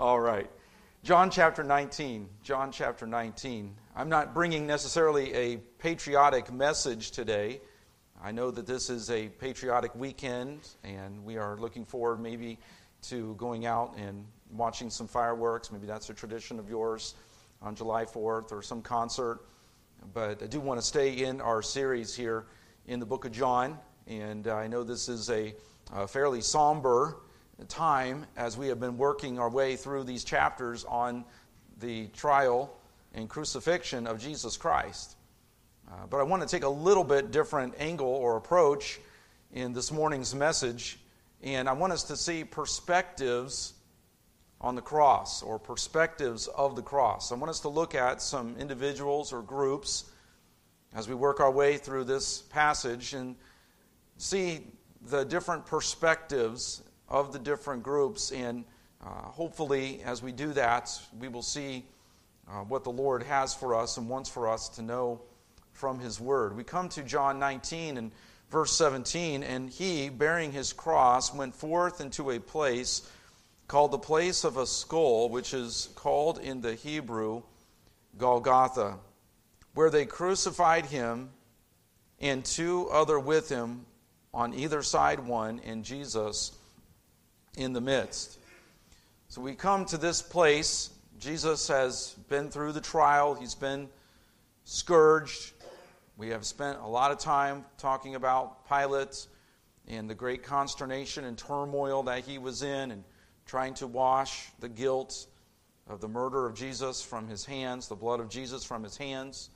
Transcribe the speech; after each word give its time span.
All 0.00 0.18
right. 0.18 0.50
John 1.02 1.30
chapter 1.30 1.62
19. 1.62 2.26
John 2.42 2.72
chapter 2.72 3.06
19. 3.06 3.76
I'm 3.94 4.08
not 4.08 4.32
bringing 4.32 4.66
necessarily 4.66 5.34
a 5.34 5.58
patriotic 5.78 6.50
message 6.50 7.10
today. 7.10 7.60
I 8.24 8.32
know 8.32 8.50
that 8.50 8.66
this 8.66 8.88
is 8.88 9.10
a 9.10 9.28
patriotic 9.28 9.94
weekend, 9.94 10.66
and 10.84 11.22
we 11.22 11.36
are 11.36 11.58
looking 11.58 11.84
forward 11.84 12.18
maybe 12.18 12.58
to 13.08 13.34
going 13.34 13.66
out 13.66 13.94
and 13.98 14.24
watching 14.50 14.88
some 14.88 15.06
fireworks. 15.06 15.70
Maybe 15.70 15.86
that's 15.86 16.08
a 16.08 16.14
tradition 16.14 16.58
of 16.58 16.70
yours 16.70 17.14
on 17.60 17.74
July 17.74 18.06
4th 18.06 18.52
or 18.52 18.62
some 18.62 18.80
concert. 18.80 19.40
But 20.14 20.42
I 20.42 20.46
do 20.46 20.60
want 20.60 20.80
to 20.80 20.86
stay 20.86 21.12
in 21.12 21.42
our 21.42 21.60
series 21.60 22.16
here 22.16 22.46
in 22.86 23.00
the 23.00 23.06
book 23.06 23.26
of 23.26 23.32
John, 23.32 23.78
and 24.06 24.48
I 24.48 24.66
know 24.66 24.82
this 24.82 25.10
is 25.10 25.28
a, 25.28 25.54
a 25.92 26.08
fairly 26.08 26.40
somber 26.40 27.18
time 27.68 28.26
as 28.36 28.56
we 28.56 28.68
have 28.68 28.80
been 28.80 28.96
working 28.96 29.38
our 29.38 29.50
way 29.50 29.76
through 29.76 30.04
these 30.04 30.24
chapters 30.24 30.84
on 30.84 31.24
the 31.78 32.08
trial 32.08 32.76
and 33.14 33.28
crucifixion 33.28 34.06
of 34.06 34.18
Jesus 34.18 34.56
Christ. 34.56 35.16
Uh, 35.88 36.06
but 36.08 36.18
I 36.18 36.22
want 36.22 36.42
to 36.42 36.48
take 36.48 36.64
a 36.64 36.68
little 36.68 37.04
bit 37.04 37.30
different 37.30 37.74
angle 37.78 38.06
or 38.06 38.36
approach 38.36 39.00
in 39.52 39.72
this 39.72 39.90
morning's 39.90 40.34
message, 40.34 40.98
and 41.42 41.68
I 41.68 41.72
want 41.72 41.92
us 41.92 42.04
to 42.04 42.16
see 42.16 42.44
perspectives 42.44 43.74
on 44.60 44.74
the 44.74 44.82
cross 44.82 45.42
or 45.42 45.58
perspectives 45.58 46.46
of 46.48 46.76
the 46.76 46.82
cross. 46.82 47.32
I 47.32 47.34
want 47.34 47.50
us 47.50 47.60
to 47.60 47.68
look 47.68 47.94
at 47.94 48.20
some 48.22 48.56
individuals 48.58 49.32
or 49.32 49.42
groups 49.42 50.04
as 50.94 51.08
we 51.08 51.14
work 51.14 51.40
our 51.40 51.50
way 51.50 51.76
through 51.76 52.04
this 52.04 52.42
passage 52.42 53.14
and 53.14 53.36
see 54.18 54.66
the 55.02 55.24
different 55.24 55.64
perspectives 55.66 56.82
of 57.10 57.32
the 57.32 57.38
different 57.38 57.82
groups. 57.82 58.30
And 58.30 58.64
uh, 59.04 59.08
hopefully, 59.08 60.00
as 60.04 60.22
we 60.22 60.32
do 60.32 60.52
that, 60.52 60.90
we 61.18 61.28
will 61.28 61.42
see 61.42 61.84
uh, 62.48 62.60
what 62.60 62.84
the 62.84 62.92
Lord 62.92 63.22
has 63.24 63.54
for 63.54 63.74
us 63.74 63.96
and 63.96 64.08
wants 64.08 64.30
for 64.30 64.48
us 64.48 64.68
to 64.70 64.82
know 64.82 65.20
from 65.72 65.98
His 65.98 66.20
Word. 66.20 66.56
We 66.56 66.64
come 66.64 66.88
to 66.90 67.02
John 67.02 67.38
19 67.38 67.96
and 67.96 68.12
verse 68.50 68.72
17, 68.72 69.42
and 69.42 69.70
he, 69.70 70.08
bearing 70.08 70.52
his 70.52 70.72
cross, 70.72 71.32
went 71.32 71.54
forth 71.54 72.00
into 72.00 72.30
a 72.30 72.38
place 72.38 73.08
called 73.68 73.92
the 73.92 73.98
place 73.98 74.42
of 74.42 74.56
a 74.56 74.66
skull, 74.66 75.28
which 75.28 75.54
is 75.54 75.90
called 75.94 76.38
in 76.40 76.60
the 76.60 76.74
Hebrew 76.74 77.42
Golgotha, 78.18 78.98
where 79.74 79.90
they 79.90 80.04
crucified 80.04 80.86
him 80.86 81.30
and 82.18 82.44
two 82.44 82.88
other 82.90 83.18
with 83.18 83.48
him 83.48 83.86
on 84.34 84.54
either 84.54 84.82
side 84.82 85.20
one, 85.20 85.60
and 85.64 85.84
Jesus 85.84 86.52
in 87.60 87.74
the 87.74 87.80
midst. 87.80 88.38
So 89.28 89.42
we 89.42 89.54
come 89.54 89.84
to 89.86 89.98
this 89.98 90.22
place. 90.22 90.90
Jesus 91.18 91.68
has 91.68 92.16
been 92.30 92.48
through 92.48 92.72
the 92.72 92.80
trial, 92.80 93.34
he's 93.34 93.54
been 93.54 93.88
scourged. 94.64 95.52
We 96.16 96.30
have 96.30 96.46
spent 96.46 96.78
a 96.78 96.86
lot 96.86 97.10
of 97.10 97.18
time 97.18 97.66
talking 97.76 98.14
about 98.14 98.66
Pilate 98.66 99.26
and 99.86 100.08
the 100.08 100.14
great 100.14 100.42
consternation 100.42 101.24
and 101.24 101.36
turmoil 101.36 102.02
that 102.04 102.24
he 102.24 102.38
was 102.38 102.62
in 102.62 102.92
and 102.92 103.04
trying 103.44 103.74
to 103.74 103.86
wash 103.86 104.48
the 104.60 104.68
guilt 104.68 105.26
of 105.86 106.00
the 106.00 106.08
murder 106.08 106.46
of 106.46 106.54
Jesus 106.54 107.02
from 107.02 107.28
his 107.28 107.44
hands, 107.44 107.88
the 107.88 107.94
blood 107.94 108.20
of 108.20 108.30
Jesus 108.30 108.64
from 108.64 108.82
his 108.82 108.96
hands. 108.96 109.50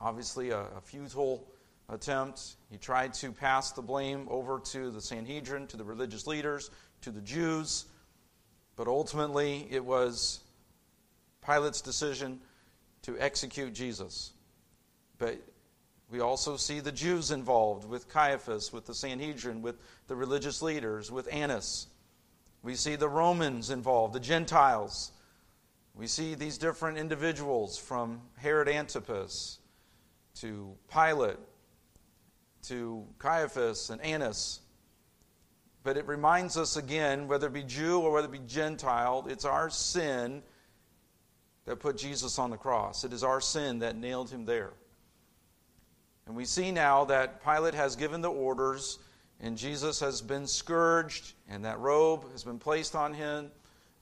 Obviously, 0.00 0.50
a, 0.50 0.62
a 0.76 0.80
futile 0.82 1.46
attempt. 1.88 2.56
He 2.70 2.78
tried 2.78 3.14
to 3.14 3.30
pass 3.30 3.72
the 3.72 3.82
blame 3.82 4.26
over 4.30 4.58
to 4.58 4.90
the 4.90 5.00
Sanhedrin, 5.00 5.68
to 5.68 5.76
the 5.76 5.84
religious 5.84 6.26
leaders, 6.26 6.70
to 7.02 7.10
the 7.10 7.20
Jews. 7.20 7.86
But 8.76 8.88
ultimately, 8.88 9.66
it 9.70 9.84
was 9.84 10.40
Pilate's 11.44 11.80
decision 11.80 12.40
to 13.02 13.18
execute 13.18 13.72
Jesus. 13.72 14.32
But 15.18 15.38
we 16.10 16.20
also 16.20 16.56
see 16.56 16.80
the 16.80 16.92
Jews 16.92 17.30
involved 17.30 17.88
with 17.88 18.08
Caiaphas, 18.08 18.72
with 18.72 18.86
the 18.86 18.94
Sanhedrin, 18.94 19.62
with 19.62 19.76
the 20.08 20.16
religious 20.16 20.60
leaders, 20.60 21.10
with 21.10 21.32
Annas. 21.32 21.86
We 22.62 22.74
see 22.74 22.96
the 22.96 23.08
Romans 23.08 23.70
involved, 23.70 24.14
the 24.14 24.20
Gentiles. 24.20 25.12
We 25.94 26.06
see 26.06 26.34
these 26.34 26.58
different 26.58 26.98
individuals 26.98 27.78
from 27.78 28.20
Herod 28.36 28.68
Antipas 28.68 29.58
to 30.36 30.74
Pilate 30.92 31.38
to 32.64 33.06
Caiaphas 33.18 33.90
and 33.90 34.00
Annas. 34.02 34.60
But 35.82 35.96
it 35.96 36.06
reminds 36.06 36.56
us 36.56 36.76
again, 36.76 37.26
whether 37.26 37.46
it 37.46 37.54
be 37.54 37.62
Jew 37.62 38.00
or 38.00 38.12
whether 38.12 38.28
it 38.28 38.32
be 38.32 38.40
Gentile, 38.46 39.26
it's 39.28 39.44
our 39.44 39.70
sin 39.70 40.42
that 41.64 41.76
put 41.76 41.96
Jesus 41.96 42.38
on 42.38 42.50
the 42.50 42.56
cross. 42.56 43.04
It 43.04 43.12
is 43.12 43.24
our 43.24 43.40
sin 43.40 43.78
that 43.78 43.96
nailed 43.96 44.30
him 44.30 44.44
there. 44.44 44.72
And 46.26 46.36
we 46.36 46.44
see 46.44 46.70
now 46.70 47.04
that 47.06 47.42
Pilate 47.42 47.74
has 47.74 47.96
given 47.96 48.20
the 48.20 48.30
orders, 48.30 48.98
and 49.40 49.56
Jesus 49.56 50.00
has 50.00 50.20
been 50.20 50.46
scourged, 50.46 51.32
and 51.48 51.64
that 51.64 51.78
robe 51.78 52.30
has 52.32 52.44
been 52.44 52.58
placed 52.58 52.94
on 52.94 53.14
him, 53.14 53.50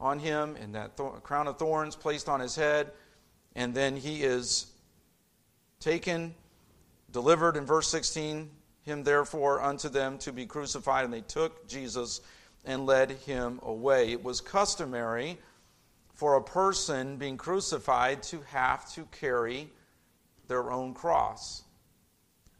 on 0.00 0.19
him, 0.19 0.56
and 0.61 0.75
that 0.75 0.97
th- 0.97 1.22
crown 1.22 1.47
of 1.47 1.59
thorns 1.59 1.94
placed 1.94 2.28
on 2.28 2.41
his 2.41 2.56
head, 2.56 2.91
and 3.55 3.72
then 3.72 3.97
he 3.97 4.25
is 4.25 4.67
taken, 5.78 6.34
delivered 7.12 7.56
in 7.56 7.65
verse 7.65 7.88
16 7.88 8.50
him 8.88 9.04
therefore 9.04 9.62
unto 9.62 9.88
them 9.88 10.19
to 10.19 10.32
be 10.32 10.47
crucified, 10.47 11.04
and 11.04 11.12
they 11.12 11.21
took 11.21 11.69
Jesus 11.69 12.21
and 12.65 12.87
led 12.87 13.12
him 13.12 13.60
away. 13.62 14.10
It 14.10 14.25
was 14.25 14.41
customary 14.41 15.38
for 16.15 16.34
a 16.34 16.43
person 16.43 17.16
being 17.16 17.37
crucified 17.37 18.22
to 18.25 18.41
have 18.49 18.93
to 18.94 19.06
carry 19.12 19.71
their 20.49 20.72
own 20.72 20.94
cross. 20.94 21.62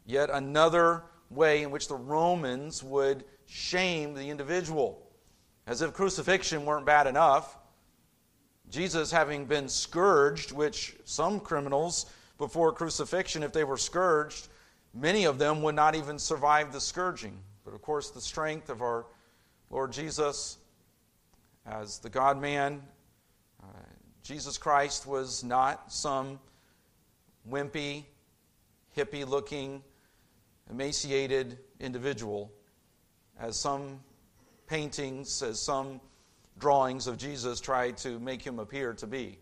Yet 0.05 0.29
another 0.29 1.03
way 1.29 1.63
in 1.63 1.71
which 1.71 1.87
the 1.87 1.95
Romans 1.95 2.81
would 2.83 3.25
shame 3.45 4.13
the 4.13 4.29
individual. 4.29 5.05
As 5.67 5.81
if 5.81 5.93
crucifixion 5.93 6.65
weren't 6.65 6.85
bad 6.85 7.05
enough, 7.05 7.57
Jesus 8.69 9.11
having 9.11 9.45
been 9.45 9.67
scourged, 9.67 10.51
which 10.51 10.95
some 11.03 11.39
criminals 11.39 12.05
before 12.37 12.71
crucifixion, 12.71 13.43
if 13.43 13.51
they 13.51 13.63
were 13.63 13.77
scourged, 13.77 14.47
Many 14.93 15.25
of 15.25 15.37
them 15.37 15.61
would 15.61 15.75
not 15.75 15.95
even 15.95 16.17
survive 16.19 16.71
the 16.71 16.81
scourging. 16.81 17.37
But 17.63 17.73
of 17.73 17.81
course, 17.81 18.09
the 18.09 18.21
strength 18.21 18.69
of 18.69 18.81
our 18.81 19.05
Lord 19.69 19.91
Jesus 19.91 20.57
as 21.65 21.99
the 21.99 22.09
God 22.09 22.41
man, 22.41 22.81
uh, 23.61 23.67
Jesus 24.23 24.57
Christ 24.57 25.05
was 25.05 25.43
not 25.43 25.91
some 25.91 26.39
wimpy, 27.49 28.05
hippie 28.97 29.27
looking, 29.27 29.83
emaciated 30.69 31.59
individual, 31.79 32.51
as 33.39 33.57
some 33.57 33.99
paintings, 34.67 35.41
as 35.41 35.61
some 35.61 36.01
drawings 36.57 37.07
of 37.07 37.17
Jesus 37.17 37.59
tried 37.59 37.97
to 37.97 38.19
make 38.19 38.41
him 38.41 38.59
appear 38.59 38.93
to 38.93 39.07
be. 39.07 39.37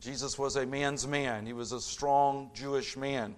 Jesus 0.00 0.38
was 0.38 0.56
a 0.56 0.66
man's 0.66 1.06
man, 1.06 1.46
he 1.46 1.52
was 1.52 1.72
a 1.72 1.80
strong 1.80 2.50
Jewish 2.54 2.96
man. 2.96 3.34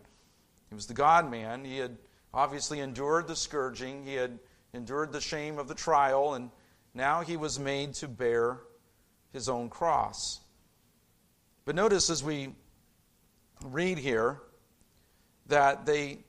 He 0.74 0.76
was 0.76 0.86
the 0.86 0.94
God 0.94 1.30
man. 1.30 1.64
He 1.64 1.78
had 1.78 1.96
obviously 2.32 2.80
endured 2.80 3.28
the 3.28 3.36
scourging, 3.36 4.02
he 4.02 4.14
had 4.14 4.40
endured 4.72 5.12
the 5.12 5.20
shame 5.20 5.56
of 5.56 5.68
the 5.68 5.74
trial, 5.76 6.34
and 6.34 6.50
now 6.94 7.20
he 7.20 7.36
was 7.36 7.60
made 7.60 7.94
to 7.94 8.08
bear 8.08 8.58
his 9.32 9.48
own 9.48 9.70
cross. 9.70 10.40
But 11.64 11.76
notice 11.76 12.10
as 12.10 12.24
we 12.24 12.56
read 13.64 13.98
here 13.98 14.40
that 15.46 15.86
they 15.86 16.24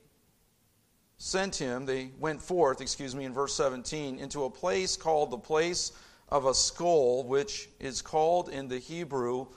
sent 1.17 1.55
him, 1.55 1.87
they 1.87 2.11
went 2.19 2.39
forth, 2.39 2.81
excuse 2.81 3.15
me, 3.15 3.25
in 3.25 3.33
verse 3.33 3.55
17, 3.55 4.19
into 4.19 4.43
a 4.43 4.49
place 4.51 4.95
called 4.95 5.31
the 5.31 5.39
place 5.39 5.91
of 6.29 6.45
a 6.45 6.53
skull, 6.53 7.23
which 7.23 7.67
is 7.79 8.03
called 8.03 8.49
in 8.49 8.67
the 8.67 8.77
Hebrew 8.77 9.47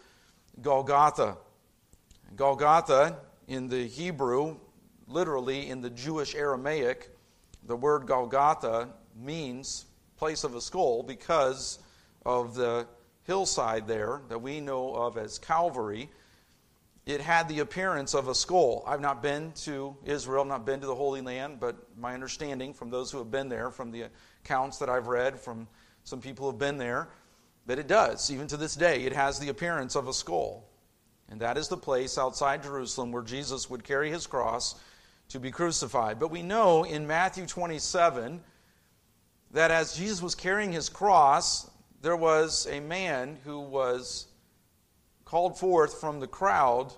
Golgotha. 0.62 1.36
Golgotha 2.34 3.18
in 3.48 3.68
the 3.68 3.86
Hebrew 3.86 4.56
literally 5.08 5.68
in 5.68 5.80
the 5.80 5.90
Jewish 5.90 6.34
Aramaic, 6.34 7.10
the 7.66 7.76
word 7.76 8.06
Golgotha 8.06 8.88
means 9.16 9.86
place 10.16 10.44
of 10.44 10.54
a 10.54 10.60
skull 10.60 11.02
because 11.02 11.78
of 12.26 12.54
the 12.54 12.86
hillside 13.24 13.86
there 13.86 14.22
that 14.28 14.40
we 14.40 14.60
know 14.60 14.94
of 14.94 15.16
as 15.16 15.38
Calvary. 15.38 16.08
It 17.06 17.20
had 17.20 17.48
the 17.48 17.60
appearance 17.60 18.14
of 18.14 18.28
a 18.28 18.34
skull. 18.34 18.84
I've 18.86 19.00
not 19.00 19.22
been 19.22 19.52
to 19.62 19.96
Israel, 20.04 20.44
not 20.44 20.66
been 20.66 20.80
to 20.80 20.86
the 20.86 20.94
Holy 20.94 21.20
Land, 21.20 21.58
but 21.60 21.76
my 21.96 22.14
understanding 22.14 22.74
from 22.74 22.90
those 22.90 23.10
who 23.10 23.18
have 23.18 23.30
been 23.30 23.48
there, 23.48 23.70
from 23.70 23.90
the 23.90 24.06
accounts 24.44 24.78
that 24.78 24.90
I've 24.90 25.06
read 25.06 25.38
from 25.38 25.68
some 26.04 26.20
people 26.20 26.46
who 26.46 26.52
have 26.52 26.58
been 26.58 26.78
there, 26.78 27.08
that 27.66 27.78
it 27.78 27.86
does. 27.86 28.30
Even 28.30 28.46
to 28.48 28.56
this 28.56 28.74
day, 28.74 29.04
it 29.04 29.12
has 29.12 29.38
the 29.38 29.48
appearance 29.48 29.94
of 29.94 30.08
a 30.08 30.12
skull. 30.12 30.68
And 31.30 31.40
that 31.40 31.58
is 31.58 31.68
the 31.68 31.76
place 31.76 32.18
outside 32.18 32.62
Jerusalem 32.62 33.12
where 33.12 33.22
Jesus 33.22 33.68
would 33.68 33.84
carry 33.84 34.10
his 34.10 34.26
cross 34.26 34.74
to 35.28 35.38
be 35.38 35.50
crucified. 35.50 36.18
But 36.18 36.30
we 36.30 36.42
know 36.42 36.84
in 36.84 37.06
Matthew 37.06 37.46
27 37.46 38.40
that 39.52 39.70
as 39.70 39.96
Jesus 39.96 40.22
was 40.22 40.34
carrying 40.34 40.72
his 40.72 40.88
cross, 40.88 41.70
there 42.02 42.16
was 42.16 42.66
a 42.70 42.80
man 42.80 43.38
who 43.44 43.60
was 43.60 44.26
called 45.24 45.58
forth 45.58 46.00
from 46.00 46.20
the 46.20 46.26
crowd 46.26 46.92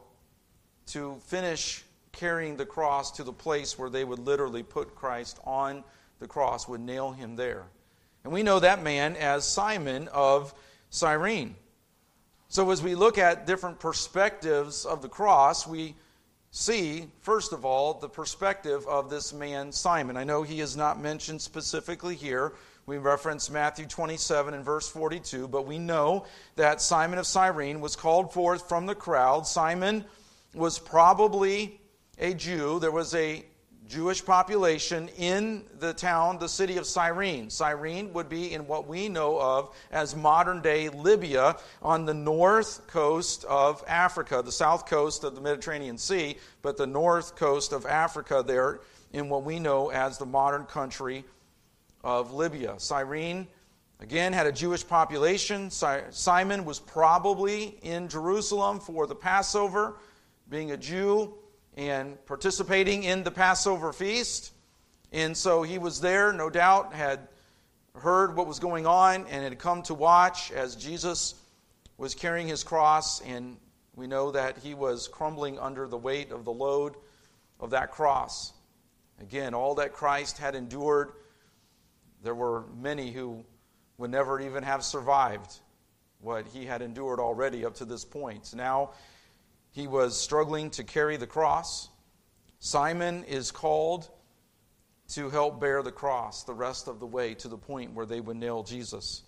to 0.87 1.17
finish 1.27 1.85
carrying 2.13 2.57
the 2.57 2.67
cross 2.67 3.13
to 3.13 3.25
the 3.25 3.33
place 3.33 3.79
where 3.79 3.91
they 3.91 4.05
would 4.05 4.19
literally 4.19 4.63
put 4.63 4.95
Christ 4.95 5.39
on 5.45 5.85
the 6.19 6.27
cross, 6.27 6.69
would 6.69 6.81
nail 6.81 7.13
him 7.13 7.37
there. 7.37 7.65
And 8.25 8.33
we 8.33 8.43
know 8.43 8.61
that 8.61 8.83
man 8.83 9.17
as 9.17 9.47
Simon 9.47 10.09
of 10.09 10.55
Cyrene. 10.91 11.57
So, 12.49 12.71
as 12.71 12.83
we 12.83 12.95
look 12.95 13.17
at 13.17 13.47
different 13.47 13.79
perspectives 13.79 14.85
of 14.85 15.03
the 15.03 15.09
cross, 15.09 15.67
we 15.67 15.95
see, 16.51 17.09
first 17.21 17.53
of 17.53 17.65
all, 17.65 17.95
the 17.95 18.09
perspective 18.09 18.87
of 18.87 19.11
this 19.11 19.33
man, 19.33 19.73
Simon. 19.73 20.17
I 20.17 20.25
know 20.25 20.43
he 20.43 20.61
is 20.61 20.77
not 20.77 21.01
mentioned 21.01 21.41
specifically 21.41 22.15
here. 22.15 22.53
We 22.87 22.99
reference 22.99 23.51
Matthew 23.51 23.87
27 23.87 24.55
and 24.55 24.65
verse 24.65 24.89
42, 24.89 25.49
but 25.49 25.67
we 25.67 25.79
know 25.79 26.27
that 26.57 26.81
Simon 26.81 27.19
of 27.19 27.27
Cyrene 27.27 27.81
was 27.81 27.95
called 27.95 28.33
forth 28.33 28.69
from 28.69 28.87
the 28.87 28.95
crowd. 28.95 29.47
Simon 29.47 30.05
was 30.55 30.79
probably 30.79 31.81
a 32.19 32.35
Jew. 32.35 32.81
There 32.81 32.91
was 32.91 33.15
a 33.15 33.45
Jewish 33.91 34.25
population 34.25 35.09
in 35.19 35.65
the 35.81 35.93
town, 35.93 36.39
the 36.39 36.49
city 36.49 36.77
of 36.77 36.87
Cyrene. 36.87 37.51
Cyrene 37.51 38.13
would 38.13 38.29
be 38.29 38.55
in 38.55 38.69
what 38.69 38.87
we 38.87 39.09
know 39.09 39.37
of 39.41 39.75
as 39.91 40.15
modern 40.15 40.63
day 40.63 40.89
Libya 40.89 41.57
on 41.83 42.07
the 42.07 42.15
north 42.15 42.87
coast 42.87 43.45
of 43.47 43.83
Africa, 43.89 44.43
the 44.45 44.53
south 44.53 44.87
coast 44.87 45.25
of 45.25 45.35
the 45.35 45.41
Mediterranean 45.41 45.99
Sea, 45.99 46.37
but 46.63 46.77
the 46.77 46.87
north 46.87 47.35
coast 47.35 47.73
of 47.73 47.85
Africa 47.85 48.45
there 48.47 48.79
in 49.13 49.29
what 49.29 49.43
we 49.43 49.59
know 49.59 49.91
as 49.91 50.19
the 50.19 50.27
modern 50.27 50.67
country 50.67 51.25
of 52.05 52.33
Libya. 52.33 52.77
Cyrene, 52.79 53.49
again, 53.99 54.33
had 54.33 54.47
a 54.47 54.53
Jewish 54.53 54.87
population. 54.87 55.69
Simon 55.69 56.65
was 56.65 56.79
probably 56.79 57.77
in 57.83 58.07
Jerusalem 58.07 58.79
for 58.79 59.09
the 59.09 59.17
Passover, 59.17 59.97
being 60.49 60.71
a 60.71 60.77
Jew 60.77 61.35
and 61.81 62.23
participating 62.27 63.05
in 63.05 63.23
the 63.25 63.31
Passover 63.31 63.91
feast. 63.95 64.53
And 65.13 65.35
so 65.35 65.63
he 65.63 65.79
was 65.79 65.99
there, 65.99 66.31
no 66.31 66.51
doubt, 66.51 66.93
had 66.93 67.21
heard 67.95 68.37
what 68.37 68.47
was 68.47 68.59
going 68.59 68.87
on 68.87 69.27
and 69.31 69.43
had 69.43 69.59
come 69.59 69.83
to 69.85 69.95
watch 69.95 70.53
as 70.53 70.77
Jesus 70.77 71.37
was 71.97 72.15
carrying 72.15 72.47
his 72.47 72.63
cross. 72.63 73.23
And 73.23 73.57
we 73.97 74.07
know 74.07 74.31
that 74.31 74.59
he 74.59 74.75
was 74.75 75.09
crumbling 75.09 75.59
under 75.59 75.89
the 75.89 75.97
weight 75.97 76.33
of 76.33 76.45
the 76.45 76.53
load 76.53 76.97
of 77.59 77.71
that 77.71 77.93
cross. 77.93 78.53
Again, 79.19 79.55
all 79.55 79.75
that 79.77 79.95
Christ 79.95 80.37
had 80.37 80.55
endured, 80.55 81.13
there 82.23 82.35
were 82.35 82.65
many 82.79 83.11
who 83.11 83.43
would 83.97 84.11
never 84.11 84.39
even 84.39 84.63
have 84.65 84.85
survived 84.85 85.61
what 86.21 86.47
he 86.47 86.67
had 86.67 86.83
endured 86.83 87.21
already 87.21 87.65
up 87.65 87.75
to 87.77 87.87
this 87.87 88.05
point. 88.05 88.53
Now, 88.55 88.91
he 89.73 89.87
was 89.87 90.19
struggling 90.19 90.71
to 90.71 90.85
carry 90.85 91.17
the 91.17 91.27
cross. 91.27 91.89
Simon 92.59 93.25
is 93.25 93.51
called 93.51 94.09
to 95.09 95.31
help 95.31 95.61
bear 95.61 95.83
the 95.83 95.93
cross 95.93 96.45
the 96.45 96.55
rest 96.55 96.89
of 96.89 97.01
the 97.01 97.07
way 97.07 97.35
to 97.35 97.49
the 97.49 97.57
point 97.57 97.93
where 97.93 98.07
they 98.07 98.21
would 98.21 98.37
nail 98.37 98.63
Jesus 98.63 99.23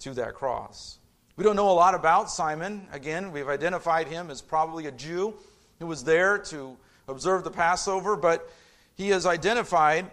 to 0.00 0.14
that 0.14 0.34
cross. 0.34 0.98
We 1.36 1.42
don't 1.42 1.56
know 1.56 1.70
a 1.70 1.72
lot 1.72 1.94
about 1.94 2.30
Simon. 2.30 2.86
Again, 2.92 3.32
we've 3.32 3.48
identified 3.48 4.06
him 4.06 4.30
as 4.30 4.40
probably 4.40 4.86
a 4.86 4.92
Jew 4.92 5.34
who 5.80 5.86
was 5.86 6.04
there 6.04 6.38
to 6.38 6.76
observe 7.08 7.42
the 7.42 7.50
Passover, 7.50 8.16
but 8.16 8.48
he 8.94 9.10
is 9.10 9.26
identified 9.26 10.10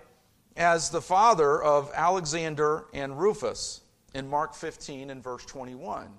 as 0.57 0.89
the 0.89 1.01
father 1.01 1.61
of 1.61 1.91
Alexander 1.93 2.85
and 2.93 3.19
Rufus 3.19 3.81
in 4.13 4.27
Mark 4.27 4.55
15 4.55 5.09
and 5.11 5.23
verse 5.23 5.45
21. 5.45 6.09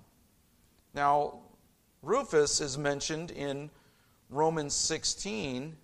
Now, 0.95 1.41
Rufus 2.03 2.61
is 2.61 2.77
mentioned 2.77 3.31
in 3.31 3.71
Romans 4.29 4.75
16 4.75 5.77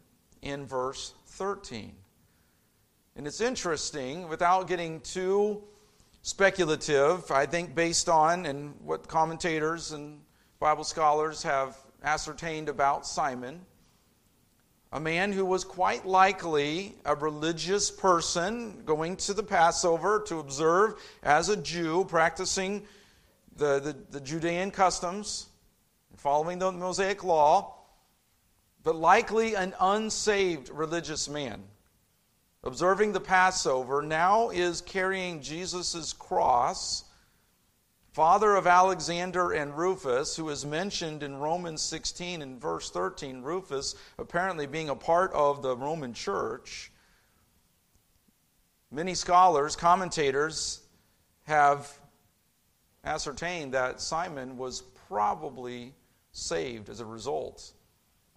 in 0.42 0.66
verse 0.66 1.14
13. 1.26 1.94
And 3.14 3.26
it's 3.26 3.40
interesting, 3.40 4.28
without 4.28 4.66
getting 4.66 5.00
too 5.00 5.62
speculative, 6.22 7.30
I 7.30 7.46
think 7.46 7.76
based 7.76 8.08
on 8.08 8.46
and 8.46 8.74
what 8.82 9.06
commentators 9.06 9.92
and 9.92 10.20
Bible 10.58 10.82
scholars 10.82 11.44
have 11.44 11.76
ascertained 12.02 12.68
about 12.68 13.06
Simon, 13.06 13.64
a 14.90 14.98
man 14.98 15.30
who 15.30 15.44
was 15.44 15.62
quite 15.62 16.04
likely 16.04 16.96
a 17.04 17.14
religious 17.14 17.92
person 17.92 18.82
going 18.84 19.16
to 19.18 19.34
the 19.34 19.42
Passover 19.42 20.24
to 20.26 20.40
observe 20.40 20.94
as 21.22 21.48
a 21.48 21.56
Jew, 21.56 22.04
practicing 22.08 22.84
the, 23.56 23.78
the, 23.78 23.96
the 24.10 24.20
Judean 24.20 24.72
customs 24.72 25.47
following 26.16 26.58
the 26.58 26.72
Mosaic 26.72 27.22
law, 27.22 27.74
but 28.82 28.96
likely 28.96 29.54
an 29.54 29.74
unsaved 29.80 30.68
religious 30.70 31.28
man, 31.28 31.62
observing 32.64 33.12
the 33.12 33.20
Passover, 33.20 34.02
now 34.02 34.50
is 34.50 34.80
carrying 34.80 35.40
Jesus' 35.42 36.12
cross. 36.12 37.04
Father 38.12 38.56
of 38.56 38.66
Alexander 38.66 39.52
and 39.52 39.76
Rufus, 39.76 40.34
who 40.34 40.48
is 40.48 40.64
mentioned 40.64 41.22
in 41.22 41.36
Romans 41.36 41.82
16 41.82 42.42
and 42.42 42.60
verse 42.60 42.90
13, 42.90 43.42
Rufus 43.42 43.94
apparently 44.18 44.66
being 44.66 44.88
a 44.88 44.96
part 44.96 45.32
of 45.32 45.62
the 45.62 45.76
Roman 45.76 46.14
church. 46.14 46.90
Many 48.90 49.14
scholars, 49.14 49.76
commentators, 49.76 50.80
have 51.44 51.92
ascertained 53.04 53.74
that 53.74 54.00
Simon 54.00 54.56
was 54.56 54.82
probably 55.08 55.94
saved 56.38 56.88
as 56.88 57.00
a 57.00 57.04
result 57.04 57.72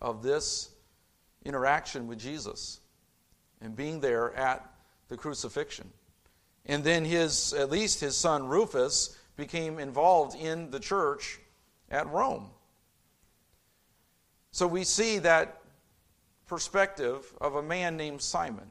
of 0.01 0.23
this 0.23 0.69
interaction 1.45 2.07
with 2.07 2.19
Jesus 2.19 2.79
and 3.61 3.75
being 3.75 3.99
there 3.99 4.33
at 4.35 4.67
the 5.07 5.17
crucifixion. 5.17 5.89
And 6.65 6.83
then 6.83 7.05
his, 7.05 7.53
at 7.53 7.69
least 7.69 7.99
his 7.99 8.15
son 8.15 8.47
Rufus, 8.47 9.17
became 9.35 9.79
involved 9.79 10.35
in 10.35 10.69
the 10.71 10.79
church 10.79 11.39
at 11.89 12.07
Rome. 12.09 12.49
So 14.51 14.67
we 14.67 14.83
see 14.83 15.19
that 15.19 15.61
perspective 16.47 17.33
of 17.39 17.55
a 17.55 17.63
man 17.63 17.97
named 17.97 18.21
Simon 18.21 18.69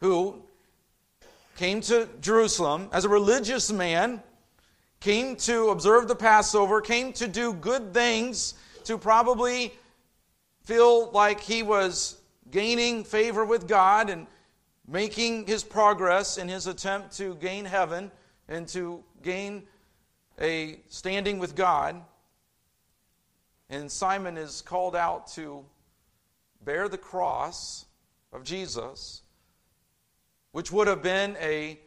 who 0.00 0.42
came 1.56 1.82
to 1.82 2.08
Jerusalem 2.20 2.88
as 2.92 3.04
a 3.04 3.08
religious 3.08 3.70
man 3.70 4.22
came 5.00 5.34
to 5.34 5.70
observe 5.70 6.08
the 6.08 6.14
Passover, 6.14 6.80
came 6.80 7.12
to 7.14 7.26
do 7.26 7.54
good 7.54 7.94
things, 7.94 8.54
to 8.84 8.98
probably 8.98 9.72
feel 10.64 11.10
like 11.10 11.40
he 11.40 11.62
was 11.62 12.20
gaining 12.50 13.04
favor 13.04 13.44
with 13.44 13.66
God 13.66 14.10
and 14.10 14.26
making 14.86 15.46
his 15.46 15.64
progress 15.64 16.36
in 16.36 16.48
his 16.48 16.66
attempt 16.66 17.16
to 17.16 17.34
gain 17.36 17.64
heaven 17.64 18.10
and 18.48 18.68
to 18.68 19.02
gain 19.22 19.62
a 20.40 20.80
standing 20.88 21.38
with 21.38 21.54
God. 21.54 22.02
And 23.70 23.90
Simon 23.90 24.36
is 24.36 24.62
called 24.62 24.96
out 24.96 25.28
to 25.32 25.64
bear 26.64 26.88
the 26.88 26.98
cross 26.98 27.86
of 28.32 28.42
Jesus, 28.42 29.22
which 30.52 30.72
would 30.72 30.88
have 30.88 31.02
been 31.02 31.36
a 31.40 31.78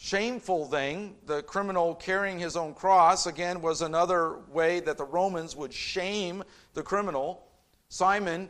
shameful 0.00 0.64
thing. 0.64 1.14
The 1.26 1.42
criminal 1.42 1.94
carrying 1.94 2.38
his 2.38 2.56
own 2.56 2.72
cross, 2.72 3.26
again, 3.26 3.60
was 3.60 3.82
another 3.82 4.38
way 4.48 4.80
that 4.80 4.96
the 4.96 5.04
Romans 5.04 5.54
would 5.54 5.74
shame 5.74 6.42
the 6.72 6.82
criminal. 6.82 7.46
Simon 7.90 8.48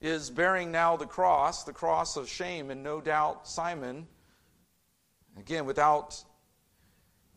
is 0.00 0.28
bearing 0.28 0.72
now 0.72 0.96
the 0.96 1.06
cross, 1.06 1.62
the 1.62 1.72
cross 1.72 2.16
of 2.16 2.28
shame, 2.28 2.70
and 2.72 2.82
no 2.82 3.00
doubt 3.00 3.46
Simon, 3.46 4.08
again, 5.38 5.66
without 5.66 6.22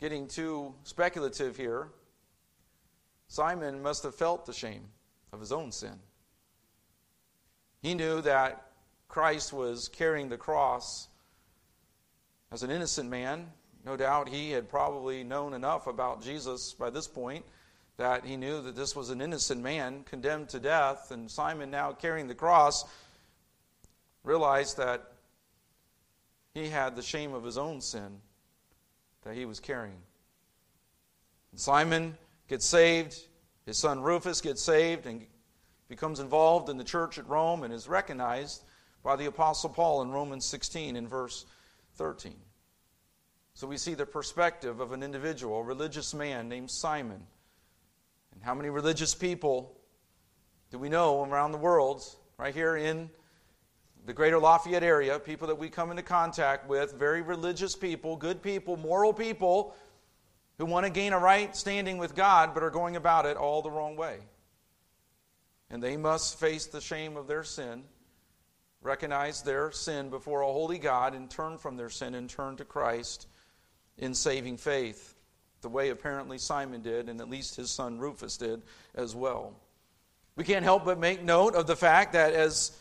getting 0.00 0.26
too 0.26 0.74
speculative 0.82 1.56
here, 1.56 1.88
Simon 3.28 3.80
must 3.80 4.02
have 4.02 4.14
felt 4.14 4.44
the 4.44 4.52
shame 4.52 4.88
of 5.32 5.38
his 5.38 5.52
own 5.52 5.70
sin. 5.70 6.00
He 7.80 7.94
knew 7.94 8.20
that 8.22 8.66
Christ 9.06 9.52
was 9.52 9.88
carrying 9.88 10.28
the 10.28 10.36
cross 10.36 11.09
as 12.52 12.62
an 12.64 12.70
innocent 12.70 13.08
man, 13.08 13.46
no 13.84 13.96
doubt 13.96 14.28
he 14.28 14.50
had 14.50 14.68
probably 14.68 15.22
known 15.22 15.54
enough 15.54 15.86
about 15.86 16.22
Jesus 16.22 16.72
by 16.72 16.90
this 16.90 17.06
point 17.06 17.44
that 17.96 18.24
he 18.24 18.36
knew 18.36 18.60
that 18.62 18.74
this 18.74 18.96
was 18.96 19.10
an 19.10 19.20
innocent 19.20 19.62
man 19.62 20.02
condemned 20.04 20.48
to 20.48 20.58
death, 20.58 21.10
and 21.10 21.30
Simon, 21.30 21.70
now 21.70 21.92
carrying 21.92 22.26
the 22.26 22.34
cross, 22.34 22.84
realized 24.24 24.78
that 24.78 25.12
he 26.54 26.68
had 26.68 26.96
the 26.96 27.02
shame 27.02 27.34
of 27.34 27.44
his 27.44 27.56
own 27.56 27.80
sin 27.80 28.20
that 29.22 29.34
he 29.34 29.44
was 29.44 29.60
carrying. 29.60 30.02
And 31.52 31.60
Simon 31.60 32.16
gets 32.48 32.66
saved, 32.66 33.16
his 33.64 33.78
son 33.78 34.00
Rufus 34.00 34.40
gets 34.40 34.62
saved 34.62 35.06
and 35.06 35.24
becomes 35.88 36.18
involved 36.18 36.68
in 36.68 36.78
the 36.78 36.84
church 36.84 37.18
at 37.18 37.28
Rome 37.28 37.62
and 37.62 37.72
is 37.72 37.88
recognized 37.88 38.64
by 39.04 39.14
the 39.14 39.26
Apostle 39.26 39.70
Paul 39.70 40.02
in 40.02 40.10
Romans 40.10 40.46
16 40.46 40.96
in 40.96 41.06
verse 41.06 41.46
13. 42.00 42.32
So 43.52 43.66
we 43.66 43.76
see 43.76 43.92
the 43.92 44.06
perspective 44.06 44.80
of 44.80 44.92
an 44.92 45.02
individual, 45.02 45.58
a 45.58 45.62
religious 45.62 46.14
man 46.14 46.48
named 46.48 46.70
Simon. 46.70 47.20
And 48.32 48.42
how 48.42 48.54
many 48.54 48.70
religious 48.70 49.14
people 49.14 49.76
do 50.70 50.78
we 50.78 50.88
know 50.88 51.22
around 51.22 51.52
the 51.52 51.58
world, 51.58 52.02
right 52.38 52.54
here 52.54 52.74
in 52.74 53.10
the 54.06 54.14
greater 54.14 54.38
Lafayette 54.38 54.82
area, 54.82 55.18
people 55.18 55.48
that 55.48 55.58
we 55.58 55.68
come 55.68 55.90
into 55.90 56.02
contact 56.02 56.66
with, 56.66 56.94
very 56.94 57.20
religious 57.20 57.76
people, 57.76 58.16
good 58.16 58.40
people, 58.40 58.78
moral 58.78 59.12
people, 59.12 59.74
who 60.56 60.64
want 60.64 60.86
to 60.86 60.90
gain 60.90 61.12
a 61.12 61.18
right 61.18 61.54
standing 61.54 61.98
with 61.98 62.14
God 62.14 62.54
but 62.54 62.62
are 62.62 62.70
going 62.70 62.96
about 62.96 63.26
it 63.26 63.36
all 63.36 63.60
the 63.60 63.70
wrong 63.70 63.94
way. 63.94 64.20
And 65.68 65.82
they 65.82 65.98
must 65.98 66.40
face 66.40 66.64
the 66.64 66.80
shame 66.80 67.18
of 67.18 67.26
their 67.26 67.44
sin, 67.44 67.84
recognize 68.82 69.42
their 69.42 69.70
sin 69.72 70.08
before 70.10 70.40
a 70.42 70.46
holy 70.46 70.78
God, 70.78 71.14
and 71.14 71.30
turn 71.30 71.58
from 71.58 71.76
their 71.76 71.90
sin 71.90 72.14
and 72.14 72.28
turn 72.28 72.56
to 72.56 72.64
Christ 72.64 73.26
in 73.98 74.14
saving 74.14 74.56
faith, 74.56 75.14
the 75.60 75.68
way 75.68 75.90
apparently 75.90 76.38
Simon 76.38 76.82
did, 76.82 77.08
and 77.08 77.20
at 77.20 77.28
least 77.28 77.56
his 77.56 77.70
son 77.70 77.98
Rufus 77.98 78.36
did 78.36 78.62
as 78.94 79.14
well. 79.14 79.54
We 80.36 80.44
can't 80.44 80.64
help 80.64 80.84
but 80.86 80.98
make 80.98 81.22
note 81.22 81.54
of 81.54 81.66
the 81.66 81.76
fact 81.76 82.14
that 82.14 82.32
as 82.32 82.72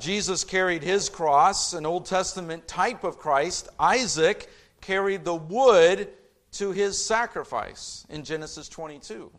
Jesus 0.00 0.44
carried 0.44 0.82
his 0.82 1.08
cross, 1.08 1.72
an 1.72 1.86
Old 1.86 2.06
Testament 2.06 2.68
type 2.68 3.04
of 3.04 3.18
Christ, 3.18 3.68
Isaac 3.78 4.48
carried 4.80 5.24
the 5.24 5.34
wood 5.34 6.08
to 6.52 6.70
his 6.70 7.04
sacrifice 7.04 8.06
in 8.08 8.22
Genesis 8.22 8.68
22. 8.68 9.30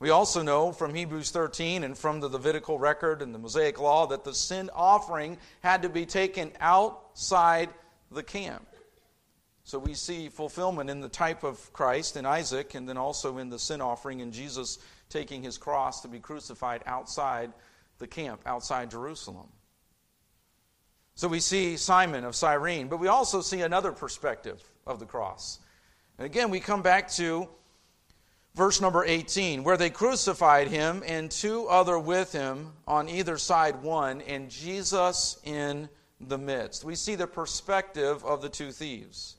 We 0.00 0.10
also 0.10 0.42
know 0.42 0.70
from 0.70 0.94
Hebrews 0.94 1.32
13 1.32 1.82
and 1.82 1.98
from 1.98 2.20
the 2.20 2.28
Levitical 2.28 2.78
record 2.78 3.20
and 3.20 3.34
the 3.34 3.38
Mosaic 3.38 3.80
law 3.80 4.06
that 4.06 4.22
the 4.22 4.34
sin 4.34 4.70
offering 4.72 5.38
had 5.60 5.82
to 5.82 5.88
be 5.88 6.06
taken 6.06 6.52
outside 6.60 7.68
the 8.12 8.22
camp. 8.22 8.66
So 9.64 9.78
we 9.78 9.94
see 9.94 10.28
fulfillment 10.28 10.88
in 10.88 11.00
the 11.00 11.08
type 11.08 11.42
of 11.42 11.72
Christ 11.72 12.16
in 12.16 12.24
Isaac 12.24 12.74
and 12.74 12.88
then 12.88 12.96
also 12.96 13.38
in 13.38 13.50
the 13.50 13.58
sin 13.58 13.80
offering 13.80 14.20
in 14.20 14.30
Jesus 14.30 14.78
taking 15.10 15.42
his 15.42 15.58
cross 15.58 16.00
to 16.02 16.08
be 16.08 16.20
crucified 16.20 16.82
outside 16.86 17.52
the 17.98 18.06
camp 18.06 18.40
outside 18.46 18.90
Jerusalem. 18.90 19.48
So 21.16 21.26
we 21.26 21.40
see 21.40 21.76
Simon 21.76 22.24
of 22.24 22.36
Cyrene, 22.36 22.86
but 22.86 23.00
we 23.00 23.08
also 23.08 23.40
see 23.40 23.62
another 23.62 23.90
perspective 23.90 24.62
of 24.86 25.00
the 25.00 25.06
cross. 25.06 25.58
And 26.16 26.24
again, 26.24 26.50
we 26.50 26.60
come 26.60 26.82
back 26.82 27.10
to 27.12 27.48
verse 28.58 28.80
number 28.80 29.04
18, 29.04 29.62
where 29.62 29.76
they 29.76 29.88
crucified 29.88 30.66
him 30.66 31.04
and 31.06 31.30
two 31.30 31.68
other 31.68 31.96
with 31.96 32.32
him 32.32 32.72
on 32.88 33.08
either 33.08 33.38
side 33.38 33.80
one, 33.84 34.20
and 34.22 34.50
Jesus 34.50 35.38
in 35.44 35.88
the 36.20 36.36
midst. 36.36 36.82
We 36.82 36.96
see 36.96 37.14
the 37.14 37.28
perspective 37.28 38.24
of 38.24 38.42
the 38.42 38.48
two 38.48 38.72
thieves. 38.72 39.36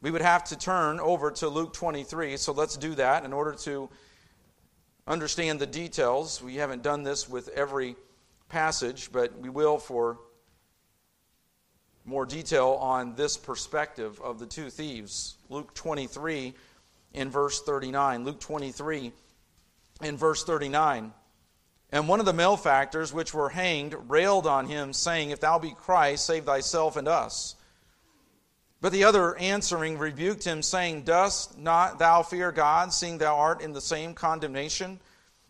We 0.00 0.10
would 0.10 0.22
have 0.22 0.42
to 0.44 0.56
turn 0.56 1.00
over 1.00 1.30
to 1.32 1.48
Luke 1.50 1.74
23, 1.74 2.38
so 2.38 2.52
let's 2.52 2.78
do 2.78 2.94
that 2.94 3.26
in 3.26 3.34
order 3.34 3.52
to 3.64 3.90
understand 5.06 5.60
the 5.60 5.66
details. 5.66 6.42
We 6.42 6.56
haven't 6.56 6.82
done 6.82 7.02
this 7.02 7.28
with 7.28 7.48
every 7.48 7.94
passage, 8.48 9.12
but 9.12 9.38
we 9.38 9.50
will 9.50 9.76
for 9.76 10.18
more 12.06 12.24
detail 12.24 12.78
on 12.80 13.16
this 13.16 13.36
perspective 13.36 14.18
of 14.22 14.38
the 14.38 14.46
two 14.46 14.70
thieves. 14.70 15.36
Luke 15.50 15.74
23 15.74 16.54
in 17.14 17.30
verse 17.30 17.62
39. 17.62 18.24
Luke 18.24 18.40
23 18.40 19.12
in 20.02 20.16
verse 20.16 20.44
39. 20.44 21.12
And 21.92 22.08
one 22.08 22.20
of 22.20 22.26
the 22.26 22.32
malefactors 22.32 23.12
which 23.12 23.32
were 23.32 23.48
hanged 23.48 23.94
railed 24.08 24.46
on 24.46 24.66
him, 24.66 24.92
saying, 24.92 25.30
If 25.30 25.40
thou 25.40 25.58
be 25.58 25.70
Christ, 25.70 26.26
save 26.26 26.44
thyself 26.44 26.96
and 26.96 27.06
us. 27.06 27.54
But 28.80 28.92
the 28.92 29.04
other 29.04 29.36
answering 29.36 29.96
rebuked 29.96 30.44
him, 30.44 30.60
saying, 30.60 31.02
Dost 31.02 31.56
not 31.56 31.98
thou 31.98 32.22
fear 32.22 32.52
God, 32.52 32.92
seeing 32.92 33.18
thou 33.18 33.36
art 33.36 33.62
in 33.62 33.72
the 33.72 33.80
same 33.80 34.12
condemnation? 34.12 34.98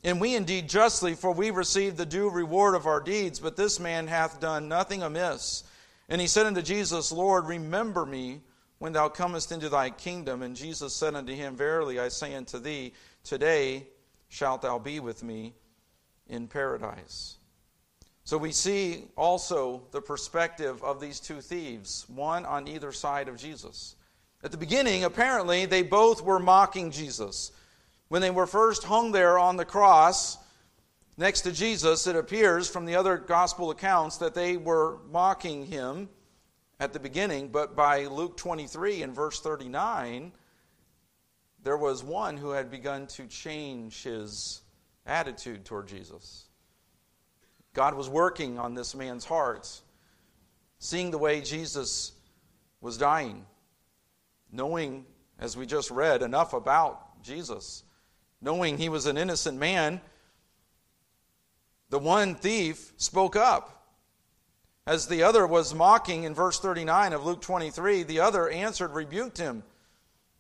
And 0.05 0.21
we 0.21 0.37
indeed 0.37 0.69
justly, 0.69 1.15
for 1.15 1.33
we 1.33 1.51
receive 1.51 1.97
the 1.97 2.05
due 2.05 2.29
reward 2.29 2.75
of 2.75 2.87
our 2.87 3.01
deeds, 3.01 3.41
but 3.41 3.57
this 3.57 3.81
man 3.81 4.07
hath 4.07 4.39
done 4.39 4.69
nothing 4.69 5.03
amiss. 5.03 5.65
And 6.11 6.21
he 6.21 6.27
said 6.27 6.45
unto 6.45 6.61
Jesus, 6.61 7.11
Lord, 7.11 7.47
remember 7.47 8.05
me 8.05 8.43
when 8.85 8.93
thou 8.93 9.09
comest 9.09 9.51
into 9.51 9.71
thy 9.71 9.89
kingdom. 9.89 10.43
And 10.43 10.55
Jesus 10.55 10.93
said 10.93 11.15
unto 11.15 11.33
him, 11.33 11.57
Verily 11.57 11.99
I 11.99 12.09
say 12.09 12.35
unto 12.35 12.59
thee, 12.59 12.93
today 13.23 13.87
shalt 14.29 14.61
thou 14.61 14.79
be 14.79 15.01
with 15.01 15.23
me 15.23 15.55
in 16.29 16.49
paradise. 16.49 17.39
So 18.25 18.37
we 18.37 18.53
see 18.53 19.05
also 19.17 19.85
the 19.91 20.03
perspective 20.03 20.85
of 20.85 21.01
these 21.01 21.19
two 21.19 21.41
thieves, 21.41 22.05
one 22.11 22.45
on 22.45 22.69
either 22.69 22.93
side 22.93 23.27
of 23.27 23.39
Jesus. 23.39 23.97
At 24.43 24.51
the 24.51 24.59
beginning, 24.59 25.05
apparently, 25.05 25.65
they 25.65 25.83
both 25.83 26.23
were 26.23 26.39
mocking 26.39 26.91
Jesus. 26.91 27.53
When 28.09 28.21
they 28.21 28.31
were 28.31 28.47
first 28.47 28.85
hung 28.85 29.13
there 29.13 29.39
on 29.39 29.57
the 29.57 29.65
cross 29.65 30.37
next 31.17 31.41
to 31.41 31.53
Jesus, 31.53 32.07
it 32.07 32.17
appears 32.17 32.69
from 32.69 32.85
the 32.85 32.97
other 32.97 33.17
gospel 33.17 33.71
accounts 33.71 34.19
that 34.19 34.35
they 34.35 34.59
were 34.59 34.99
mocking 35.11 35.65
him 35.65 36.11
at 36.81 36.93
the 36.93 37.01
beginning, 37.01 37.49
but 37.49 37.77
by 37.77 38.07
Luke 38.07 38.37
23 38.37 39.03
and 39.03 39.15
verse 39.15 39.41
39, 39.41 40.33
there 41.63 41.77
was 41.77 42.05
one 42.05 42.37
who 42.37 42.51
had 42.51 42.71
begun 42.71 43.07
to 43.09 43.27
change 43.27 44.03
his 44.03 44.63
attitude 45.07 45.65
toward 45.65 45.89
Jesus. 45.89 46.45
God 47.73 47.95
was 47.95 48.09
working 48.09 48.59
on 48.59 48.75
this 48.75 48.95
man's 48.95 49.25
heart, 49.25 49.69
seeing 50.79 51.11
the 51.11 51.19
way 51.19 51.41
Jesus 51.41 52.13
was 52.81 52.99
dying, 52.99 53.47
knowing, 54.53 55.07
as 55.39 55.57
we 55.57 55.67
just 55.67 55.91
read, 55.91 56.23
enough 56.23 56.53
about 56.53 57.23
Jesus, 57.23 57.83
knowing 58.41 58.79
he 58.79 58.89
was 58.89 59.07
an 59.07 59.17
innocent 59.17 59.59
man. 59.59 60.01
The 61.89 61.99
one 61.99 62.35
thief 62.35 62.93
spoke 62.97 63.37
up. 63.37 63.74
As 64.87 65.07
the 65.07 65.23
other 65.23 65.47
was 65.47 65.75
mocking 65.75 66.25
in 66.25 66.35
verse 66.35 66.61
39 66.61 67.15
of 67.15 67.25
Luke 67.25 67.41
23, 67.41 68.03
the 68.03 68.21
other 68.21 68.51
answered, 68.51 68.93
rebuked 68.93 69.39
him, 69.39 69.63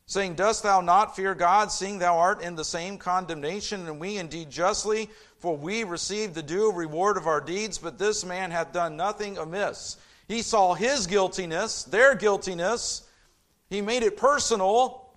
saying, 0.04 0.34
Dost 0.34 0.62
thou 0.62 0.82
not 0.82 1.16
fear 1.16 1.34
God, 1.34 1.72
seeing 1.72 1.98
thou 1.98 2.18
art 2.18 2.42
in 2.42 2.54
the 2.54 2.64
same 2.64 2.98
condemnation, 2.98 3.86
and 3.86 3.98
we 3.98 4.18
indeed 4.18 4.50
justly? 4.50 5.08
For 5.38 5.56
we 5.56 5.84
receive 5.84 6.34
the 6.34 6.42
due 6.42 6.70
reward 6.72 7.16
of 7.16 7.26
our 7.26 7.40
deeds, 7.40 7.78
but 7.78 7.98
this 7.98 8.24
man 8.24 8.50
hath 8.50 8.72
done 8.72 8.96
nothing 8.96 9.38
amiss. 9.38 9.96
He 10.28 10.42
saw 10.42 10.74
his 10.74 11.06
guiltiness, 11.06 11.84
their 11.84 12.14
guiltiness. 12.14 13.02
He 13.70 13.80
made 13.80 14.02
it 14.02 14.16
personal. 14.16 15.08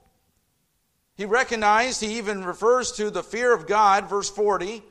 He 1.16 1.26
recognized, 1.26 2.02
he 2.02 2.18
even 2.18 2.46
refers 2.46 2.94
to 2.94 3.10
the 3.10 3.24
fear 3.24 3.54
of 3.54 3.68
God, 3.68 4.10
verse 4.10 4.30
40. 4.30 4.84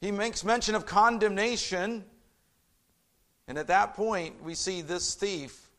He 0.00 0.12
makes 0.12 0.44
mention 0.44 0.76
of 0.76 0.86
condemnation. 0.86 2.04
And 3.48 3.56
at 3.56 3.66
that 3.68 3.94
point, 3.94 4.42
we 4.44 4.54
see 4.54 4.82
this 4.82 5.14
thief, 5.14 5.70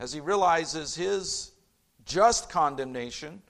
as 0.00 0.14
he 0.14 0.20
realizes 0.20 0.94
his 0.94 1.52
just 2.06 2.48
condemnation, 2.48 3.42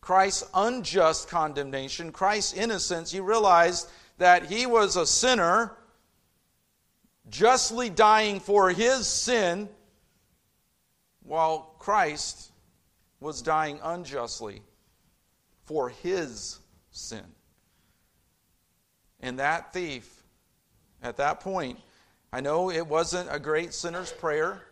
Christ's 0.00 0.48
unjust 0.54 1.28
condemnation, 1.28 2.10
Christ's 2.10 2.54
innocence, 2.54 3.12
he 3.12 3.20
realized 3.20 3.90
that 4.16 4.46
he 4.46 4.64
was 4.64 4.96
a 4.96 5.06
sinner 5.06 5.76
justly 7.28 7.90
dying 7.90 8.40
for 8.40 8.70
his 8.70 9.06
sin 9.06 9.68
while 11.22 11.74
Christ 11.78 12.50
was 13.20 13.42
dying 13.42 13.78
unjustly 13.82 14.62
for 15.64 15.90
his 15.90 16.58
sin. 16.90 17.24
And 19.20 19.38
that 19.38 19.74
thief, 19.74 20.22
at 21.02 21.18
that 21.18 21.40
point, 21.40 21.78
I 22.32 22.40
know 22.40 22.70
it 22.70 22.86
wasn't 22.86 23.28
a 23.32 23.38
great 23.38 23.74
sinner's 23.74 24.12
prayer. 24.12 24.62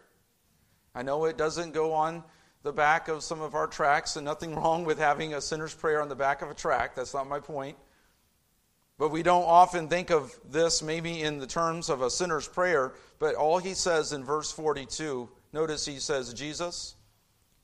I 0.95 1.03
know 1.03 1.25
it 1.25 1.37
doesn't 1.37 1.75
go 1.75 1.93
on 1.93 2.23
the 2.63 2.73
back 2.73 3.09
of 3.09 3.23
some 3.23 3.41
of 3.41 3.55
our 3.55 3.67
tracks, 3.67 4.17
and 4.17 4.25
nothing 4.25 4.55
wrong 4.55 4.85
with 4.85 4.99
having 4.99 5.35
a 5.35 5.41
sinner's 5.41 5.75
prayer 5.75 6.01
on 6.03 6.09
the 6.09 6.15
back 6.15 6.43
of 6.43 6.51
a 6.51 6.55
track. 6.55 6.95
That's 6.95 7.15
not 7.15 7.29
my 7.29 7.41
point. 7.41 7.77
But 8.99 9.11
we 9.11 9.23
don't 9.23 9.45
often 9.45 9.89
think 9.89 10.11
of 10.11 10.39
this 10.45 10.83
maybe 10.83 11.23
in 11.23 11.39
the 11.39 11.47
terms 11.47 11.89
of 11.89 12.03
a 12.03 12.11
sinner's 12.11 12.49
prayer, 12.49 12.95
but 13.19 13.37
all 13.37 13.59
he 13.59 13.75
says 13.75 14.13
in 14.13 14.25
verse 14.25 14.51
42, 14.51 15.29
notice 15.53 15.87
he 15.87 16.01
says, 16.01 16.35
Jesus, 16.35 16.97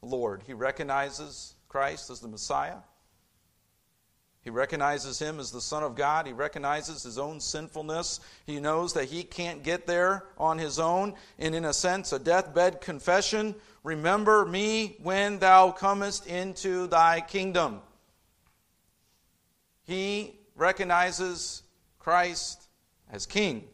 Lord. 0.00 0.42
He 0.46 0.54
recognizes 0.54 1.54
Christ 1.68 2.10
as 2.10 2.20
the 2.20 2.28
Messiah. 2.28 2.76
He 4.44 4.50
recognizes 4.50 5.18
him 5.18 5.40
as 5.40 5.50
the 5.50 5.60
Son 5.60 5.82
of 5.82 5.96
God. 5.96 6.26
He 6.26 6.32
recognizes 6.32 7.02
his 7.02 7.18
own 7.18 7.40
sinfulness. 7.40 8.20
He 8.46 8.60
knows 8.60 8.92
that 8.92 9.06
he 9.06 9.24
can't 9.24 9.62
get 9.62 9.86
there 9.86 10.26
on 10.36 10.58
his 10.58 10.78
own. 10.78 11.14
And 11.38 11.54
in 11.54 11.64
a 11.64 11.72
sense, 11.72 12.12
a 12.12 12.18
deathbed 12.18 12.80
confession 12.80 13.54
Remember 13.84 14.46
me 14.46 14.96
when 15.02 15.38
thou 15.38 15.70
comest 15.70 16.26
into 16.26 16.86
thy 16.86 17.20
kingdom. 17.20 17.82
He 19.82 20.40
recognizes 20.56 21.62
Christ 21.98 22.66
as 23.12 23.26
King, 23.26 23.64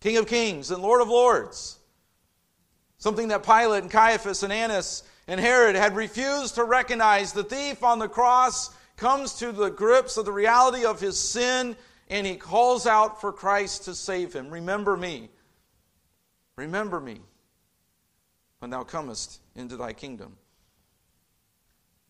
King 0.00 0.16
of 0.16 0.26
kings 0.26 0.72
and 0.72 0.82
Lord 0.82 1.00
of 1.00 1.08
lords. 1.08 1.78
Something 2.98 3.28
that 3.28 3.44
Pilate 3.44 3.84
and 3.84 3.90
Caiaphas 3.90 4.42
and 4.42 4.52
Annas 4.52 5.04
and 5.28 5.38
Herod 5.40 5.76
had 5.76 5.94
refused 5.94 6.56
to 6.56 6.64
recognize. 6.64 7.32
The 7.32 7.44
thief 7.44 7.84
on 7.84 8.00
the 8.00 8.08
cross 8.08 8.70
comes 9.00 9.32
to 9.32 9.50
the 9.50 9.70
grips 9.70 10.18
of 10.18 10.26
the 10.26 10.32
reality 10.32 10.84
of 10.84 11.00
his 11.00 11.18
sin 11.18 11.74
and 12.10 12.26
he 12.26 12.36
calls 12.36 12.86
out 12.86 13.18
for 13.18 13.32
Christ 13.32 13.84
to 13.86 13.94
save 13.94 14.34
him. 14.34 14.50
Remember 14.50 14.94
me. 14.94 15.30
Remember 16.56 17.00
me 17.00 17.20
when 18.58 18.70
thou 18.70 18.82
comest 18.82 19.40
into 19.56 19.78
thy 19.78 19.94
kingdom. 19.94 20.36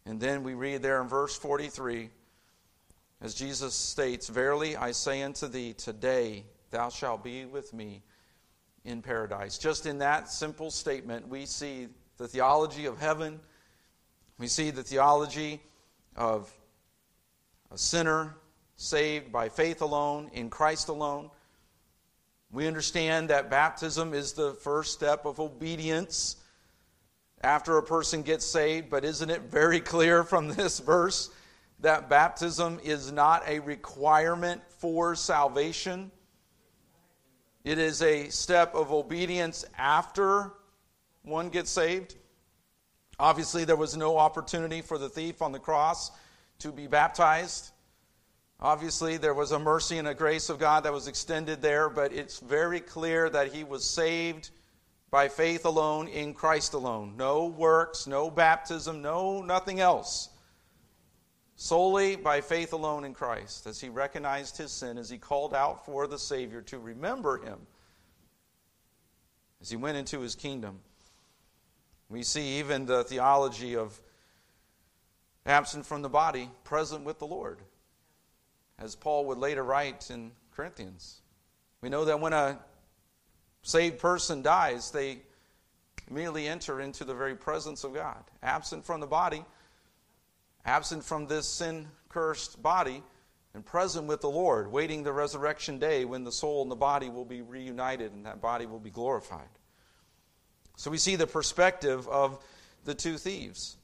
And 0.04 0.18
then 0.18 0.42
we 0.42 0.54
read 0.54 0.82
there 0.82 1.00
in 1.00 1.06
verse 1.06 1.37
43 1.37 2.11
as 3.20 3.35
Jesus 3.35 3.73
states, 3.73 4.28
Verily 4.28 4.76
I 4.76 4.90
say 4.90 5.23
unto 5.23 5.47
thee, 5.47 5.75
today 5.75 6.44
thou 6.73 6.88
shalt 6.88 7.23
be 7.23 7.44
with 7.44 7.73
me 7.73 8.02
in 8.85 9.00
paradise. 9.00 9.59
Just 9.59 9.87
in 9.87 9.99
that 9.99 10.28
simple 10.28 10.73
statement, 10.73 11.28
we 11.28 11.47
see 11.47 11.87
the 12.16 12.26
theology 12.26 12.87
of 12.87 12.99
heaven, 12.99 13.38
we 14.38 14.49
see 14.49 14.70
the 14.70 14.82
theology 14.82 15.62
of 16.16 16.52
a 17.71 17.79
sinner 17.79 18.37
saved 18.77 19.31
by 19.31 19.49
faith 19.49 19.83
alone, 19.83 20.31
in 20.33 20.50
Christ 20.50 20.89
alone. 20.89 21.31
We 22.50 22.67
understand 22.67 23.31
that 23.31 23.50
baptism 23.50 24.12
is 24.12 24.33
the 24.33 24.55
first 24.55 24.93
step 24.93 25.25
of 25.25 25.39
obedience 25.39 26.37
after 27.43 27.79
a 27.79 27.83
person 27.83 28.23
gets 28.23 28.45
saved, 28.45 28.91
but 28.91 29.05
isn't 29.05 29.31
it 29.31 29.43
very 29.43 29.81
clear 29.81 30.25
from 30.25 30.49
this 30.49 30.81
verse 30.81 31.31
that 31.81 32.09
baptism 32.09 32.81
is 32.83 33.12
not 33.12 33.43
a 33.47 33.61
requirement 33.61 34.62
for 34.79 35.15
salvation? 35.15 36.11
It 37.62 37.79
is 37.79 38.03
a 38.03 38.31
step 38.31 38.75
of 38.75 38.91
obedience 38.91 39.65
after 39.79 40.53
one 41.23 41.50
gets 41.50 41.71
saved. 41.71 42.17
Obviously, 43.19 43.65
there 43.65 43.77
was 43.77 43.97
no 43.97 44.17
opportunity 44.17 44.81
for 44.81 44.99
the 44.99 45.09
thief 45.09 45.43
on 45.43 45.53
the 45.53 45.59
cross 45.59 46.11
to 46.61 46.73
be 46.73 46.87
baptized. 46.87 47.71
Obviously, 48.61 49.17
there 49.17 49.35
was 49.35 49.52
a 49.52 49.59
mercy 49.59 49.99
and 49.99 50.09
a 50.09 50.14
grace 50.14 50.49
of 50.49 50.59
God 50.59 50.85
that 50.85 50.93
was 50.93 51.09
extended 51.09 51.62
there, 51.62 51.88
but 51.88 52.12
it's 52.12 52.40
very 52.40 52.81
clear 52.81 53.29
that 53.31 53.52
he 53.52 53.64
was 53.64 53.85
saved 53.85 54.50
by 55.11 55.29
faith 55.29 55.64
alone 55.64 56.09
in 56.09 56.35
Christ 56.35 56.75
alone. 56.75 57.14
No 57.17 57.47
works, 57.47 58.07
no 58.07 58.31
baptism, 58.31 59.02
no 59.02 59.43
nothing 59.43 59.81
else. 59.81 60.29
Solely 61.57 62.17
by 62.17 62.40
faith 62.40 62.73
alone 62.73 63.05
in 63.05 63.12
Christ, 63.12 63.67
as 63.67 63.81
he 63.81 63.88
recognized 63.88 64.57
his 64.57 64.73
sin, 64.73 64.97
as 64.97 65.11
he 65.11 65.19
called 65.19 65.55
out 65.55 65.85
for 65.85 66.07
the 66.07 66.19
Savior 66.19 66.62
to 66.62 66.79
remember 66.79 67.38
him 67.38 67.59
as 69.61 69.71
he 69.71 69.76
went 69.76 69.97
into 69.97 70.21
his 70.21 70.35
kingdom. 70.35 70.81
We 72.09 72.23
see 72.23 72.59
even 72.59 72.87
the 72.87 73.05
theology 73.05 73.76
of 73.76 74.00
absent 75.47 75.87
from 75.87 76.02
the 76.02 76.09
body, 76.09 76.50
present 76.64 77.04
with 77.04 77.18
the 77.18 77.26
Lord 77.26 77.61
as 78.80 78.97
Paul 78.97 79.26
would 79.26 79.38
later 79.38 79.62
write 79.62 80.11
in 80.11 80.32
Corinthians. 80.52 81.20
We 81.80 81.88
know 81.88 82.06
that 82.06 82.20
when 82.20 82.32
a 82.32 82.59
saved 83.62 83.99
person 83.99 84.42
dies, 84.42 84.90
they 84.90 85.18
immediately 86.09 86.49
enter 86.49 86.80
into 86.80 87.04
the 87.04 87.14
very 87.14 87.35
presence 87.35 87.85
of 87.85 87.94
God. 87.94 88.25
Absent 88.42 88.85
from 88.85 89.00
the 89.00 89.06
body, 89.06 89.44
absent 90.64 91.04
from 91.04 91.26
this 91.26 91.49
sin 91.49 91.88
cursed 92.09 92.62
body, 92.62 93.02
and 93.52 93.64
present 93.64 94.06
with 94.06 94.20
the 94.20 94.30
Lord, 94.30 94.70
waiting 94.70 95.02
the 95.02 95.12
resurrection 95.12 95.78
day 95.78 96.04
when 96.04 96.25
the 96.25 96.32
soul 96.32 96.62
and 96.62 96.70
the 96.70 96.76
body 96.76 97.09
will 97.09 97.25
be 97.25 97.42
reunited 97.42 98.12
and 98.12 98.25
that 98.25 98.40
body 98.40 98.64
will 98.64 98.78
be 98.78 98.90
glorified. 98.90 99.49
So 100.76 100.90
we 100.90 100.99
see 100.99 101.16
the 101.16 101.26
perspective 101.26 102.06
of 102.09 102.42
the 102.85 102.94
two 102.94 103.18
thieves. 103.18 103.76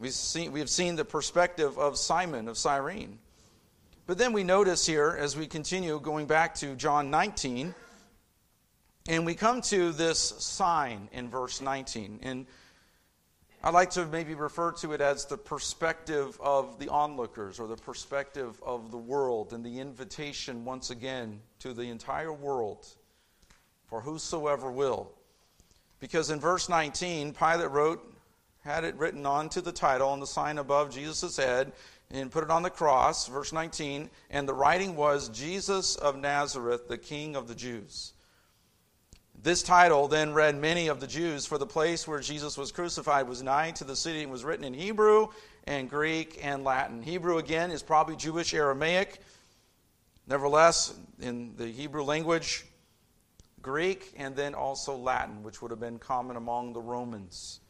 We've 0.00 0.14
seen, 0.14 0.50
we 0.52 0.60
have 0.60 0.70
seen 0.70 0.96
the 0.96 1.04
perspective 1.04 1.76
of 1.78 1.98
Simon 1.98 2.48
of 2.48 2.56
Cyrene. 2.56 3.18
But 4.06 4.16
then 4.16 4.32
we 4.32 4.42
notice 4.42 4.86
here, 4.86 5.14
as 5.20 5.36
we 5.36 5.46
continue 5.46 6.00
going 6.00 6.24
back 6.24 6.54
to 6.56 6.74
John 6.74 7.10
19, 7.10 7.74
and 9.10 9.26
we 9.26 9.34
come 9.34 9.60
to 9.60 9.92
this 9.92 10.18
sign 10.18 11.10
in 11.12 11.28
verse 11.28 11.60
19. 11.60 12.20
And 12.22 12.46
I'd 13.62 13.74
like 13.74 13.90
to 13.90 14.06
maybe 14.06 14.32
refer 14.32 14.72
to 14.72 14.94
it 14.94 15.02
as 15.02 15.26
the 15.26 15.36
perspective 15.36 16.40
of 16.40 16.78
the 16.78 16.88
onlookers 16.88 17.60
or 17.60 17.68
the 17.68 17.76
perspective 17.76 18.58
of 18.62 18.90
the 18.90 18.96
world 18.96 19.52
and 19.52 19.62
the 19.62 19.80
invitation 19.80 20.64
once 20.64 20.88
again 20.88 21.40
to 21.58 21.74
the 21.74 21.90
entire 21.90 22.32
world 22.32 22.86
for 23.84 24.00
whosoever 24.00 24.72
will. 24.72 25.12
Because 25.98 26.30
in 26.30 26.40
verse 26.40 26.70
19, 26.70 27.34
Pilate 27.34 27.70
wrote, 27.70 28.09
had 28.62 28.84
it 28.84 28.96
written 28.96 29.24
onto 29.26 29.60
the 29.60 29.72
title 29.72 30.08
on 30.08 30.20
the 30.20 30.26
sign 30.26 30.58
above 30.58 30.94
Jesus' 30.94 31.36
head, 31.36 31.72
and 32.10 32.30
put 32.30 32.44
it 32.44 32.50
on 32.50 32.62
the 32.62 32.70
cross, 32.70 33.28
verse 33.28 33.52
19, 33.52 34.10
and 34.30 34.48
the 34.48 34.54
writing 34.54 34.96
was 34.96 35.28
Jesus 35.28 35.96
of 35.96 36.16
Nazareth, 36.16 36.88
the 36.88 36.98
King 36.98 37.36
of 37.36 37.46
the 37.46 37.54
Jews. 37.54 38.12
This 39.42 39.62
title 39.62 40.08
then 40.08 40.34
read 40.34 40.56
many 40.56 40.88
of 40.88 41.00
the 41.00 41.06
Jews, 41.06 41.46
for 41.46 41.56
the 41.56 41.66
place 41.66 42.06
where 42.06 42.20
Jesus 42.20 42.58
was 42.58 42.72
crucified 42.72 43.26
was 43.28 43.42
nigh 43.42 43.70
to 43.72 43.84
the 43.84 43.96
city 43.96 44.22
and 44.22 44.30
was 44.30 44.44
written 44.44 44.64
in 44.64 44.74
Hebrew 44.74 45.28
and 45.64 45.88
Greek 45.88 46.38
and 46.42 46.64
Latin. 46.64 47.00
Hebrew, 47.00 47.38
again, 47.38 47.70
is 47.70 47.82
probably 47.82 48.16
Jewish 48.16 48.52
Aramaic. 48.52 49.20
Nevertheless, 50.26 50.94
in 51.20 51.54
the 51.56 51.68
Hebrew 51.68 52.02
language, 52.02 52.66
Greek 53.62 54.12
and 54.16 54.36
then 54.36 54.54
also 54.54 54.96
Latin, 54.96 55.42
which 55.42 55.62
would 55.62 55.70
have 55.70 55.80
been 55.80 55.98
common 55.98 56.36
among 56.36 56.72
the 56.72 56.80
Romans. 56.80 57.60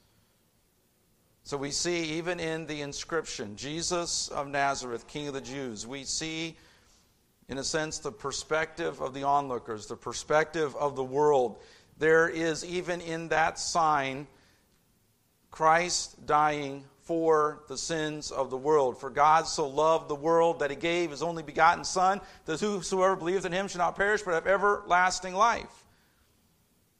So 1.42 1.56
we 1.56 1.70
see, 1.70 2.18
even 2.18 2.38
in 2.38 2.66
the 2.66 2.82
inscription, 2.82 3.56
Jesus 3.56 4.28
of 4.28 4.46
Nazareth, 4.48 5.06
King 5.06 5.28
of 5.28 5.34
the 5.34 5.40
Jews, 5.40 5.86
we 5.86 6.04
see, 6.04 6.56
in 7.48 7.58
a 7.58 7.64
sense, 7.64 7.98
the 7.98 8.12
perspective 8.12 9.00
of 9.00 9.14
the 9.14 9.24
onlookers, 9.24 9.86
the 9.86 9.96
perspective 9.96 10.76
of 10.76 10.96
the 10.96 11.04
world. 11.04 11.58
There 11.98 12.28
is, 12.28 12.64
even 12.64 13.00
in 13.00 13.28
that 13.28 13.58
sign, 13.58 14.26
Christ 15.50 16.24
dying 16.26 16.84
for 17.02 17.62
the 17.66 17.76
sins 17.76 18.30
of 18.30 18.50
the 18.50 18.56
world. 18.56 19.00
For 19.00 19.10
God 19.10 19.48
so 19.48 19.66
loved 19.66 20.08
the 20.08 20.14
world 20.14 20.60
that 20.60 20.70
he 20.70 20.76
gave 20.76 21.10
his 21.10 21.22
only 21.22 21.42
begotten 21.42 21.84
Son, 21.84 22.20
that 22.44 22.60
whosoever 22.60 23.16
believes 23.16 23.44
in 23.44 23.50
him 23.50 23.66
shall 23.66 23.80
not 23.80 23.96
perish 23.96 24.22
but 24.22 24.34
have 24.34 24.46
everlasting 24.46 25.34
life. 25.34 25.84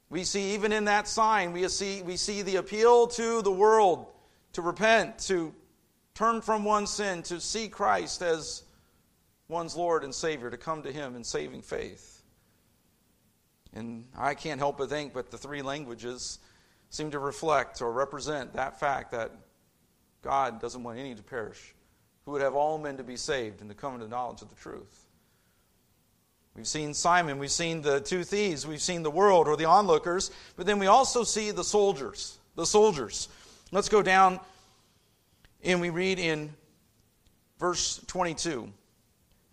We 0.08 0.24
see 0.24 0.54
even 0.54 0.72
in 0.72 0.86
that 0.86 1.06
sign, 1.06 1.52
we 1.52 1.68
see, 1.68 2.02
we 2.02 2.16
see 2.16 2.42
the 2.42 2.56
appeal 2.56 3.06
to 3.06 3.42
the 3.42 3.52
world 3.52 4.08
to 4.52 4.62
repent, 4.62 5.18
to 5.20 5.54
turn 6.14 6.40
from 6.40 6.64
one's 6.64 6.90
sin, 6.90 7.22
to 7.24 7.40
see 7.40 7.68
Christ 7.68 8.22
as 8.22 8.62
one's 9.48 9.76
Lord 9.76 10.04
and 10.04 10.14
Savior, 10.14 10.50
to 10.50 10.56
come 10.56 10.82
to 10.82 10.92
Him 10.92 11.16
in 11.16 11.24
saving 11.24 11.62
faith. 11.62 12.22
And 13.72 14.06
I 14.16 14.34
can't 14.34 14.58
help 14.58 14.78
but 14.78 14.88
think, 14.88 15.12
but 15.12 15.30
the 15.30 15.38
three 15.38 15.62
languages 15.62 16.38
seem 16.90 17.10
to 17.12 17.18
reflect 17.18 17.80
or 17.80 17.92
represent 17.92 18.54
that 18.54 18.80
fact 18.80 19.12
that 19.12 19.30
God 20.22 20.60
doesn't 20.60 20.82
want 20.82 20.98
any 20.98 21.14
to 21.14 21.22
perish, 21.22 21.74
who 22.24 22.32
would 22.32 22.42
have 22.42 22.54
all 22.54 22.78
men 22.78 22.96
to 22.96 23.04
be 23.04 23.16
saved 23.16 23.60
and 23.60 23.70
to 23.70 23.76
come 23.76 23.94
into 23.94 24.08
knowledge 24.08 24.42
of 24.42 24.48
the 24.48 24.56
truth. 24.56 25.06
We've 26.56 26.66
seen 26.66 26.94
Simon, 26.94 27.38
we've 27.38 27.50
seen 27.50 27.80
the 27.80 28.00
two 28.00 28.24
thieves, 28.24 28.66
we've 28.66 28.82
seen 28.82 29.02
the 29.02 29.10
world 29.10 29.46
or 29.46 29.56
the 29.56 29.66
onlookers, 29.66 30.30
but 30.56 30.66
then 30.66 30.78
we 30.78 30.88
also 30.88 31.22
see 31.22 31.52
the 31.52 31.64
soldiers. 31.64 32.38
The 32.56 32.66
soldiers. 32.66 33.28
Let's 33.72 33.88
go 33.88 34.02
down 34.02 34.40
and 35.62 35.80
we 35.80 35.90
read 35.90 36.18
in 36.18 36.52
verse 37.60 38.00
22. 38.08 38.68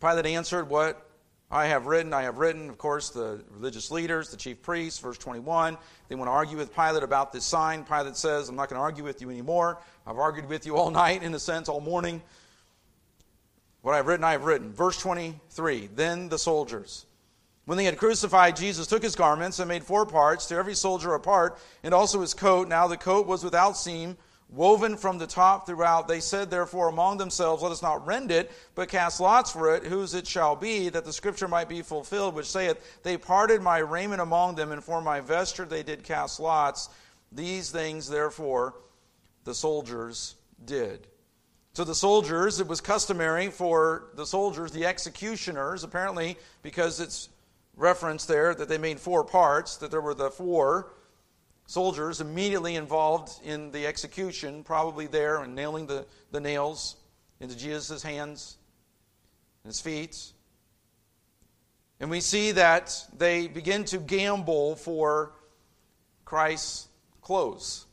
Pilate 0.02 0.26
answered, 0.26 0.70
What 0.70 1.08
I 1.52 1.68
have 1.68 1.86
written, 1.86 2.14
I 2.14 2.24
have 2.24 2.40
written. 2.40 2.68
Of 2.70 2.80
course, 2.80 3.12
the 3.12 3.44
religious 3.52 3.92
leaders, 3.92 4.30
the 4.32 4.38
chief 4.38 4.64
priests, 4.64 5.00
verse 5.00 5.20
21, 5.20 5.78
they 6.10 6.16
want 6.16 6.30
to 6.30 6.32
argue 6.32 6.58
with 6.58 6.74
Pilate 6.74 7.04
about 7.04 7.32
this 7.32 7.46
sign. 7.46 7.84
Pilate 7.84 8.16
says, 8.16 8.50
I'm 8.50 8.56
not 8.56 8.70
going 8.70 8.80
to 8.80 8.84
argue 8.84 9.04
with 9.04 9.22
you 9.22 9.30
anymore. 9.30 9.80
I've 10.08 10.18
argued 10.18 10.50
with 10.50 10.66
you 10.66 10.78
all 10.78 10.90
night, 11.06 11.22
in 11.22 11.34
a 11.36 11.40
sense, 11.40 11.70
all 11.70 11.80
morning. 11.80 12.24
What 13.84 13.94
I've 13.94 14.08
written, 14.08 14.24
I 14.24 14.32
have 14.32 14.46
written. 14.46 14.74
Verse 14.74 14.98
23 14.98 15.90
Then 15.96 16.30
the 16.30 16.40
soldiers, 16.40 17.06
when 17.68 17.78
they 17.78 17.84
had 17.84 17.98
crucified 17.98 18.56
Jesus, 18.56 18.88
took 18.88 19.04
his 19.04 19.18
garments 19.18 19.60
and 19.60 19.68
made 19.68 19.84
four 19.84 20.06
parts, 20.06 20.46
to 20.46 20.56
every 20.56 20.74
soldier 20.74 21.14
a 21.14 21.20
part, 21.20 21.60
and 21.84 21.94
also 21.94 22.22
his 22.22 22.34
coat. 22.34 22.70
Now 22.70 22.88
the 22.88 22.96
coat 22.96 23.28
was 23.28 23.44
without 23.44 23.76
seam, 23.76 24.16
woven 24.48 24.96
from 24.96 25.18
the 25.18 25.28
top 25.28 25.68
throughout. 25.68 26.08
They 26.08 26.22
said, 26.22 26.50
therefore, 26.50 26.88
among 26.88 27.18
themselves, 27.18 27.62
Let 27.62 27.74
us 27.74 27.82
not 27.82 28.08
rend 28.08 28.32
it, 28.32 28.54
but 28.74 28.88
cast 28.88 29.20
lots 29.20 29.52
for 29.52 29.76
it, 29.76 29.84
whose 29.84 30.14
it 30.14 30.26
shall 30.26 30.56
be, 30.56 30.88
that 30.88 31.04
the 31.04 31.12
scripture 31.12 31.50
might 31.50 31.68
be 31.68 31.82
fulfilled, 31.82 32.36
which 32.36 32.46
saith, 32.46 33.02
They 33.04 33.18
parted 33.18 33.62
my 33.62 33.80
raiment 33.80 34.22
among 34.22 34.56
them, 34.56 34.72
and 34.72 34.82
for 34.82 35.02
my 35.02 35.20
vesture 35.20 35.66
they 35.66 35.84
did 35.84 36.06
cast 36.06 36.40
lots. 36.40 36.88
These 37.34 37.70
things, 37.70 38.08
therefore, 38.08 38.76
the 39.44 39.54
soldiers 39.54 40.36
did. 40.64 41.06
So 41.74 41.84
the 41.84 41.94
soldiers, 41.94 42.62
it 42.62 42.68
was 42.70 42.80
customary 42.80 43.50
for 43.50 44.06
the 44.16 44.26
soldiers, 44.26 44.72
the 44.72 44.86
executioners, 44.86 45.84
apparently, 45.84 46.38
because 46.64 47.02
it's 47.02 47.28
reference 47.78 48.26
there 48.26 48.54
that 48.56 48.68
they 48.68 48.78
made 48.78 49.00
four 49.00 49.24
parts, 49.24 49.78
that 49.78 49.92
there 49.92 50.02
were 50.02 50.16
the 50.16 50.32
four 50.32 50.92
soldiers 51.68 52.20
immediately 52.20 52.76
involved 52.76 53.40
in 53.46 53.72
the 53.72 53.86
execution, 53.86 54.63
probably 54.63 55.06
there 55.06 55.38
and 55.44 55.54
nailing 55.54 55.86
the, 55.86 56.06
the 56.32 56.40
nails 56.40 56.96
into 57.40 57.56
Jesus' 57.56 58.02
hands 58.02 58.58
and 59.63 59.70
his 59.70 59.80
feet. 59.80 60.34
And 62.00 62.10
we 62.10 62.20
see 62.20 62.52
that 62.54 62.96
they 63.16 63.48
begin 63.48 63.84
to 63.86 63.98
gamble 63.98 64.76
for 64.76 65.34
Christ's 66.26 66.88
clothes. 67.22 67.86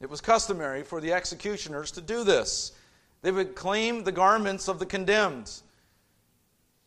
It 0.00 0.10
was 0.10 0.20
customary 0.20 0.82
for 0.82 1.00
the 1.00 1.12
executioners 1.12 1.90
to 1.92 2.00
do 2.00 2.24
this. 2.24 2.72
They 3.22 3.32
would 3.32 3.54
claim 3.54 4.04
the 4.04 4.12
garments 4.12 4.68
of 4.68 4.78
the 4.78 4.86
condemned. 4.86 5.50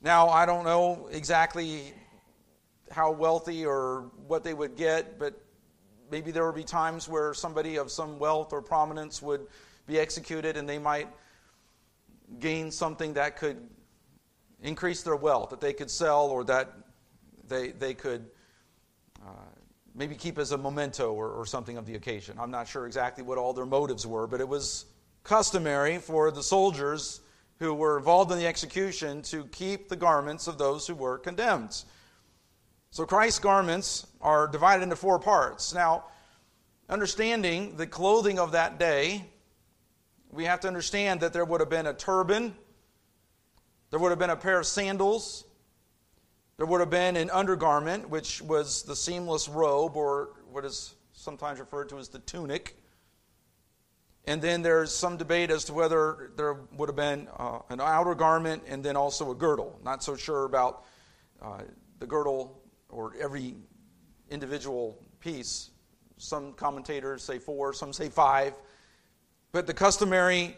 Now, 0.02 0.30
I 0.30 0.46
don't 0.46 0.66
know 0.66 1.10
exactly 1.12 1.94
how 2.98 3.12
wealthy 3.12 3.64
or 3.64 4.10
what 4.26 4.44
they 4.44 4.56
would 4.56 4.76
get, 4.76 5.20
but 5.20 5.40
maybe 6.10 6.32
there 6.32 6.48
would 6.48 6.56
be 6.56 6.64
times 6.64 7.08
where 7.08 7.32
somebody 7.32 7.78
of 7.78 7.92
some 7.92 8.18
wealth 8.18 8.52
or 8.52 8.60
prominence 8.60 9.22
would 9.22 9.46
be 9.86 10.00
executed 10.00 10.58
and 10.58 10.68
they 10.68 10.80
might 10.80 11.08
gain 12.40 12.72
something 12.72 13.14
that 13.14 13.38
could 13.38 13.70
increase 14.64 15.04
their 15.04 15.16
wealth, 15.16 15.52
that 15.52 15.62
they 15.62 15.74
could 15.74 15.92
sell 15.92 16.26
or 16.26 16.44
that 16.44 16.74
they, 17.48 17.70
they 17.70 17.94
could 17.94 18.26
uh, 19.24 19.30
maybe 19.94 20.16
keep 20.16 20.40
as 20.40 20.52
a 20.52 20.58
memento 20.58 21.14
or, 21.14 21.30
or 21.30 21.46
something 21.46 21.78
of 21.78 21.86
the 21.86 21.94
occasion. 21.94 22.36
I'm 22.40 22.50
not 22.50 22.68
sure 22.68 22.88
exactly 22.88 23.24
what 23.24 23.38
all 23.38 23.54
their 23.54 23.68
motives 23.68 24.08
were, 24.08 24.26
but 24.26 24.42
it 24.42 24.48
was 24.48 24.88
customary 25.24 26.00
for 26.00 26.32
the 26.32 26.42
soldiers 26.42 27.22
who 27.60 27.76
were 27.76 28.00
involved 28.00 28.32
in 28.32 28.40
the 28.40 28.48
execution 28.48 29.22
to 29.22 29.46
keep 29.46 29.88
the 29.88 29.96
garments 29.96 30.48
of 30.48 30.58
those 30.58 30.88
who 30.88 30.96
were 30.96 31.20
condemned. 31.20 31.84
So 32.98 33.06
Christ's 33.06 33.38
garments 33.38 34.08
are 34.22 34.48
divided 34.48 34.82
into 34.82 34.96
four 34.96 35.20
parts. 35.20 35.72
Now, 35.72 36.06
understanding 36.90 37.78
the 37.78 37.86
clothing 37.86 38.40
of 38.40 38.54
that 38.54 38.80
day, 38.80 39.24
we 40.32 40.46
have 40.46 40.62
to 40.62 40.68
understand 40.68 41.20
that 41.20 41.32
there 41.32 41.46
would 41.46 41.60
have 41.60 41.70
been 41.70 41.86
a 41.86 41.94
turban, 41.94 42.56
there 43.92 44.00
would 44.00 44.10
have 44.10 44.18
been 44.18 44.32
a 44.32 44.36
pair 44.36 44.60
of 44.60 44.66
sandals, 44.66 45.46
there 46.58 46.66
would 46.66 46.80
have 46.80 46.90
been 46.90 47.16
an 47.18 47.30
undergarment, 47.30 48.10
which 48.10 48.42
was 48.42 48.82
the 48.82 48.96
seamless 48.96 49.48
robe, 49.48 49.96
or 49.96 50.30
what 50.50 50.66
is 50.66 50.96
sometimes 51.14 51.60
referred 51.60 51.90
to 51.90 52.00
as 52.00 52.10
the 52.10 52.18
tunic. 52.18 52.78
And 54.26 54.42
then 54.42 54.64
there's 54.64 54.92
some 54.92 55.18
debate 55.18 55.52
as 55.52 55.66
to 55.66 55.74
whether 55.74 56.32
there 56.36 56.56
would 56.76 56.90
have 56.90 56.96
been 56.96 57.28
uh, 57.38 57.60
an 57.70 57.80
outer 57.80 58.16
garment 58.16 58.64
and 58.68 58.84
then 58.84 58.96
also 58.96 59.30
a 59.30 59.36
girdle. 59.36 59.80
Not 59.84 60.04
so 60.04 60.16
sure 60.16 60.46
about 60.46 60.84
uh, 61.40 61.62
the 62.00 62.08
girdle 62.08 62.57
or 62.90 63.14
every 63.20 63.56
individual 64.30 64.98
piece. 65.20 65.72
Some 66.18 66.54
commentators 66.54 67.24
say 67.24 67.40
four, 67.40 67.74
some 67.74 67.94
say 67.94 68.10
five. 68.10 68.54
But 69.52 69.68
the 69.68 69.74
customary 69.74 70.58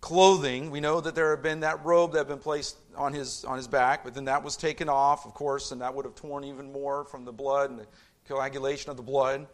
clothing, 0.00 0.70
we 0.70 0.80
know 0.80 1.00
that 1.00 1.14
there 1.14 1.30
had 1.30 1.42
been 1.42 1.60
that 1.60 1.84
robe 1.84 2.12
that 2.12 2.18
had 2.18 2.28
been 2.28 2.38
placed 2.38 2.76
on 2.96 3.12
his, 3.12 3.44
on 3.44 3.56
his 3.56 3.68
back, 3.68 4.04
but 4.04 4.14
then 4.14 4.24
that 4.24 4.42
was 4.42 4.56
taken 4.56 4.88
off, 4.88 5.26
of 5.26 5.34
course, 5.34 5.72
and 5.72 5.80
that 5.80 5.94
would 5.94 6.04
have 6.04 6.14
torn 6.14 6.44
even 6.44 6.72
more 6.72 7.04
from 7.04 7.24
the 7.24 7.32
blood 7.32 7.70
and 7.70 7.78
the 7.78 7.86
coagulation 8.26 8.90
of 8.90 8.96
the 8.96 9.02
blood. 9.02 9.46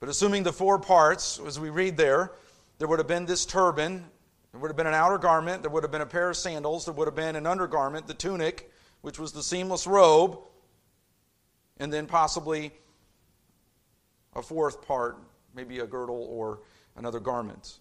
But 0.00 0.08
assuming 0.08 0.42
the 0.42 0.52
four 0.52 0.78
parts, 0.78 1.40
as 1.46 1.58
we 1.58 1.70
read 1.70 1.96
there, 1.96 2.32
there 2.78 2.88
would 2.88 2.98
have 2.98 3.08
been 3.08 3.24
this 3.24 3.46
turban, 3.46 4.04
there 4.52 4.60
would 4.60 4.68
have 4.68 4.76
been 4.76 4.86
an 4.86 4.94
outer 4.94 5.18
garment, 5.18 5.62
there 5.62 5.70
would 5.70 5.82
have 5.84 5.92
been 5.92 6.00
a 6.00 6.06
pair 6.06 6.30
of 6.30 6.36
sandals, 6.36 6.84
there 6.84 6.94
would 6.94 7.06
have 7.06 7.14
been 7.14 7.36
an 7.36 7.46
undergarment, 7.46 8.06
the 8.06 8.14
tunic, 8.14 8.70
which 9.00 9.18
was 9.18 9.32
the 9.32 9.42
seamless 9.42 9.86
robe, 9.86 10.38
and 11.78 11.92
then 11.92 12.06
possibly 12.06 12.72
a 14.34 14.42
fourth 14.42 14.82
part, 14.82 15.18
maybe 15.54 15.78
a 15.78 15.86
girdle 15.86 16.26
or 16.30 16.60
another 16.96 17.20
garment. 17.20 17.78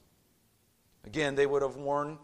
Again, 1.06 1.36
they 1.36 1.46
would 1.46 1.62
have 1.62 1.76
worn 1.76 2.18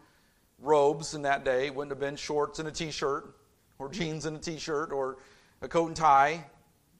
robes 0.58 1.14
in 1.14 1.22
that 1.22 1.44
day. 1.44 1.66
It 1.66 1.74
wouldn't 1.74 1.92
have 1.92 2.00
been 2.00 2.16
shorts 2.16 2.58
and 2.58 2.68
a 2.68 2.72
t 2.72 2.90
shirt, 2.90 3.34
or 3.78 3.88
mm-hmm. 3.88 4.00
jeans 4.00 4.26
and 4.26 4.36
a 4.36 4.40
t 4.40 4.58
shirt, 4.58 4.92
or 4.92 5.18
a 5.60 5.68
coat 5.68 5.88
and 5.88 5.96
tie. 5.96 6.44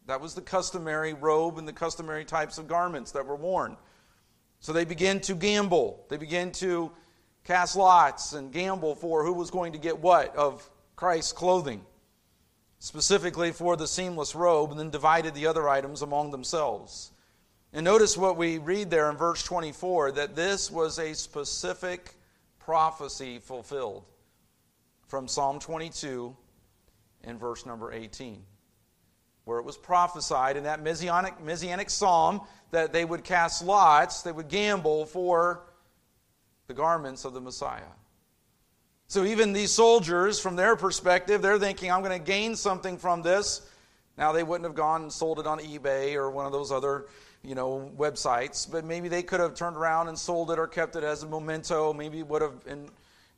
That 0.06 0.20
was 0.20 0.34
the 0.34 0.42
customary 0.42 1.14
robe 1.14 1.58
and 1.58 1.66
the 1.68 1.72
customary 1.72 2.24
types 2.24 2.58
of 2.58 2.66
garments 2.66 3.12
that 3.12 3.26
were 3.26 3.36
worn. 3.36 3.76
So 4.58 4.72
they 4.72 4.84
began 4.84 5.20
to 5.20 5.34
gamble. 5.34 6.04
They 6.08 6.16
began 6.16 6.52
to 6.52 6.90
cast 7.44 7.76
lots 7.76 8.32
and 8.34 8.52
gamble 8.52 8.94
for 8.94 9.24
who 9.24 9.32
was 9.32 9.50
going 9.50 9.72
to 9.72 9.78
get 9.78 9.98
what 9.98 10.34
of 10.36 10.68
Christ's 10.96 11.32
clothing 11.32 11.84
specifically 12.80 13.52
for 13.52 13.76
the 13.76 13.86
seamless 13.86 14.34
robe, 14.34 14.70
and 14.70 14.80
then 14.80 14.90
divided 14.90 15.34
the 15.34 15.46
other 15.46 15.68
items 15.68 16.02
among 16.02 16.30
themselves. 16.30 17.12
And 17.72 17.84
notice 17.84 18.16
what 18.16 18.36
we 18.36 18.58
read 18.58 18.90
there 18.90 19.08
in 19.10 19.16
verse 19.16 19.44
24 19.44 20.12
that 20.12 20.34
this 20.34 20.70
was 20.70 20.98
a 20.98 21.14
specific 21.14 22.14
prophecy 22.58 23.38
fulfilled 23.38 24.04
from 25.06 25.28
Psalm 25.28 25.60
22 25.60 26.34
and 27.24 27.38
verse 27.38 27.66
number 27.66 27.92
18, 27.92 28.42
where 29.44 29.58
it 29.58 29.64
was 29.64 29.76
prophesied 29.76 30.56
in 30.56 30.64
that 30.64 30.82
messianic, 30.82 31.40
messianic 31.40 31.90
psalm 31.90 32.40
that 32.70 32.92
they 32.92 33.04
would 33.04 33.24
cast 33.24 33.62
lots, 33.62 34.22
they 34.22 34.32
would 34.32 34.48
gamble 34.48 35.04
for 35.04 35.64
the 36.66 36.74
garments 36.74 37.24
of 37.24 37.34
the 37.34 37.40
Messiah. 37.40 37.82
So 39.10 39.24
even 39.24 39.52
these 39.52 39.72
soldiers, 39.72 40.38
from 40.38 40.54
their 40.54 40.76
perspective, 40.76 41.42
they're 41.42 41.58
thinking, 41.58 41.90
I'm 41.90 42.00
going 42.00 42.16
to 42.16 42.24
gain 42.24 42.54
something 42.54 42.96
from 42.96 43.22
this. 43.22 43.60
Now, 44.16 44.30
they 44.30 44.44
wouldn't 44.44 44.64
have 44.64 44.76
gone 44.76 45.02
and 45.02 45.12
sold 45.12 45.40
it 45.40 45.48
on 45.48 45.58
eBay 45.58 46.14
or 46.14 46.30
one 46.30 46.46
of 46.46 46.52
those 46.52 46.70
other 46.70 47.08
you 47.42 47.56
know, 47.56 47.90
websites, 47.98 48.70
but 48.70 48.84
maybe 48.84 49.08
they 49.08 49.24
could 49.24 49.40
have 49.40 49.56
turned 49.56 49.76
around 49.76 50.06
and 50.06 50.16
sold 50.16 50.52
it 50.52 50.60
or 50.60 50.68
kept 50.68 50.94
it 50.94 51.02
as 51.02 51.24
a 51.24 51.26
memento. 51.26 51.92
Maybe 51.92 52.22
would 52.22 52.40
have 52.40 52.64
and, 52.68 52.88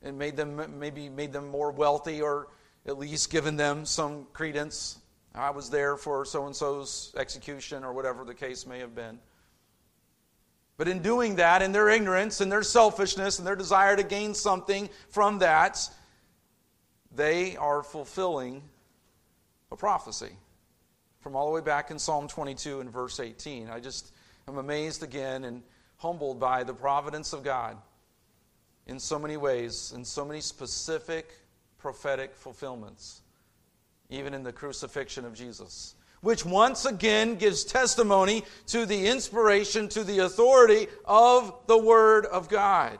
and 0.03 0.15
made 0.15 0.37
them 0.37 0.61
maybe 0.77 1.09
made 1.09 1.33
them 1.33 1.47
more 1.47 1.71
wealthy 1.71 2.21
or 2.21 2.49
at 2.85 2.99
least 2.99 3.31
given 3.31 3.55
them 3.55 3.83
some 3.83 4.27
credence. 4.31 4.99
I 5.33 5.49
was 5.49 5.71
there 5.71 5.97
for 5.97 6.23
so 6.23 6.45
and 6.45 6.55
so's 6.55 7.15
execution 7.17 7.83
or 7.83 7.93
whatever 7.93 8.25
the 8.25 8.35
case 8.35 8.67
may 8.67 8.77
have 8.77 8.93
been. 8.93 9.17
But 10.77 10.87
in 10.87 11.01
doing 11.01 11.35
that, 11.35 11.61
in 11.61 11.71
their 11.71 11.89
ignorance 11.89 12.41
and 12.41 12.51
their 12.51 12.63
selfishness 12.63 13.37
and 13.37 13.47
their 13.47 13.55
desire 13.55 13.95
to 13.95 14.03
gain 14.03 14.33
something 14.33 14.89
from 15.09 15.39
that, 15.39 15.89
they 17.15 17.55
are 17.57 17.83
fulfilling 17.83 18.63
a 19.71 19.75
prophecy 19.75 20.31
from 21.19 21.35
all 21.35 21.45
the 21.45 21.53
way 21.53 21.61
back 21.61 21.91
in 21.91 21.99
Psalm 21.99 22.27
22 22.27 22.79
and 22.79 22.89
verse 22.91 23.19
18. 23.19 23.69
I 23.69 23.79
just 23.79 24.13
am 24.47 24.57
amazed 24.57 25.03
again 25.03 25.43
and 25.45 25.61
humbled 25.97 26.39
by 26.39 26.63
the 26.63 26.73
providence 26.73 27.33
of 27.33 27.43
God 27.43 27.77
in 28.87 28.99
so 28.99 29.17
many 29.19 29.37
ways, 29.37 29.93
in 29.95 30.03
so 30.03 30.25
many 30.25 30.41
specific 30.41 31.29
prophetic 31.77 32.35
fulfillments, 32.35 33.21
even 34.09 34.33
in 34.33 34.43
the 34.43 34.51
crucifixion 34.51 35.23
of 35.23 35.33
Jesus 35.33 35.95
which 36.23 36.45
once 36.45 36.85
again 36.85 37.35
gives 37.35 37.65
testimony 37.65 38.45
to 38.65 38.85
the 38.85 39.07
inspiration, 39.07 39.89
to 39.89 40.05
the 40.05 40.19
authority 40.19 40.87
of 41.03 41.53
the 41.67 41.77
Word 41.77 42.25
of 42.25 42.47
God. 42.47 42.97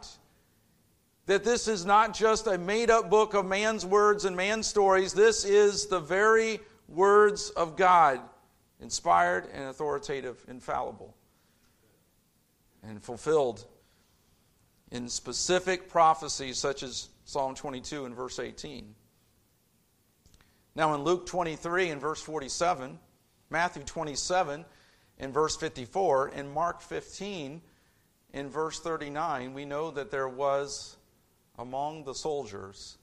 That 1.27 1.45
this 1.45 1.69
is 1.69 1.86
not 1.86 2.13
just 2.13 2.47
a 2.47 2.57
made 2.57 2.89
up 2.89 3.09
book 3.09 3.33
of 3.33 3.45
man's 3.45 3.86
words 3.86 4.25
and 4.25 4.36
man's 4.36 4.67
stories, 4.67 5.13
this 5.13 5.45
is 5.45 5.86
the 5.86 6.01
very 6.01 6.59
words 6.89 7.49
of 7.51 7.77
God, 7.77 8.19
inspired 8.81 9.47
and 9.53 9.69
authoritative, 9.69 10.43
infallible, 10.49 11.15
and 12.83 13.01
fulfilled 13.01 13.65
in 14.91 15.07
specific 15.07 15.88
prophecies 15.88 16.57
such 16.57 16.83
as 16.83 17.07
Psalm 17.23 17.55
22 17.55 18.03
and 18.03 18.13
verse 18.13 18.38
18. 18.38 18.93
Now, 20.75 20.93
in 20.93 21.03
Luke 21.03 21.25
23 21.25 21.89
and 21.89 22.01
verse 22.01 22.21
47, 22.21 22.99
Matthew 23.53 23.83
27 23.83 24.65
in 25.19 25.31
verse 25.31 25.55
54, 25.55 26.29
in 26.29 26.51
Mark 26.51 26.81
15 26.81 27.61
in 28.33 28.49
verse 28.49 28.79
39, 28.79 29.53
we 29.53 29.63
know 29.63 29.91
that 29.91 30.09
there 30.09 30.27
was 30.27 30.97
among 31.59 32.03
the 32.03 32.15
soldiers 32.15 32.97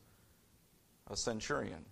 a 1.08 1.16
centurion. 1.16 1.84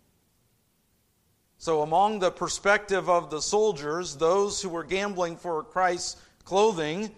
So, 1.58 1.82
among 1.82 2.18
the 2.18 2.32
perspective 2.32 3.08
of 3.08 3.30
the 3.30 3.40
soldiers, 3.40 4.16
those 4.16 4.60
who 4.60 4.70
were 4.70 4.82
gambling 4.82 5.36
for 5.36 5.62
Christ's 5.62 6.20
clothing, 6.44 7.14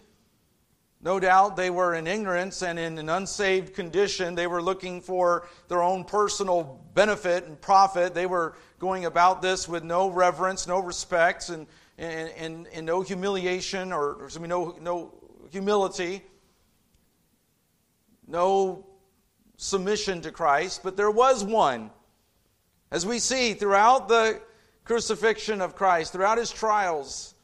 no 1.00 1.18
doubt 1.18 1.56
they 1.56 1.70
were 1.70 1.94
in 1.94 2.06
ignorance 2.06 2.62
and 2.62 2.78
in 2.78 2.98
an 2.98 3.08
unsaved 3.08 3.74
condition. 3.74 4.34
They 4.34 4.46
were 4.46 4.60
looking 4.60 5.00
for 5.00 5.48
their 5.68 5.82
own 5.82 6.04
personal 6.04 6.84
benefit 6.92 7.44
and 7.44 7.58
profit. 7.58 8.12
They 8.12 8.26
were 8.26 8.56
going 8.80 9.04
about 9.04 9.42
this 9.42 9.68
with 9.68 9.84
no 9.84 10.10
reverence, 10.10 10.66
no 10.66 10.80
respect, 10.80 11.50
and, 11.50 11.66
and, 11.98 12.30
and, 12.30 12.66
and 12.72 12.86
no 12.86 13.02
humiliation 13.02 13.92
or, 13.92 14.14
or 14.14 14.30
no, 14.40 14.74
no 14.80 15.14
humility, 15.50 16.22
no 18.26 18.86
submission 19.58 20.22
to 20.22 20.32
Christ. 20.32 20.82
But 20.82 20.96
there 20.96 21.10
was 21.10 21.44
one. 21.44 21.90
As 22.90 23.04
we 23.04 23.18
see 23.18 23.52
throughout 23.52 24.08
the 24.08 24.40
crucifixion 24.84 25.60
of 25.60 25.76
Christ, 25.76 26.12
throughout 26.12 26.38
his 26.38 26.50
trials, 26.50 27.34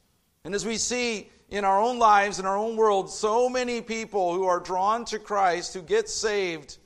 And 0.47 0.55
as 0.55 0.65
we 0.65 0.77
see 0.77 1.29
in 1.51 1.65
our 1.65 1.81
own 1.81 1.99
lives, 1.99 2.39
in 2.39 2.47
our 2.47 2.57
own 2.57 2.77
world, 2.77 3.11
so 3.11 3.49
many 3.49 3.81
people 3.81 4.33
who 4.33 4.45
are 4.45 4.61
drawn 4.61 5.05
to 5.07 5.19
Christ, 5.19 5.75
who 5.75 5.83
get 5.83 6.09
saved 6.09 6.79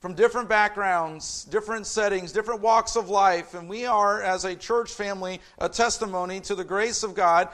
from 0.00 0.14
different 0.14 0.48
backgrounds, 0.48 1.44
different 1.44 1.86
settings, 1.86 2.32
different 2.32 2.60
walks 2.60 2.96
of 2.96 3.08
life, 3.08 3.54
and 3.54 3.68
we 3.68 3.86
are, 3.86 4.22
as 4.22 4.44
a 4.44 4.54
church 4.54 4.92
family, 4.92 5.40
a 5.58 5.68
testimony 5.68 6.40
to 6.40 6.54
the 6.54 6.64
grace 6.64 7.02
of 7.02 7.14
God 7.14 7.48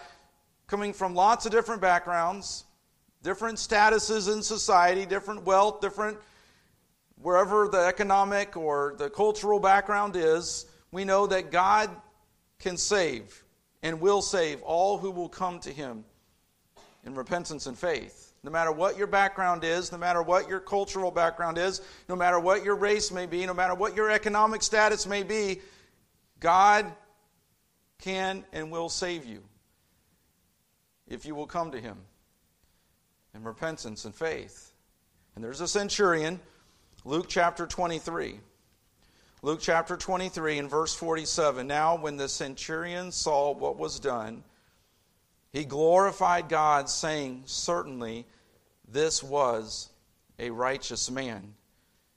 coming 0.67 0.93
from 0.93 1.15
lots 1.15 1.47
of 1.47 1.53
different 1.53 1.81
backgrounds, 1.81 2.65
different 3.23 3.59
statuses 3.59 4.33
in 4.33 4.43
society, 4.43 5.07
different 5.07 5.45
wealth, 5.45 5.81
different 5.81 6.19
wherever 7.23 7.69
the 7.69 7.79
economic 7.79 8.57
or 8.57 8.95
the 8.99 9.09
cultural 9.09 9.61
background 9.61 10.17
is, 10.17 10.67
we 10.91 11.05
know 11.05 11.27
that 11.27 11.51
God 11.51 11.91
can 12.59 12.77
save 12.77 13.45
and 13.83 14.01
will 14.01 14.23
save 14.23 14.61
all 14.63 14.99
who 14.99 15.11
will 15.11 15.29
come 15.29 15.59
to 15.61 15.71
Him 15.71 16.05
in 17.05 17.15
repentance 17.15 17.67
and 17.67 17.79
faith. 17.79 18.32
No 18.45 18.51
matter 18.51 18.73
what 18.73 18.99
your 18.99 19.07
background 19.07 19.63
is, 19.63 19.93
no 19.93 19.99
matter 19.99 20.23
what 20.23 20.49
your 20.49 20.59
cultural 20.59 21.11
background 21.11 21.59
is, 21.59 21.81
no 22.09 22.17
matter 22.17 22.41
what 22.41 22.65
your 22.65 22.75
race 22.75 23.13
may 23.13 23.27
be, 23.27 23.47
no 23.47 23.55
matter 23.55 23.75
what 23.75 23.95
your 23.95 24.11
economic 24.11 24.63
status 24.63 25.07
may 25.07 25.23
be, 25.23 25.61
God 26.41 26.93
can 28.01 28.45
and 28.53 28.73
will 28.73 28.89
save 28.89 29.25
you 29.25 29.43
if 31.07 31.25
you 31.25 31.37
will 31.37 31.47
come 31.47 31.71
to 31.71 31.81
Him 31.81 31.99
in 33.33 33.45
repentance 33.45 34.05
and 34.05 34.15
faith. 34.15 34.73
And 35.35 35.45
there's 35.45 35.61
a 35.61 35.69
centurion 35.69 36.41
Luke 37.05 37.27
chapter 37.29 37.67
23. 37.67 38.39
Luke 39.43 39.59
chapter 39.61 39.97
23 39.97 40.59
and 40.59 40.71
verse 40.71 40.95
47. 40.95 41.67
Now, 41.67 41.97
when 41.97 42.17
the 42.17 42.29
centurion 42.29 43.11
saw 43.11 43.53
what 43.53 43.77
was 43.77 43.99
done, 43.99 44.45
he 45.53 45.65
glorified 45.65 46.49
God, 46.49 46.88
saying, 46.88 47.43
Certainly 47.47 48.27
this 48.88 49.23
was 49.23 49.91
a 50.38 50.51
righteous 50.51 51.11
man. 51.11 51.55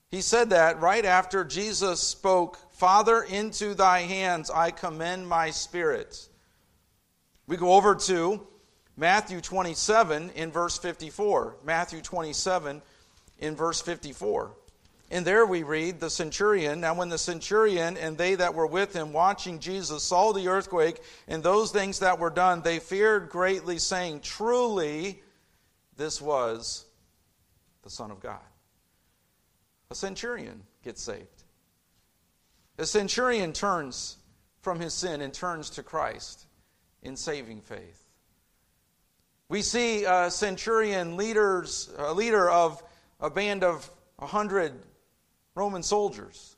He 0.09 0.21
said 0.21 0.51
that 0.51 0.79
right 0.79 1.03
after 1.03 1.43
Jesus 1.43 1.99
spoke, 1.99 2.57
Father, 2.71 3.21
into 3.21 3.73
thy 3.73 4.01
hands 4.01 4.49
I 4.49 4.71
commend 4.71 5.27
my 5.27 5.49
spirit. 5.49 6.29
We 7.47 7.57
go 7.57 7.73
over 7.73 7.95
to 7.95 8.47
Matthew 8.95 9.41
27 9.41 10.31
in 10.31 10.51
verse 10.51 10.77
54. 10.77 11.57
Matthew 11.63 12.01
27 12.01 12.81
in 13.39 13.55
verse 13.55 13.81
54. 13.81 14.51
And 15.11 15.25
there 15.25 15.45
we 15.45 15.63
read 15.63 15.99
the 15.99 16.09
centurion. 16.09 16.81
Now, 16.81 16.95
when 16.95 17.09
the 17.09 17.17
centurion 17.17 17.95
and 17.95 18.17
they 18.17 18.35
that 18.35 18.55
were 18.55 18.65
with 18.65 18.95
him 18.95 19.13
watching 19.13 19.59
Jesus 19.59 20.03
saw 20.03 20.31
the 20.31 20.47
earthquake 20.47 20.99
and 21.27 21.43
those 21.43 21.71
things 21.71 21.99
that 21.99 22.17
were 22.17 22.31
done, 22.31 22.61
they 22.61 22.79
feared 22.79 23.29
greatly, 23.29 23.77
saying, 23.77 24.21
Truly, 24.21 25.21
this 25.95 26.19
was 26.19 26.85
the 27.83 27.89
Son 27.89 28.09
of 28.09 28.19
God. 28.19 28.39
A 29.91 29.95
centurion 29.95 30.63
gets 30.83 31.03
saved. 31.03 31.43
A 32.79 32.85
centurion 32.85 33.53
turns 33.53 34.17
from 34.61 34.79
his 34.79 34.93
sin 34.93 35.21
and 35.21 35.31
turns 35.31 35.69
to 35.71 35.83
Christ 35.83 36.47
in 37.03 37.15
saving 37.15 37.61
faith. 37.61 38.01
We 39.47 39.61
see 39.61 40.05
a 40.05 40.31
centurion 40.31 41.15
leaders, 41.15 41.93
a 41.97 42.11
leader 42.11 42.49
of 42.49 42.81
a 43.19 43.29
band 43.29 43.63
of 43.63 43.89
a 44.17 44.25
hundred 44.25 44.73
Roman 45.55 45.83
soldiers. 45.83 46.57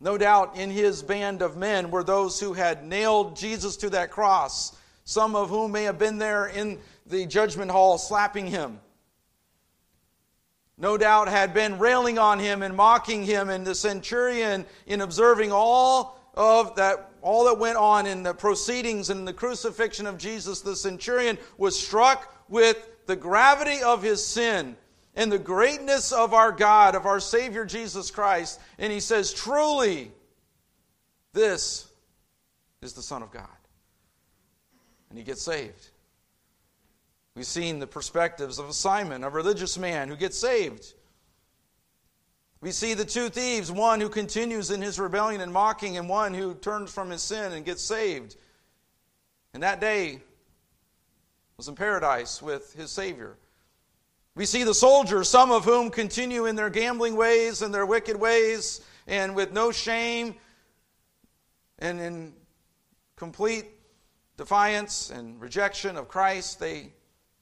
No 0.00 0.18
doubt 0.18 0.56
in 0.56 0.70
his 0.70 1.02
band 1.02 1.40
of 1.40 1.56
men 1.56 1.90
were 1.90 2.02
those 2.02 2.40
who 2.40 2.52
had 2.52 2.84
nailed 2.84 3.36
Jesus 3.36 3.76
to 3.78 3.90
that 3.90 4.10
cross, 4.10 4.76
some 5.04 5.36
of 5.36 5.50
whom 5.50 5.72
may 5.72 5.84
have 5.84 5.98
been 5.98 6.18
there 6.18 6.46
in 6.46 6.78
the 7.06 7.26
judgment 7.26 7.70
hall 7.70 7.96
slapping 7.96 8.46
him. 8.46 8.80
No 10.76 10.96
doubt 10.96 11.28
had 11.28 11.52
been 11.52 11.78
railing 11.78 12.18
on 12.18 12.38
him 12.38 12.62
and 12.62 12.74
mocking 12.74 13.22
him, 13.24 13.50
and 13.50 13.66
the 13.66 13.74
centurion, 13.74 14.64
in 14.86 15.02
observing 15.02 15.52
all 15.52 16.18
of 16.34 16.74
that, 16.76 17.10
all 17.20 17.44
that 17.44 17.58
went 17.58 17.76
on 17.76 18.06
in 18.06 18.22
the 18.22 18.32
proceedings 18.32 19.10
and 19.10 19.28
the 19.28 19.32
crucifixion 19.32 20.06
of 20.06 20.16
Jesus, 20.16 20.62
the 20.62 20.74
centurion 20.74 21.36
was 21.58 21.78
struck 21.78 22.34
with 22.48 23.06
the 23.06 23.16
gravity 23.16 23.82
of 23.82 24.02
his 24.02 24.24
sin 24.24 24.76
and 25.20 25.30
the 25.30 25.38
greatness 25.38 26.12
of 26.12 26.32
our 26.32 26.50
God, 26.50 26.94
of 26.94 27.04
our 27.04 27.20
Savior 27.20 27.66
Jesus 27.66 28.10
Christ. 28.10 28.58
And 28.78 28.90
he 28.90 29.00
says, 29.00 29.34
Truly, 29.34 30.12
this 31.34 31.86
is 32.80 32.94
the 32.94 33.02
Son 33.02 33.22
of 33.22 33.30
God. 33.30 33.46
And 35.10 35.18
he 35.18 35.24
gets 35.24 35.42
saved. 35.42 35.90
We've 37.36 37.44
seen 37.44 37.80
the 37.80 37.86
perspectives 37.86 38.58
of 38.58 38.70
a 38.70 38.72
Simon, 38.72 39.22
a 39.22 39.28
religious 39.28 39.76
man 39.76 40.08
who 40.08 40.16
gets 40.16 40.38
saved. 40.38 40.94
We 42.62 42.70
see 42.70 42.94
the 42.94 43.04
two 43.04 43.28
thieves, 43.28 43.70
one 43.70 44.00
who 44.00 44.08
continues 44.08 44.70
in 44.70 44.80
his 44.80 44.98
rebellion 44.98 45.42
and 45.42 45.52
mocking, 45.52 45.98
and 45.98 46.08
one 46.08 46.32
who 46.32 46.54
turns 46.54 46.90
from 46.90 47.10
his 47.10 47.20
sin 47.20 47.52
and 47.52 47.66
gets 47.66 47.82
saved. 47.82 48.36
And 49.52 49.62
that 49.62 49.82
day 49.82 50.20
was 51.58 51.68
in 51.68 51.74
paradise 51.74 52.40
with 52.40 52.72
his 52.72 52.90
Savior. 52.90 53.36
We 54.34 54.46
see 54.46 54.62
the 54.62 54.74
soldiers, 54.74 55.28
some 55.28 55.50
of 55.50 55.64
whom 55.64 55.90
continue 55.90 56.46
in 56.46 56.56
their 56.56 56.70
gambling 56.70 57.16
ways 57.16 57.62
and 57.62 57.74
their 57.74 57.86
wicked 57.86 58.16
ways, 58.16 58.80
and 59.06 59.34
with 59.34 59.52
no 59.52 59.72
shame 59.72 60.36
and 61.78 62.00
in 62.00 62.32
complete 63.16 63.66
defiance 64.36 65.10
and 65.10 65.40
rejection 65.40 65.96
of 65.96 66.08
Christ, 66.08 66.60
they 66.60 66.92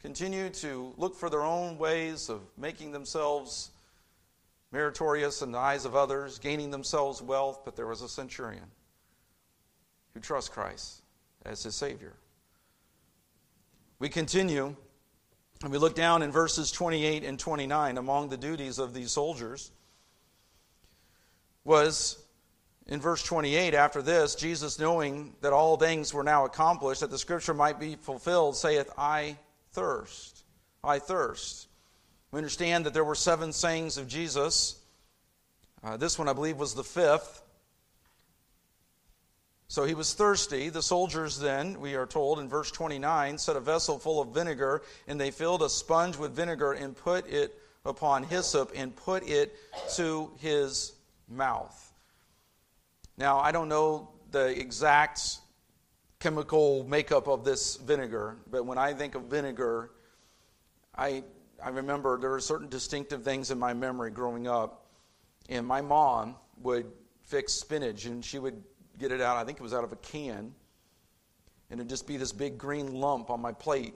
continue 0.00 0.48
to 0.50 0.94
look 0.96 1.14
for 1.14 1.28
their 1.28 1.42
own 1.42 1.78
ways 1.78 2.28
of 2.28 2.40
making 2.56 2.92
themselves 2.92 3.70
meritorious 4.72 5.42
in 5.42 5.52
the 5.52 5.58
eyes 5.58 5.84
of 5.84 5.94
others, 5.94 6.38
gaining 6.38 6.70
themselves 6.70 7.20
wealth. 7.20 7.62
But 7.64 7.76
there 7.76 7.86
was 7.86 8.02
a 8.02 8.08
centurion 8.08 8.70
who 10.14 10.20
trusts 10.20 10.48
Christ 10.48 11.02
as 11.44 11.62
his 11.62 11.74
Savior. 11.74 12.14
We 13.98 14.08
continue 14.08 14.76
and 15.62 15.72
we 15.72 15.78
look 15.78 15.94
down 15.94 16.22
in 16.22 16.30
verses 16.30 16.70
28 16.70 17.24
and 17.24 17.38
29, 17.38 17.98
among 17.98 18.28
the 18.28 18.36
duties 18.36 18.78
of 18.78 18.94
these 18.94 19.10
soldiers 19.10 19.72
was 21.64 22.22
in 22.86 23.00
verse 23.00 23.22
28, 23.22 23.74
after 23.74 24.00
this, 24.00 24.34
Jesus, 24.34 24.78
knowing 24.78 25.34
that 25.42 25.52
all 25.52 25.76
things 25.76 26.14
were 26.14 26.22
now 26.22 26.46
accomplished, 26.46 27.00
that 27.00 27.10
the 27.10 27.18
scripture 27.18 27.52
might 27.52 27.78
be 27.78 27.96
fulfilled, 27.96 28.56
saith, 28.56 28.90
I 28.96 29.36
thirst. 29.72 30.44
I 30.82 30.98
thirst. 30.98 31.68
We 32.30 32.38
understand 32.38 32.86
that 32.86 32.94
there 32.94 33.04
were 33.04 33.14
seven 33.14 33.52
sayings 33.52 33.98
of 33.98 34.08
Jesus. 34.08 34.80
Uh, 35.82 35.96
this 35.96 36.18
one, 36.18 36.28
I 36.28 36.32
believe, 36.32 36.56
was 36.56 36.74
the 36.74 36.84
fifth. 36.84 37.42
So 39.70 39.84
he 39.84 39.94
was 39.94 40.14
thirsty. 40.14 40.70
The 40.70 40.82
soldiers 40.82 41.38
then, 41.38 41.78
we 41.78 41.94
are 41.94 42.06
told 42.06 42.38
in 42.38 42.48
verse 42.48 42.70
29, 42.70 43.36
set 43.36 43.54
a 43.54 43.60
vessel 43.60 43.98
full 43.98 44.20
of 44.20 44.28
vinegar, 44.28 44.82
and 45.06 45.20
they 45.20 45.30
filled 45.30 45.62
a 45.62 45.68
sponge 45.68 46.16
with 46.16 46.34
vinegar 46.34 46.72
and 46.72 46.96
put 46.96 47.28
it 47.28 47.54
upon 47.84 48.22
hyssop 48.22 48.72
and 48.74 48.96
put 48.96 49.28
it 49.28 49.54
to 49.96 50.32
his 50.38 50.94
mouth. 51.28 51.92
Now, 53.18 53.38
I 53.38 53.52
don't 53.52 53.68
know 53.68 54.08
the 54.30 54.58
exact 54.58 55.38
chemical 56.18 56.84
makeup 56.84 57.28
of 57.28 57.44
this 57.44 57.76
vinegar, 57.76 58.38
but 58.50 58.64
when 58.64 58.78
I 58.78 58.94
think 58.94 59.14
of 59.14 59.24
vinegar, 59.24 59.90
I, 60.94 61.22
I 61.62 61.68
remember 61.68 62.18
there 62.18 62.32
are 62.32 62.40
certain 62.40 62.68
distinctive 62.68 63.22
things 63.22 63.50
in 63.50 63.58
my 63.58 63.74
memory 63.74 64.12
growing 64.12 64.46
up. 64.46 64.86
And 65.50 65.66
my 65.66 65.82
mom 65.82 66.36
would 66.62 66.86
fix 67.22 67.52
spinach, 67.52 68.06
and 68.06 68.24
she 68.24 68.38
would 68.38 68.62
get 68.98 69.12
it 69.12 69.20
out. 69.20 69.36
I 69.36 69.44
think 69.44 69.58
it 69.58 69.62
was 69.62 69.74
out 69.74 69.84
of 69.84 69.92
a 69.92 69.96
can. 69.96 70.52
And 71.70 71.80
it'd 71.80 71.88
just 71.88 72.06
be 72.06 72.16
this 72.16 72.32
big 72.32 72.58
green 72.58 72.94
lump 72.94 73.30
on 73.30 73.40
my 73.40 73.52
plate. 73.52 73.94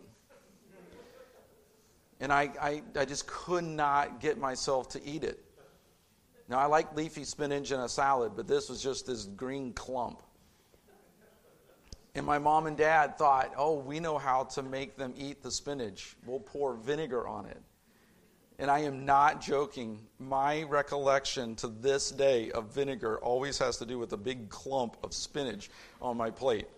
And 2.20 2.32
I, 2.32 2.50
I, 2.60 2.82
I 2.96 3.04
just 3.04 3.26
could 3.26 3.64
not 3.64 4.20
get 4.20 4.38
myself 4.38 4.90
to 4.90 5.04
eat 5.04 5.24
it. 5.24 5.42
Now, 6.48 6.58
I 6.58 6.66
like 6.66 6.94
leafy 6.94 7.24
spinach 7.24 7.72
in 7.72 7.80
a 7.80 7.88
salad, 7.88 8.32
but 8.36 8.46
this 8.46 8.68
was 8.68 8.82
just 8.82 9.06
this 9.06 9.24
green 9.24 9.72
clump. 9.72 10.22
And 12.14 12.26
my 12.26 12.38
mom 12.38 12.66
and 12.66 12.76
dad 12.76 13.16
thought, 13.16 13.52
oh, 13.56 13.78
we 13.78 13.98
know 13.98 14.18
how 14.18 14.44
to 14.44 14.62
make 14.62 14.96
them 14.96 15.14
eat 15.16 15.42
the 15.42 15.50
spinach. 15.50 16.14
We'll 16.26 16.40
pour 16.40 16.74
vinegar 16.74 17.26
on 17.26 17.46
it. 17.46 17.60
And 18.62 18.70
I 18.70 18.82
am 18.82 19.04
not 19.04 19.40
joking. 19.40 19.98
My 20.20 20.62
recollection 20.62 21.56
to 21.56 21.66
this 21.66 22.12
day 22.12 22.52
of 22.52 22.72
vinegar 22.72 23.18
always 23.18 23.58
has 23.58 23.78
to 23.78 23.84
do 23.84 23.98
with 23.98 24.12
a 24.12 24.16
big 24.16 24.50
clump 24.50 24.96
of 25.02 25.12
spinach 25.12 25.68
on 26.00 26.16
my 26.16 26.30
plate. 26.30 26.68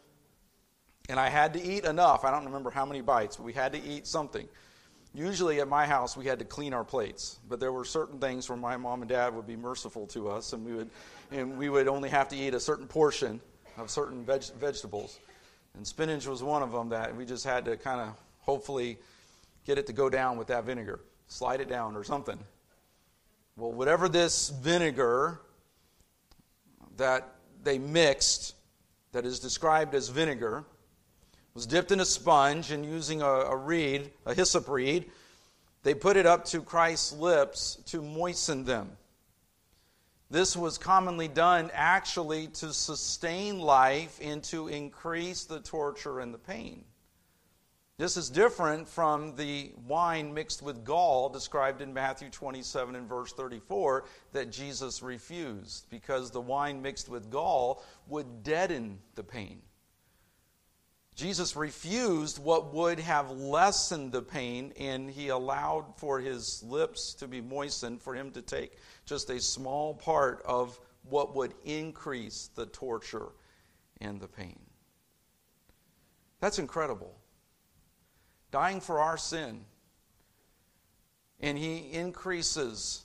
And 1.11 1.20
I 1.20 1.29
had 1.29 1.53
to 1.53 1.62
eat 1.62 1.85
enough. 1.85 2.25
I 2.25 2.31
don't 2.31 2.47
remember 2.47 2.70
how 2.70 2.87
many 2.87 3.03
bites, 3.03 3.37
but 3.37 3.44
we 3.44 3.53
had 3.53 3.75
to 3.75 3.83
eat 3.83 4.07
something. 4.07 4.49
Usually 5.12 5.61
at 5.61 5.68
my 5.68 5.85
house, 5.85 6.16
we 6.16 6.25
had 6.25 6.38
to 6.38 6.47
clean 6.47 6.73
our 6.73 6.85
plates, 6.85 7.38
but 7.51 7.61
there 7.61 7.70
were 7.70 7.85
certain 7.85 8.18
things 8.18 8.49
where 8.49 8.57
my 8.57 8.79
mom 8.79 9.03
and 9.03 9.09
dad 9.11 9.35
would 9.35 9.47
be 9.47 9.55
merciful 9.55 10.07
to 10.07 10.31
us, 10.31 10.55
and 10.55 10.64
we 10.64 10.73
would, 10.73 10.90
and 11.33 11.59
we 11.59 11.68
would 11.68 11.87
only 11.87 12.09
have 12.09 12.29
to 12.29 12.37
eat 12.37 12.55
a 12.55 12.61
certain 12.61 12.87
portion 12.87 13.42
of 13.77 13.90
certain 13.90 14.25
veg- 14.25 14.55
vegetables. 14.59 15.18
And 15.75 15.87
spinach 15.87 16.27
was 16.27 16.42
one 16.42 16.62
of 16.62 16.73
them 16.73 16.88
that 16.88 17.14
we 17.14 17.27
just 17.27 17.44
had 17.44 17.66
to 17.66 17.77
kind 17.77 18.01
of 18.01 18.16
hopefully 18.40 18.97
get 19.66 19.77
it 19.77 19.87
to 19.88 19.92
go 19.92 20.09
down 20.09 20.38
with 20.38 20.47
that 20.47 20.64
vinegar, 20.64 21.01
slide 21.27 21.61
it 21.61 21.69
down 21.69 21.97
or 21.97 22.05
something. 22.05 22.39
Well, 23.57 23.73
whatever 23.73 24.09
this 24.09 24.51
vinegar 24.51 25.41
that 26.97 27.35
they 27.63 27.79
mixed, 27.79 28.55
that 29.13 29.25
is 29.25 29.41
described 29.41 29.95
as 29.95 30.09
vinegar, 30.09 30.65
was 31.55 31.67
dipped 31.67 31.93
in 31.93 32.01
a 32.01 32.05
sponge 32.05 32.73
and 32.73 32.85
using 32.85 33.23
a, 33.23 33.27
a 33.27 33.57
reed, 33.57 34.11
a 34.27 34.35
hyssop 34.35 34.69
reed, 34.69 35.11
they 35.85 35.95
put 35.95 36.17
it 36.17 36.27
up 36.27 36.45
to 36.47 36.61
Christ's 36.61 37.13
lips 37.13 37.79
to 37.87 38.03
moisten 38.03 38.65
them. 38.65 38.91
This 40.31 40.57
was 40.57 40.79
commonly 40.79 41.29
done 41.29 41.71
actually 41.75 42.49
to 42.49 42.73
sustain 42.73 43.61
life 43.61 44.19
and 44.21 44.43
to 44.45 44.69
increase 44.69 45.45
the 45.45 45.61
torture 45.61 46.19
and 46.19 46.35
the 46.35 46.39
pain. 46.39 46.85
This 47.96 48.16
is 48.16 48.28
different 48.28 48.88
from 48.88 49.37
the 49.37 49.72
wine 49.87 50.35
mixed 50.35 50.62
with 50.62 50.85
gall 50.85 51.28
described 51.28 51.80
in 51.80 51.94
Matthew 51.94 52.28
27 52.28 52.96
and 52.96 53.09
verse 53.09 53.33
34 53.33 54.04
that 54.33 54.50
Jesus 54.50 55.00
refused 55.00 55.88
because 55.90 56.33
the 56.33 56.40
wine 56.40 56.83
mixed 56.83 57.09
with 57.09 57.30
gall 57.30 57.85
would 58.09 58.42
deaden 58.42 58.98
the 59.14 59.22
pain. 59.22 59.62
Jesus 61.14 61.54
refused 61.54 62.42
what 62.42 62.74
would 62.74 62.98
have 62.98 63.30
lessened 63.30 64.11
the 64.11 64.22
pain, 64.22 64.72
and 64.80 65.09
he 65.09 65.28
allowed 65.28 65.85
for 65.96 66.18
his 66.18 66.64
lips 66.64 67.14
to 67.14 67.28
be 67.28 67.40
moistened, 67.40 68.02
for 68.02 68.16
him 68.16 68.33
to 68.33 68.42
take 68.42 68.72
just 69.07 69.30
a 69.30 69.40
small 69.40 69.94
part 69.94 70.42
of 70.44 70.80
what 71.04 71.37
would 71.37 71.54
increase 71.64 72.50
the 72.57 72.66
torture 72.66 73.28
and 74.00 74.20
the 74.20 74.26
pain. 74.26 74.59
That's 76.40 76.59
incredible. 76.59 77.14
Dying 78.55 78.81
for 78.81 79.01
our 79.01 79.19
sin, 79.19 79.64
and 81.40 81.59
he 81.59 81.93
increases 81.93 83.03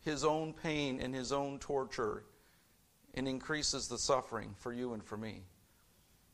his 0.00 0.24
own 0.24 0.54
pain 0.54 1.00
and 1.02 1.14
his 1.14 1.32
own 1.32 1.58
torture 1.58 2.24
and 3.12 3.28
increases 3.28 3.88
the 3.88 3.98
suffering 3.98 4.54
for 4.56 4.72
you 4.72 4.94
and 4.94 5.04
for 5.04 5.18
me. 5.18 5.42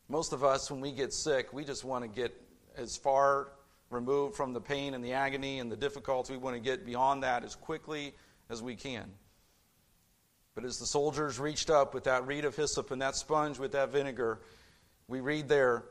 Most 0.08 0.32
of 0.32 0.44
us, 0.44 0.70
when 0.70 0.80
we 0.80 0.92
get 0.92 1.12
sick, 1.12 1.52
we 1.52 1.64
just 1.64 1.82
want 1.82 2.04
to 2.04 2.08
get 2.08 2.40
as 2.76 2.96
far 2.96 3.48
removed 3.90 4.36
from 4.36 4.52
the 4.52 4.60
pain 4.60 4.94
and 4.94 5.04
the 5.04 5.12
agony 5.12 5.58
and 5.58 5.68
the 5.68 5.76
difficulty. 5.76 6.34
We 6.34 6.38
want 6.38 6.54
to 6.54 6.62
get 6.62 6.86
beyond 6.86 7.24
that 7.24 7.42
as 7.42 7.56
quickly 7.56 8.14
as 8.48 8.62
we 8.62 8.76
can. 8.76 9.10
But 10.54 10.64
as 10.64 10.78
the 10.78 10.86
soldiers 10.86 11.40
reached 11.40 11.68
up 11.68 11.94
with 11.94 12.04
that 12.04 12.28
reed 12.28 12.44
of 12.44 12.54
hyssop 12.54 12.92
and 12.92 13.02
that 13.02 13.16
sponge 13.16 13.58
with 13.58 13.72
that 13.72 13.90
vinegar, 13.90 14.38
we 15.08 15.18
read 15.18 15.48
there, 15.48 15.86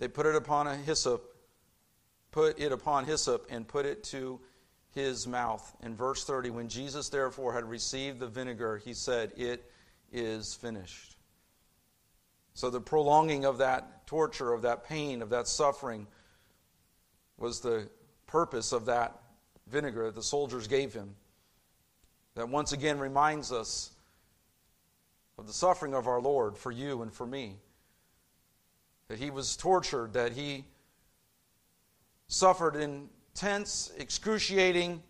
they 0.00 0.08
put 0.08 0.26
it 0.26 0.34
upon 0.34 0.66
a 0.66 0.74
hyssop, 0.74 1.34
put 2.36 2.60
it 2.60 2.70
upon 2.70 3.06
hyssop, 3.06 3.46
and 3.48 3.66
put 3.66 3.86
it 3.86 4.04
to 4.04 4.38
his 4.94 5.26
mouth. 5.26 5.74
In 5.82 5.96
verse 5.96 6.22
30, 6.22 6.50
when 6.50 6.68
Jesus 6.68 7.08
therefore 7.08 7.54
had 7.54 7.64
received 7.64 8.20
the 8.20 8.26
vinegar, 8.26 8.76
he 8.76 8.92
said, 8.92 9.32
It 9.38 9.64
is 10.12 10.52
finished. 10.52 11.16
So 12.52 12.68
the 12.68 12.78
prolonging 12.78 13.46
of 13.46 13.56
that 13.56 14.06
torture, 14.06 14.52
of 14.52 14.60
that 14.62 14.84
pain, 14.84 15.22
of 15.22 15.30
that 15.30 15.48
suffering 15.48 16.06
was 17.38 17.60
the 17.60 17.88
purpose 18.26 18.72
of 18.72 18.84
that 18.84 19.18
vinegar 19.66 20.04
that 20.04 20.14
the 20.14 20.22
soldiers 20.22 20.68
gave 20.68 20.92
him. 20.92 21.14
That 22.34 22.50
once 22.50 22.72
again 22.72 22.98
reminds 22.98 23.50
us 23.50 23.92
of 25.38 25.46
the 25.46 25.54
suffering 25.54 25.94
of 25.94 26.06
our 26.06 26.20
Lord 26.20 26.58
for 26.58 26.70
you 26.70 27.00
and 27.00 27.10
for 27.10 27.26
me. 27.26 27.56
That 29.08 29.18
he 29.18 29.30
was 29.30 29.56
tortured, 29.56 30.12
that 30.12 30.32
he 30.32 30.66
suffered 32.28 32.76
intense, 32.76 33.92
excruciating 33.98 35.02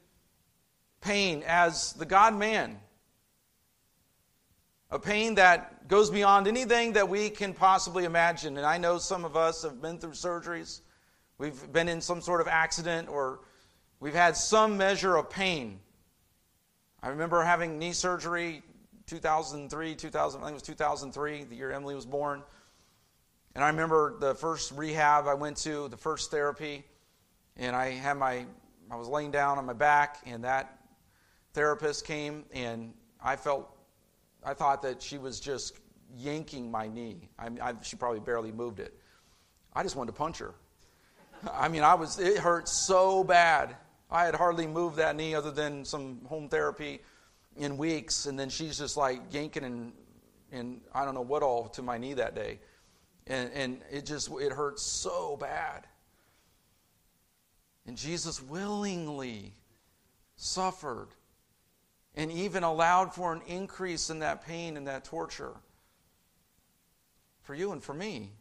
pain 1.01 1.43
as 1.47 1.93
the 1.95 2.07
God 2.07 2.35
man 2.35 2.79
a 4.91 4.99
pain 4.99 5.35
that 5.35 5.89
goes 5.89 6.11
beyond 6.11 6.47
anything 6.47 6.93
that 6.93 7.09
we 7.09 7.29
can 7.29 7.53
possibly 7.53 8.05
imagine. 8.05 8.57
And 8.57 8.65
I 8.65 8.79
know 8.79 8.99
some 8.99 9.25
of 9.25 9.37
us 9.37 9.63
have 9.63 9.83
been 9.83 9.99
through 9.99 10.13
surgeries, 10.13 10.81
we've 11.39 11.73
been 11.73 11.89
in 11.89 12.01
some 12.01 12.21
sort 12.21 12.41
of 12.41 12.49
accident, 12.49 13.09
or 13.09 13.41
we've 13.99 14.15
had 14.15 14.37
some 14.37 14.77
measure 14.77 15.17
of 15.17 15.29
pain. 15.29 15.81
I 17.03 17.09
remember 17.09 17.43
having 17.43 17.79
knee 17.79 17.93
surgery 17.93 18.63
2003, 19.07 19.95
2000, 19.95 20.41
I 20.41 20.45
think 20.45 20.53
it 20.53 20.55
was 20.55 20.63
2003, 20.63 21.45
the 21.45 21.57
year 21.57 21.73
Emily 21.73 21.95
was 21.95 22.07
born. 22.07 22.43
And 23.55 23.65
I 23.65 23.69
remember 23.69 24.19
the 24.19 24.35
first 24.35 24.73
rehab 24.73 25.27
I 25.27 25.35
went 25.35 25.57
to, 25.59 25.89
the 25.89 25.97
first 25.97 26.31
therapy, 26.31 26.85
and 27.57 27.75
I 27.75 27.91
had 27.91 28.15
my, 28.15 28.47
I 28.91 28.97
was 28.97 29.09
laying 29.09 29.31
down 29.31 29.59
on 29.59 29.67
my 29.67 29.73
back, 29.73 30.19
and 30.27 30.45
that 30.45 30.79
therapist 31.53 32.05
came, 32.05 32.45
and 32.53 32.95
I 33.23 33.37
felt 33.37 33.77
I 34.45 34.55
thought 34.55 34.83
that 34.83 35.03
she 35.03 35.19
was 35.19 35.41
just 35.41 35.81
yanking 36.17 36.71
my 36.71 36.87
knee. 36.87 37.29
I, 37.39 37.49
I, 37.61 37.75
she 37.83 37.97
probably 37.97 38.21
barely 38.21 38.53
moved 38.53 38.79
it. 38.79 38.95
I 39.75 39.83
just 39.83 39.97
wanted 39.97 40.13
to 40.13 40.19
punch 40.19 40.39
her. 40.39 40.55
I 41.53 41.69
mean, 41.69 41.83
I 41.83 41.95
was, 41.95 42.19
it 42.19 42.39
hurt 42.39 42.69
so 42.69 43.25
bad. 43.25 43.75
I 44.11 44.25
had 44.25 44.35
hardly 44.35 44.67
moved 44.67 44.97
that 44.97 45.17
knee 45.17 45.35
other 45.35 45.51
than 45.51 45.85
some 45.85 46.21
home 46.27 46.49
therapy 46.49 47.01
in 47.57 47.77
weeks, 47.77 48.27
and 48.27 48.39
then 48.39 48.49
she's 48.49 48.79
just 48.79 48.97
like 48.97 49.21
yanking 49.33 49.65
and, 49.65 49.93
and 50.53 50.81
I 50.95 51.05
don't 51.05 51.15
know 51.15 51.23
what 51.23 51.43
all 51.43 51.69
to 51.71 51.83
my 51.83 51.99
knee 51.99 52.15
that 52.15 52.35
day. 52.35 52.61
And, 53.27 53.51
and 53.53 53.81
it 53.91 54.07
just, 54.07 54.31
it 54.31 54.53
hurt 54.53 54.79
so 54.79 55.37
bad. 55.37 55.87
And 57.87 57.97
Jesus 57.97 58.43
willingly 58.43 59.55
suffered 60.37 61.09
and 62.15 62.33
even 62.33 62.63
allowed 62.63 63.15
for 63.15 63.33
an 63.33 63.43
increase 63.47 64.11
in 64.11 64.21
that 64.21 64.45
pain 64.45 64.77
and 64.77 64.87
that 64.87 65.05
torture 65.05 65.55
for 67.43 67.55
you 67.55 67.73
and 67.73 67.83
for 67.83 67.95
me. 67.95 68.33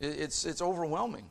It's, 0.00 0.44
it's 0.44 0.60
overwhelming. 0.60 1.30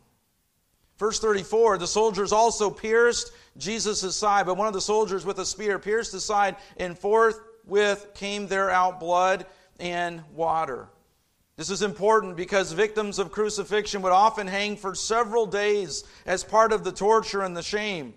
Verse 0.97 1.19
34 1.19 1.77
the 1.77 1.87
soldiers 1.87 2.31
also 2.31 2.69
pierced 2.69 3.31
Jesus' 3.57 4.15
side, 4.15 4.45
but 4.45 4.55
one 4.55 4.67
of 4.67 4.73
the 4.73 4.81
soldiers 4.81 5.25
with 5.25 5.39
a 5.39 5.45
spear 5.45 5.77
pierced 5.77 6.13
his 6.13 6.23
side, 6.23 6.55
and 6.77 6.97
forthwith 6.97 8.13
came 8.15 8.47
there 8.47 8.69
out 8.69 8.99
blood 8.99 9.45
and 9.79 10.23
water. 10.33 10.87
This 11.57 11.69
is 11.69 11.81
important 11.81 12.37
because 12.37 12.71
victims 12.71 13.19
of 13.19 13.31
crucifixion 13.31 14.01
would 14.01 14.11
often 14.11 14.47
hang 14.47 14.77
for 14.77 14.95
several 14.95 15.45
days 15.45 16.03
as 16.25 16.43
part 16.43 16.71
of 16.71 16.83
the 16.83 16.91
torture 16.91 17.41
and 17.41 17.55
the 17.55 17.61
shame. 17.61 18.13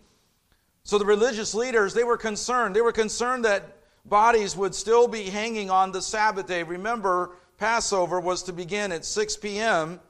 So 0.83 0.99
the 0.99 1.05
religious 1.05 1.55
leaders, 1.55 1.95
they 1.95 2.05
were 2.05 2.17
concerned. 2.17 2.77
They 2.77 2.81
were 2.81 2.93
concerned 2.93 3.45
that 3.45 3.77
bodies 4.05 4.57
would 4.57 4.75
still 4.75 5.09
be 5.09 5.25
hanging 5.25 5.71
on 5.71 5.93
the 5.93 6.03
Sabbath 6.03 6.47
day. 6.47 6.63
Remember, 6.63 7.37
Passover 7.59 8.21
was 8.21 8.43
to 8.45 8.53
begin 8.53 8.93
at 8.93 9.05
6 9.05 9.37
p.m. 9.39 10.01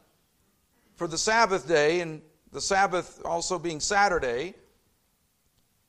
for 0.97 1.07
the 1.07 1.19
Sabbath 1.19 1.69
day, 1.69 2.01
and 2.01 2.23
the 2.53 2.61
Sabbath 2.61 3.21
also 3.25 3.59
being 3.59 3.81
Saturday. 3.81 4.55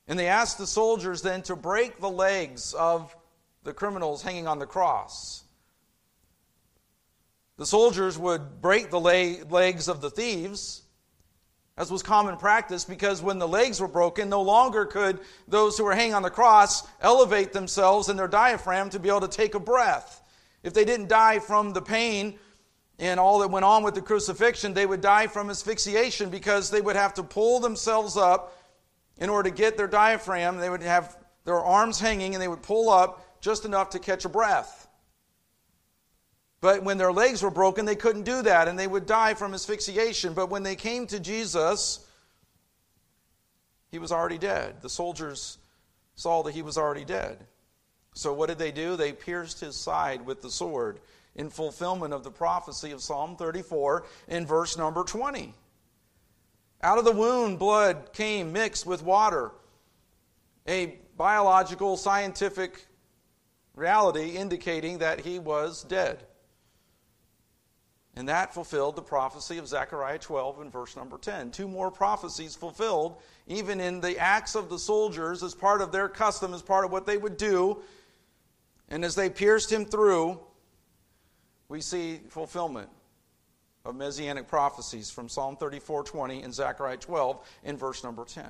And 0.07 0.19
they 0.19 0.27
asked 0.27 0.57
the 0.59 0.67
soldiers 0.67 1.21
then 1.21 1.41
to 1.43 1.55
break 1.55 1.99
the 1.99 2.09
legs 2.09 2.73
of 2.73 3.15
the 3.63 3.73
criminals 3.73 4.21
hanging 4.21 4.47
on 4.47 4.59
the 4.59 4.67
cross. 4.67 5.44
The 7.57 7.65
soldiers 7.65 8.17
would 8.17 8.61
break 8.61 8.91
the 8.91 8.99
legs 8.99 9.87
of 9.87 10.01
the 10.01 10.09
thieves 10.09 10.83
as 11.77 11.91
was 11.91 12.01
common 12.01 12.37
practice, 12.37 12.85
because 12.85 13.21
when 13.21 13.37
the 13.37 13.47
legs 13.47 13.81
were 13.81 13.87
broken, 13.87 14.29
no 14.29 14.41
longer 14.41 14.85
could 14.85 15.19
those 15.47 15.77
who 15.77 15.83
were 15.83 15.93
hanging 15.93 16.13
on 16.13 16.23
the 16.23 16.29
cross 16.29 16.87
elevate 17.01 17.51
themselves 17.51 18.07
in 18.07 18.15
their 18.15 18.29
diaphragm 18.29 18.89
to 18.89 18.99
be 18.99 19.09
able 19.09 19.21
to 19.21 19.27
take 19.27 19.55
a 19.55 19.59
breath. 19.59 20.21
If 20.63 20.73
they 20.73 20.85
didn't 20.85 21.09
die 21.09 21.39
from 21.39 21.73
the 21.73 21.81
pain 21.81 22.39
and 22.97 23.19
all 23.19 23.39
that 23.39 23.51
went 23.51 23.65
on 23.65 23.83
with 23.83 23.93
the 23.93 24.01
crucifixion, 24.01 24.73
they 24.73 24.85
would 24.85 25.01
die 25.01 25.27
from 25.27 25.49
asphyxiation 25.49 26.29
because 26.29 26.71
they 26.71 26.79
would 26.79 26.95
have 26.95 27.13
to 27.15 27.23
pull 27.23 27.59
themselves 27.59 28.15
up 28.15 28.57
in 29.17 29.29
order 29.29 29.49
to 29.49 29.55
get 29.55 29.75
their 29.75 29.87
diaphragm. 29.87 30.57
They 30.57 30.69
would 30.69 30.81
have 30.81 31.17
their 31.43 31.59
arms 31.59 31.99
hanging 31.99 32.35
and 32.35 32.41
they 32.41 32.47
would 32.47 32.63
pull 32.63 32.89
up 32.89 33.41
just 33.41 33.65
enough 33.65 33.89
to 33.89 33.99
catch 33.99 34.23
a 34.23 34.29
breath. 34.29 34.84
But 36.65 36.81
when 36.81 36.97
their 36.97 37.13
legs 37.13 37.43
were 37.43 37.51
broken, 37.51 37.85
they 37.85 37.95
couldn't 37.95 38.23
do 38.23 38.41
that 38.41 38.67
and 38.67 38.79
they 38.79 38.87
would 38.87 39.05
die 39.05 39.35
from 39.35 39.53
asphyxiation. 39.53 40.33
But 40.33 40.49
when 40.49 40.63
they 40.63 40.75
came 40.75 41.05
to 41.05 41.19
Jesus, 41.19 42.03
he 43.91 43.99
was 43.99 44.11
already 44.11 44.39
dead. 44.39 44.81
The 44.81 44.89
soldiers 44.89 45.59
saw 46.15 46.41
that 46.41 46.55
he 46.55 46.63
was 46.63 46.75
already 46.75 47.05
dead. 47.05 47.45
So 48.15 48.33
what 48.33 48.49
did 48.49 48.57
they 48.57 48.71
do? 48.71 48.95
They 48.95 49.13
pierced 49.13 49.59
his 49.59 49.75
side 49.75 50.25
with 50.25 50.41
the 50.41 50.49
sword 50.49 51.01
in 51.35 51.51
fulfillment 51.51 52.15
of 52.15 52.23
the 52.23 52.31
prophecy 52.31 52.89
of 52.93 53.03
Psalm 53.03 53.35
34 53.35 54.03
in 54.27 54.47
verse 54.47 54.75
number 54.75 55.03
20. 55.03 55.53
Out 56.81 56.97
of 56.97 57.05
the 57.05 57.11
wound, 57.11 57.59
blood 57.59 58.11
came 58.11 58.51
mixed 58.51 58.87
with 58.87 59.03
water. 59.03 59.51
A 60.67 60.97
biological, 61.15 61.95
scientific 61.95 62.87
reality 63.75 64.31
indicating 64.31 64.97
that 64.97 65.19
he 65.19 65.37
was 65.37 65.83
dead. 65.83 66.25
And 68.17 68.29
that 68.29 68.53
fulfilled 68.53 68.95
the 68.95 69.01
prophecy 69.01 69.57
of 69.57 69.67
Zechariah 69.67 70.19
12 70.19 70.61
and 70.61 70.71
verse 70.71 70.95
number 70.95 71.17
10. 71.17 71.51
Two 71.51 71.67
more 71.67 71.91
prophecies 71.91 72.55
fulfilled, 72.55 73.17
even 73.47 73.81
in 73.81 73.99
the 73.99 74.17
acts 74.17 74.55
of 74.55 74.69
the 74.69 74.79
soldiers, 74.79 75.43
as 75.43 75.53
part 75.53 75.81
of 75.81 75.91
their 75.91 76.07
custom, 76.07 76.53
as 76.53 76.61
part 76.61 76.85
of 76.85 76.91
what 76.91 77.05
they 77.05 77.17
would 77.17 77.35
do. 77.35 77.81
And 78.87 79.03
as 79.03 79.15
they 79.15 79.29
pierced 79.29 79.71
him 79.71 79.85
through, 79.85 80.39
we 81.67 81.81
see 81.81 82.21
fulfillment 82.29 82.89
of 83.83 83.95
messianic 83.95 84.47
prophecies 84.47 85.11
from 85.11 85.27
Psalm 85.27 85.57
34:20 85.57 86.41
and 86.43 86.53
Zechariah 86.53 86.97
12 86.97 87.45
in 87.63 87.77
verse 87.77 88.03
number 88.03 88.23
10. 88.23 88.45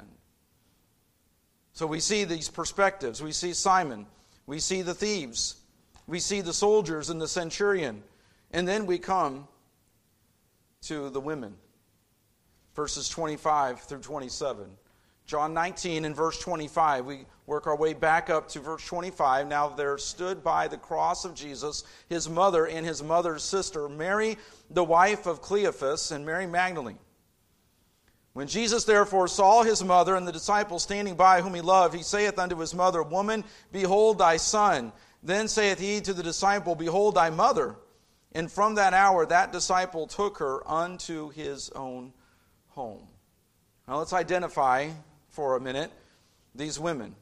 So 1.73 1.87
we 1.87 1.99
see 1.99 2.23
these 2.23 2.49
perspectives. 2.49 3.21
We 3.21 3.31
see 3.31 3.53
Simon, 3.53 4.05
we 4.45 4.59
see 4.59 4.81
the 4.81 4.93
thieves, 4.93 5.55
we 6.07 6.19
see 6.19 6.41
the 6.41 6.53
soldiers 6.53 7.09
and 7.09 7.19
the 7.19 7.27
centurion, 7.27 8.03
and 8.51 8.67
then 8.67 8.85
we 8.85 8.97
come 8.97 9.47
to 10.87 11.09
the 11.09 11.19
women. 11.19 11.55
Verses 12.75 13.07
25 13.09 13.81
through 13.81 13.99
27. 13.99 14.65
John 15.25 15.53
19 15.53 16.05
and 16.05 16.15
verse 16.15 16.39
25. 16.39 17.05
We 17.05 17.25
work 17.47 17.67
our 17.67 17.75
way 17.75 17.93
back 17.93 18.29
up 18.29 18.47
to 18.49 18.59
verse 18.59 18.85
25. 18.85 19.47
Now 19.47 19.69
there 19.69 19.97
stood 19.97 20.43
by 20.43 20.67
the 20.67 20.77
cross 20.77 21.25
of 21.25 21.33
Jesus 21.33 21.83
his 22.09 22.29
mother 22.29 22.67
and 22.67 22.85
his 22.85 23.01
mother's 23.01 23.43
sister, 23.43 23.89
Mary, 23.89 24.37
the 24.69 24.83
wife 24.83 25.25
of 25.25 25.41
Cleophas, 25.41 26.11
and 26.11 26.25
Mary 26.25 26.45
Magdalene. 26.45 26.99
When 28.33 28.47
Jesus 28.47 28.83
therefore 28.83 29.29
saw 29.29 29.63
his 29.63 29.83
mother 29.83 30.15
and 30.15 30.27
the 30.27 30.31
disciple 30.31 30.77
standing 30.77 31.15
by 31.15 31.41
whom 31.41 31.55
he 31.55 31.61
loved, 31.61 31.95
he 31.95 32.03
saith 32.03 32.37
unto 32.37 32.57
his 32.57 32.75
mother, 32.75 33.01
Woman, 33.01 33.45
behold 33.71 34.17
thy 34.17 34.37
son. 34.37 34.91
Then 35.23 35.47
saith 35.47 35.79
he 35.79 36.01
to 36.01 36.13
the 36.13 36.21
disciple, 36.21 36.75
Behold 36.75 37.15
thy 37.15 37.29
mother. 37.29 37.77
And 38.35 38.51
from 38.51 38.75
that 38.75 38.93
hour, 38.93 39.25
that 39.25 39.53
disciple 39.53 40.07
took 40.07 40.39
her 40.39 40.69
unto 40.69 41.29
his 41.29 41.69
own 41.69 42.11
home. 42.67 43.07
Now 43.87 43.97
let's 43.99 44.11
identify 44.11 44.89
for 45.29 45.55
a 45.55 45.61
minute 45.61 45.89
these 46.53 46.77
women. 46.77 47.15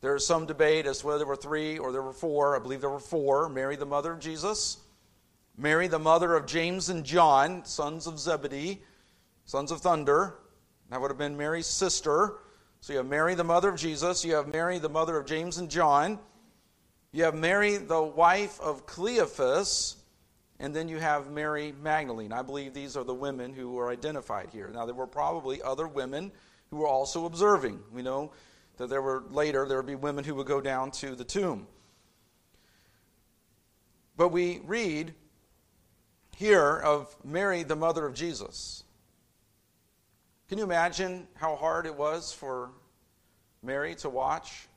There 0.00 0.14
is 0.14 0.24
some 0.24 0.46
debate 0.46 0.86
as 0.86 1.00
to 1.00 1.06
whether 1.06 1.18
there 1.18 1.26
were 1.26 1.34
three 1.34 1.78
or 1.78 1.90
there 1.90 2.00
were 2.00 2.12
four. 2.12 2.54
I 2.54 2.60
believe 2.60 2.80
there 2.80 2.88
were 2.88 3.00
four 3.00 3.48
Mary, 3.48 3.74
the 3.74 3.86
mother 3.86 4.12
of 4.12 4.20
Jesus, 4.20 4.78
Mary, 5.56 5.88
the 5.88 5.98
mother 5.98 6.36
of 6.36 6.46
James 6.46 6.88
and 6.90 7.04
John, 7.04 7.64
sons 7.64 8.06
of 8.06 8.20
Zebedee, 8.20 8.80
sons 9.46 9.72
of 9.72 9.80
thunder. 9.80 10.34
That 10.90 11.00
would 11.00 11.10
have 11.10 11.18
been 11.18 11.36
Mary's 11.36 11.66
sister. 11.66 12.34
So 12.80 12.92
you 12.92 12.98
have 12.98 13.06
Mary, 13.08 13.34
the 13.34 13.42
mother 13.42 13.68
of 13.68 13.76
Jesus. 13.76 14.24
You 14.24 14.34
have 14.34 14.46
Mary, 14.46 14.78
the 14.78 14.88
mother 14.88 15.18
of 15.18 15.26
James 15.26 15.58
and 15.58 15.68
John. 15.68 16.20
You 17.18 17.24
have 17.24 17.34
Mary, 17.34 17.78
the 17.78 18.00
wife 18.00 18.60
of 18.60 18.86
Cleophas, 18.86 19.96
and 20.60 20.72
then 20.72 20.86
you 20.86 20.98
have 20.98 21.32
Mary 21.32 21.74
Magdalene. 21.82 22.32
I 22.32 22.42
believe 22.42 22.74
these 22.74 22.96
are 22.96 23.02
the 23.02 23.12
women 23.12 23.52
who 23.52 23.76
are 23.80 23.90
identified 23.90 24.50
here. 24.52 24.70
Now, 24.72 24.86
there 24.86 24.94
were 24.94 25.08
probably 25.08 25.60
other 25.60 25.88
women 25.88 26.30
who 26.70 26.76
were 26.76 26.86
also 26.86 27.24
observing. 27.24 27.80
We 27.92 28.02
know 28.02 28.30
that 28.76 28.88
there 28.88 29.02
were 29.02 29.24
later, 29.30 29.66
there 29.66 29.78
would 29.78 29.86
be 29.88 29.96
women 29.96 30.22
who 30.22 30.36
would 30.36 30.46
go 30.46 30.60
down 30.60 30.92
to 30.92 31.16
the 31.16 31.24
tomb. 31.24 31.66
But 34.16 34.28
we 34.28 34.60
read 34.64 35.12
here 36.36 36.76
of 36.76 37.16
Mary, 37.24 37.64
the 37.64 37.74
mother 37.74 38.06
of 38.06 38.14
Jesus. 38.14 38.84
Can 40.48 40.58
you 40.58 40.62
imagine 40.62 41.26
how 41.34 41.56
hard 41.56 41.84
it 41.84 41.96
was 41.96 42.32
for 42.32 42.70
Mary 43.60 43.96
to 43.96 44.08
watch 44.08 44.68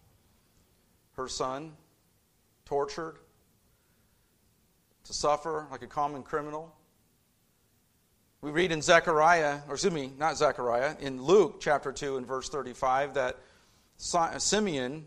her 1.18 1.28
son 1.28 1.74
tortured, 2.72 3.18
to 5.04 5.14
suffer 5.14 5.68
like 5.72 5.82
a 5.82 5.88
common 5.88 6.24
criminal. 6.24 6.74
We 8.40 8.52
read 8.52 8.72
in 8.72 8.82
Zechariah, 8.82 9.60
or 9.68 9.74
excuse 9.74 9.92
me, 9.92 10.14
not 10.18 10.38
Zechariah, 10.38 10.96
in 11.02 11.22
Luke 11.22 11.60
chapter 11.60 11.92
2 11.92 12.16
and 12.16 12.26
verse 12.26 12.48
35 12.48 13.16
that 13.16 13.36
uh, 14.14 14.40
Simeon, 14.40 15.06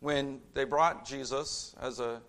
when 0.00 0.40
they 0.54 0.64
brought 0.64 1.06
Jesus 1.06 1.76
as 1.80 2.00
a 2.00 2.20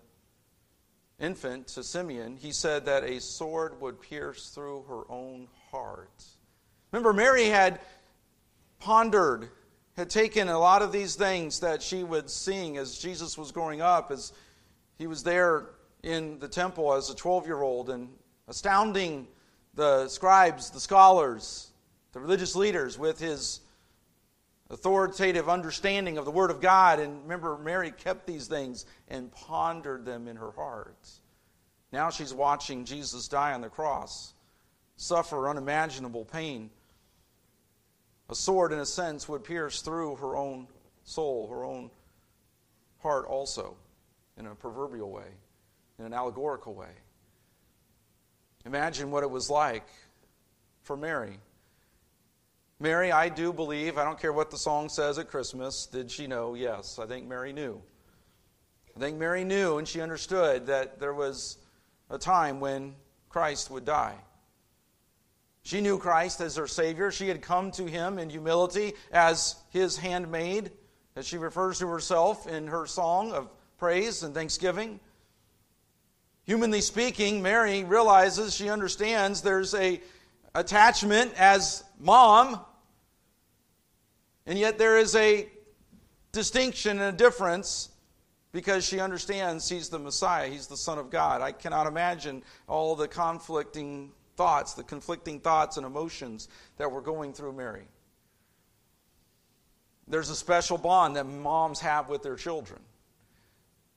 infant 1.18 1.66
to 1.66 1.82
Simeon, 1.82 2.36
he 2.36 2.52
said 2.52 2.84
that 2.84 3.02
a 3.02 3.20
sword 3.20 3.80
would 3.80 4.00
pierce 4.00 4.50
through 4.50 4.84
her 4.88 5.10
own 5.10 5.48
heart. 5.72 6.22
Remember, 6.92 7.12
Mary 7.12 7.46
had 7.46 7.80
pondered 8.78 9.48
had 10.00 10.08
taken 10.08 10.48
a 10.48 10.58
lot 10.58 10.80
of 10.80 10.92
these 10.92 11.14
things 11.14 11.60
that 11.60 11.82
she 11.82 12.02
would 12.04 12.30
sing 12.30 12.78
as 12.78 12.98
Jesus 12.98 13.36
was 13.36 13.52
growing 13.52 13.82
up, 13.82 14.10
as 14.10 14.32
he 14.96 15.06
was 15.06 15.22
there 15.22 15.66
in 16.02 16.38
the 16.38 16.48
temple 16.48 16.94
as 16.94 17.10
a 17.10 17.14
12 17.14 17.46
year 17.46 17.60
old 17.60 17.90
and 17.90 18.08
astounding 18.48 19.28
the 19.74 20.08
scribes, 20.08 20.70
the 20.70 20.80
scholars, 20.80 21.70
the 22.12 22.20
religious 22.20 22.56
leaders 22.56 22.98
with 22.98 23.20
his 23.20 23.60
authoritative 24.70 25.50
understanding 25.50 26.16
of 26.16 26.24
the 26.24 26.30
Word 26.30 26.50
of 26.50 26.62
God. 26.62 26.98
And 26.98 27.22
remember, 27.24 27.58
Mary 27.58 27.90
kept 27.90 28.26
these 28.26 28.46
things 28.46 28.86
and 29.08 29.30
pondered 29.30 30.06
them 30.06 30.28
in 30.28 30.36
her 30.36 30.52
heart. 30.52 31.10
Now 31.92 32.08
she's 32.08 32.32
watching 32.32 32.86
Jesus 32.86 33.28
die 33.28 33.52
on 33.52 33.60
the 33.60 33.68
cross, 33.68 34.32
suffer 34.96 35.46
unimaginable 35.46 36.24
pain 36.24 36.70
a 38.30 38.34
sword, 38.34 38.72
in 38.72 38.78
a 38.78 38.86
sense, 38.86 39.28
would 39.28 39.42
pierce 39.42 39.82
through 39.82 40.16
her 40.16 40.36
own 40.36 40.68
soul, 41.02 41.48
her 41.48 41.64
own 41.64 41.90
heart 43.00 43.26
also, 43.26 43.76
in 44.38 44.46
a 44.46 44.54
proverbial 44.54 45.10
way, 45.10 45.26
in 45.98 46.04
an 46.04 46.14
allegorical 46.14 46.74
way. 46.74 46.92
Imagine 48.64 49.10
what 49.10 49.24
it 49.24 49.30
was 49.30 49.50
like 49.50 49.86
for 50.82 50.96
Mary. 50.96 51.38
Mary, 52.78 53.10
I 53.10 53.28
do 53.28 53.52
believe, 53.52 53.98
I 53.98 54.04
don't 54.04 54.18
care 54.18 54.32
what 54.32 54.50
the 54.50 54.56
song 54.56 54.88
says 54.88 55.18
at 55.18 55.28
Christmas, 55.28 55.86
did 55.86 56.10
she 56.10 56.26
know? 56.26 56.54
Yes, 56.54 56.98
I 56.98 57.06
think 57.06 57.26
Mary 57.26 57.52
knew. 57.52 57.82
I 58.96 59.00
think 59.00 59.18
Mary 59.18 59.44
knew 59.44 59.78
and 59.78 59.88
she 59.88 60.00
understood 60.00 60.66
that 60.66 61.00
there 61.00 61.14
was 61.14 61.58
a 62.10 62.18
time 62.18 62.60
when 62.60 62.94
Christ 63.28 63.70
would 63.70 63.84
die. 63.84 64.16
She 65.62 65.80
knew 65.80 65.98
Christ 65.98 66.40
as 66.40 66.56
her 66.56 66.66
Savior. 66.66 67.10
She 67.10 67.28
had 67.28 67.42
come 67.42 67.70
to 67.72 67.84
him 67.84 68.18
in 68.18 68.30
humility 68.30 68.94
as 69.12 69.56
his 69.70 69.96
handmaid, 69.96 70.72
as 71.16 71.26
she 71.26 71.38
refers 71.38 71.78
to 71.80 71.88
herself 71.88 72.46
in 72.46 72.66
her 72.68 72.86
song 72.86 73.32
of 73.32 73.50
praise 73.78 74.22
and 74.22 74.34
thanksgiving. 74.34 75.00
Humanly 76.44 76.80
speaking, 76.80 77.42
Mary 77.42 77.84
realizes, 77.84 78.54
she 78.54 78.68
understands 78.68 79.42
there's 79.42 79.74
a 79.74 80.00
attachment 80.54 81.32
as 81.36 81.84
mom, 81.98 82.60
and 84.46 84.58
yet 84.58 84.78
there 84.78 84.98
is 84.98 85.14
a 85.14 85.48
distinction 86.32 86.98
and 86.98 87.14
a 87.14 87.16
difference 87.16 87.90
because 88.52 88.84
she 88.84 88.98
understands 88.98 89.68
he's 89.68 89.90
the 89.90 89.98
Messiah, 89.98 90.48
he's 90.48 90.66
the 90.66 90.76
Son 90.76 90.98
of 90.98 91.10
God. 91.10 91.40
I 91.40 91.52
cannot 91.52 91.86
imagine 91.86 92.42
all 92.66 92.96
the 92.96 93.06
conflicting 93.06 94.10
thoughts, 94.40 94.72
the 94.72 94.82
conflicting 94.82 95.38
thoughts 95.38 95.76
and 95.76 95.84
emotions 95.84 96.48
that 96.78 96.90
were 96.90 97.02
going 97.02 97.34
through 97.34 97.52
Mary. 97.52 97.84
There's 100.08 100.30
a 100.30 100.34
special 100.34 100.78
bond 100.78 101.16
that 101.16 101.24
moms 101.24 101.78
have 101.80 102.08
with 102.08 102.22
their 102.22 102.36
children. 102.36 102.80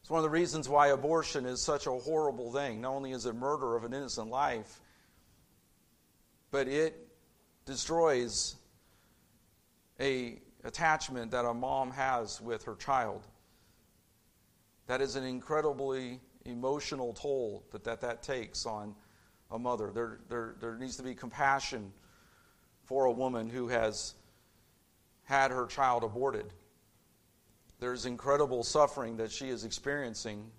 It's 0.02 0.10
one 0.10 0.18
of 0.18 0.24
the 0.24 0.30
reasons 0.30 0.68
why 0.68 0.88
abortion 0.88 1.46
is 1.46 1.62
such 1.62 1.88
a 1.88 1.92
horrible 1.92 2.52
thing. 2.52 2.82
Not 2.82 2.92
only 2.92 3.14
is 3.14 3.26
it 3.26 3.36
murder 3.36 3.78
of 3.78 3.86
an 3.86 3.94
innocent 3.94 4.28
life, 4.28 4.82
but 6.52 6.68
it 6.68 7.08
destroys 7.66 8.58
a 10.02 10.42
attachment 10.66 11.32
that 11.32 11.46
a 11.46 11.54
mom 11.54 11.90
has 11.92 12.42
with 12.42 12.66
her 12.66 12.76
child. 12.76 13.26
That 14.88 15.00
is 15.00 15.16
an 15.16 15.24
incredibly 15.24 16.20
emotional 16.44 17.14
toll 17.14 17.64
that 17.72 17.86
that, 17.86 18.02
that 18.02 18.24
takes 18.24 18.66
on 18.66 18.94
a 19.54 19.60
mother. 19.60 19.92
There, 19.94 20.20
there, 20.30 20.56
there 20.60 20.76
needs 20.76 20.98
to 20.98 21.04
be 21.04 21.14
compassion 21.14 21.94
for 22.86 23.06
a 23.06 23.12
woman 23.12 23.50
who 23.50 23.68
has 23.70 24.16
had 25.24 25.52
her 25.52 25.68
child 25.68 26.04
aborted. 26.04 26.48
There's 27.80 28.06
incredible 28.06 28.64
suffering 28.64 29.18
that 29.18 29.32
she 29.32 29.50
is 29.50 29.64
experiencing 29.64 30.50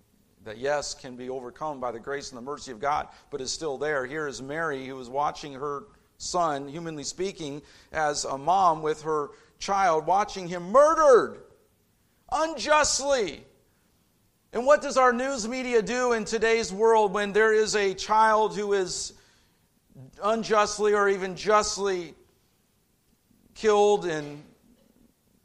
that, 0.45 0.59
yes, 0.59 0.95
can 0.95 1.17
be 1.17 1.29
overcome 1.29 1.81
by 1.81 1.91
the 1.91 1.99
grace 1.99 2.31
and 2.31 2.39
the 2.39 2.43
mercy 2.43 2.71
of 2.71 2.79
God, 2.79 3.09
but 3.31 3.41
is 3.41 3.51
still 3.51 3.79
there. 3.79 4.07
Here 4.07 4.29
is 4.29 4.41
Mary, 4.41 4.87
who 4.87 4.99
is 5.01 5.09
watching 5.09 5.55
her 5.55 5.85
son, 6.19 6.69
humanly 6.69 7.03
speaking, 7.03 7.63
as 7.93 8.25
a 8.25 8.39
mom 8.39 8.83
with 8.83 9.03
her 9.03 9.31
child, 9.59 10.07
watching 10.07 10.47
him 10.49 10.71
murdered 10.71 11.41
unjustly 12.31 13.45
and 14.55 14.65
what 14.65 14.81
does 14.81 14.97
our 14.97 15.13
news 15.13 15.49
media 15.49 15.83
do 15.83 16.13
in 16.13 16.25
today's 16.25 16.73
world 16.73 17.13
when 17.13 17.33
there 17.33 17.53
is 17.53 17.75
a 17.75 17.93
child 17.93 18.57
who 18.57 18.73
is 18.73 19.13
unjustly 20.23 20.95
or 20.95 21.09
even 21.09 21.35
justly 21.35 22.15
killed 23.57 24.07
in 24.07 24.45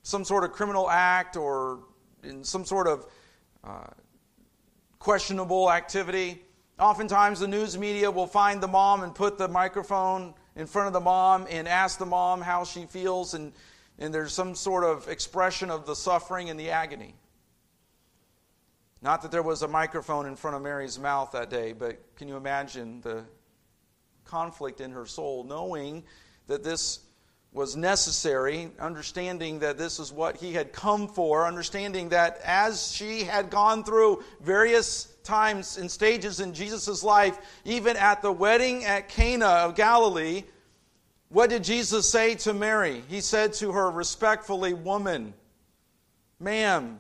some 0.04 0.24
sort 0.24 0.44
of 0.44 0.52
criminal 0.52 0.88
act 0.88 1.38
or 1.38 1.80
in 2.24 2.44
some 2.44 2.64
sort 2.64 2.86
of 2.86 3.08
uh, 3.64 3.88
questionable 5.00 5.72
activity? 5.72 6.44
Oftentimes, 6.78 7.40
the 7.40 7.48
news 7.48 7.80
media 7.80 8.12
will 8.12 8.28
find 8.28 8.62
the 8.62 8.68
mom 8.68 9.02
and 9.02 9.16
put 9.16 9.40
the 9.40 9.48
microphone 9.48 10.36
in 10.56 10.68
front 10.68 10.86
of 10.86 10.94
the 10.94 11.00
mom 11.00 11.48
and 11.50 11.68
ask 11.68 11.98
the 11.98 12.06
mom 12.06 12.42
how 12.42 12.64
she 12.64 12.86
feels, 12.86 13.34
and, 13.34 13.54
and 13.98 14.14
there's 14.14 14.34
some 14.34 14.54
sort 14.54 14.84
of 14.84 15.08
expression 15.08 15.72
of 15.72 15.88
the 15.88 15.96
suffering 15.96 16.52
and 16.52 16.60
the 16.60 16.70
agony. 16.70 17.16
Not 19.02 19.22
that 19.22 19.32
there 19.32 19.44
was 19.44 19.62
a 19.62 19.68
microphone 19.68 20.26
in 20.26 20.36
front 20.36 20.56
of 20.56 20.62
Mary's 20.62 21.00
mouth 21.00 21.32
that 21.32 21.50
day, 21.50 21.74
but 21.74 22.16
can 22.16 22.28
you 22.28 22.36
imagine 22.36 23.02
the 23.02 23.24
conflict 24.26 24.82
in 24.82 24.92
her 24.92 25.06
soul, 25.06 25.44
knowing 25.44 26.04
that 26.48 26.64
this 26.64 27.00
was 27.52 27.76
necessary, 27.76 28.70
understanding 28.80 29.60
that 29.60 29.78
this 29.78 30.00
is 30.00 30.12
what 30.12 30.38
he 30.38 30.54
had 30.54 30.72
come 30.72 31.08
for, 31.08 31.48
understanding 31.48 32.10
that 32.10 32.40
as 32.44 32.92
she 32.92 33.24
had 33.24 33.50
gone 33.50 33.84
through 33.84 34.24
various 34.42 35.06
times 35.24 35.78
and 35.78 35.90
stages 35.90 36.40
in 36.40 36.54
Jesus' 36.54 37.04
life, 37.04 37.40
even 37.66 37.98
at 37.98 38.22
the 38.22 38.32
wedding 38.32 38.86
at 38.86 39.10
Cana 39.10 39.48
of 39.48 39.76
Galilee, 39.76 40.44
what 41.30 41.50
did 41.50 41.64
Jesus 41.64 42.10
say 42.10 42.36
to 42.36 42.54
Mary? 42.54 43.04
He 43.08 43.22
said 43.22 43.54
to 43.54 43.72
her 43.72 43.90
respectfully, 43.90 44.74
Woman, 44.74 45.34
ma'am, 46.40 47.00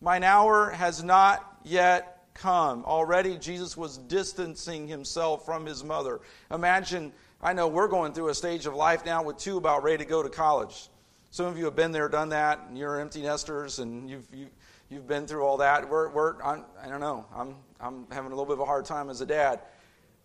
mine 0.00 0.24
hour 0.24 0.70
has 0.70 1.02
not 1.02 1.60
yet 1.64 2.26
come. 2.34 2.84
Already 2.84 3.36
Jesus 3.36 3.76
was 3.76 3.98
distancing 3.98 4.88
himself 4.88 5.44
from 5.44 5.66
his 5.66 5.82
mother. 5.82 6.20
Imagine 6.50 7.12
I 7.40 7.52
know 7.52 7.68
we're 7.68 7.88
going 7.88 8.12
through 8.12 8.28
a 8.28 8.34
stage 8.34 8.66
of 8.66 8.74
life 8.74 9.06
now 9.06 9.22
with 9.22 9.38
two 9.38 9.58
about 9.58 9.84
ready 9.84 9.98
to 9.98 10.04
go 10.04 10.22
to 10.22 10.28
college. 10.28 10.88
Some 11.30 11.46
of 11.46 11.56
you 11.56 11.66
have 11.66 11.76
been 11.76 11.92
there, 11.92 12.08
done 12.08 12.30
that, 12.30 12.64
and 12.68 12.76
you're 12.76 12.98
empty 12.98 13.22
nesters, 13.22 13.78
and 13.78 14.08
you've, 14.08 14.26
you, 14.34 14.48
you've 14.88 15.06
been 15.06 15.26
through 15.26 15.44
all 15.44 15.58
that. 15.58 15.88
We're, 15.88 16.08
we're, 16.08 16.42
I'm, 16.42 16.64
I 16.82 16.88
don't 16.88 17.00
know, 17.00 17.26
I'm, 17.34 17.54
I'm 17.80 18.06
having 18.10 18.32
a 18.32 18.34
little 18.34 18.46
bit 18.46 18.54
of 18.54 18.60
a 18.60 18.64
hard 18.64 18.86
time 18.86 19.08
as 19.08 19.20
a 19.20 19.26
dad. 19.26 19.60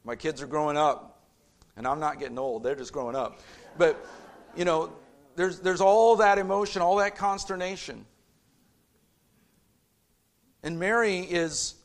My 0.06 0.16
kids 0.16 0.42
are 0.42 0.48
growing 0.48 0.78
up, 0.78 1.22
and 1.78 1.86
I'm 1.86 2.00
not 2.00 2.20
getting 2.20 2.40
old, 2.40 2.64
they're 2.64 2.76
just 2.76 2.94
growing 2.94 3.16
up. 3.16 3.42
But, 3.78 4.04
you 4.56 4.66
know, 4.66 4.94
there's, 5.36 5.60
there's 5.60 5.82
all 5.82 6.16
that 6.16 6.38
emotion, 6.38 6.82
all 6.82 6.96
that 6.96 7.16
consternation. 7.16 8.06
And 10.64 10.80
Mary 10.80 11.20
is 11.20 11.76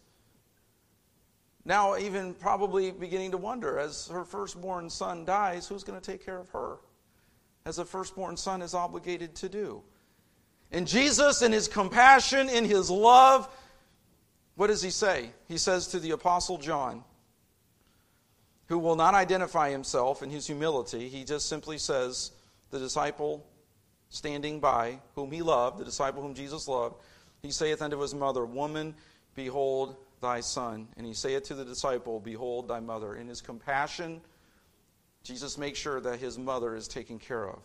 now, 1.65 1.99
even 1.99 2.33
probably 2.33 2.91
beginning 2.93 3.33
to 3.33 3.37
wonder 3.37 3.79
as 3.79 4.09
her 4.09 4.25
firstborn 4.25 4.89
son 4.89 5.27
dies, 5.27 5.69
who's 5.69 5.85
going 5.85 6.01
to 6.01 6.13
take 6.13 6.25
care 6.25 6.39
of 6.39 6.49
her? 6.51 6.79
As 7.67 7.79
a 7.79 7.85
firstborn 7.85 8.39
son 8.39 8.63
is 8.63 8.73
obligated 8.73 9.35
to 9.37 9.51
do. 9.51 9.83
And 10.73 10.87
Jesus, 10.87 11.43
in 11.43 11.53
his 11.53 11.69
compassion, 11.69 12.49
in 12.49 12.65
his 12.65 12.89
love, 12.91 13.49
what 14.55 14.69
does 14.69 14.81
he 14.81 14.89
say? 14.89 15.31
He 15.47 15.59
says 15.59 15.89
to 15.89 15.99
the 15.99 16.13
Apostle 16.13 16.57
John, 16.57 17.05
who 18.69 18.79
will 18.79 18.97
not 18.97 19.13
identify 19.13 19.71
himself 19.71 20.23
in 20.23 20.31
his 20.31 20.47
humility, 20.47 21.09
he 21.09 21.25
just 21.25 21.51
simply 21.51 21.77
says, 21.77 22.33
the 22.71 22.79
disciple 22.79 23.47
standing 24.09 24.59
by, 24.59 25.01
whom 25.15 25.31
he 25.31 25.43
loved, 25.43 25.79
the 25.79 25.85
disciple 25.85 26.23
whom 26.23 26.35
Jesus 26.35 26.67
loved, 26.67 26.97
he 27.43 27.51
saith 27.51 27.83
unto 27.83 28.01
his 28.01 28.15
mother, 28.15 28.45
Woman, 28.45 28.95
behold 29.35 29.97
thy 30.21 30.41
son. 30.41 30.89
And 30.97 31.07
he 31.07 31.15
saith 31.15 31.45
to 31.45 31.55
the 31.55 31.65
disciple, 31.65 32.21
Behold 32.21 32.69
thy 32.69 32.81
mother. 32.81 33.15
In 33.15 33.29
his 33.29 33.41
compassion, 33.41 34.21
Jesus 35.23 35.59
makes 35.59 35.79
sure 35.79 36.01
that 36.01 36.19
his 36.19 36.39
mother 36.39 36.75
is 36.75 36.89
taken 36.89 37.19
care 37.19 37.49
of. 37.49 37.61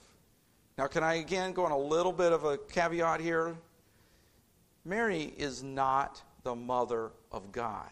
Now, 0.78 0.88
can 0.88 1.04
I 1.04 1.16
again 1.16 1.54
go 1.54 1.66
on 1.66 1.72
a 1.72 1.78
little 1.78 2.12
bit 2.12 2.32
of 2.32 2.46
a 2.46 2.58
caveat 2.58 3.20
here? 3.20 3.56
Mary 4.86 5.34
is 5.38 5.64
not 5.64 6.22
the 6.44 6.56
mother 6.56 7.12
of 7.32 7.52
God. 7.52 7.92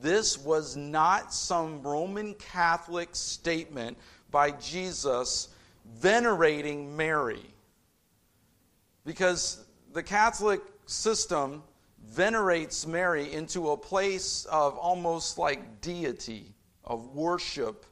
This 0.00 0.38
was 0.38 0.76
not 0.76 1.32
some 1.34 1.82
Roman 1.82 2.34
Catholic 2.34 3.10
statement 3.12 3.98
by 4.30 4.50
Jesus 4.52 5.48
venerating 5.94 6.96
Mary. 6.96 7.44
Because 9.04 9.64
the 9.92 10.02
Catholic 10.02 10.60
system 10.86 11.62
venerates 12.08 12.86
Mary 12.86 13.32
into 13.32 13.70
a 13.70 13.76
place 13.76 14.44
of 14.46 14.76
almost 14.76 15.38
like 15.38 15.80
deity, 15.80 16.54
of 16.84 17.14
worship. 17.14 17.86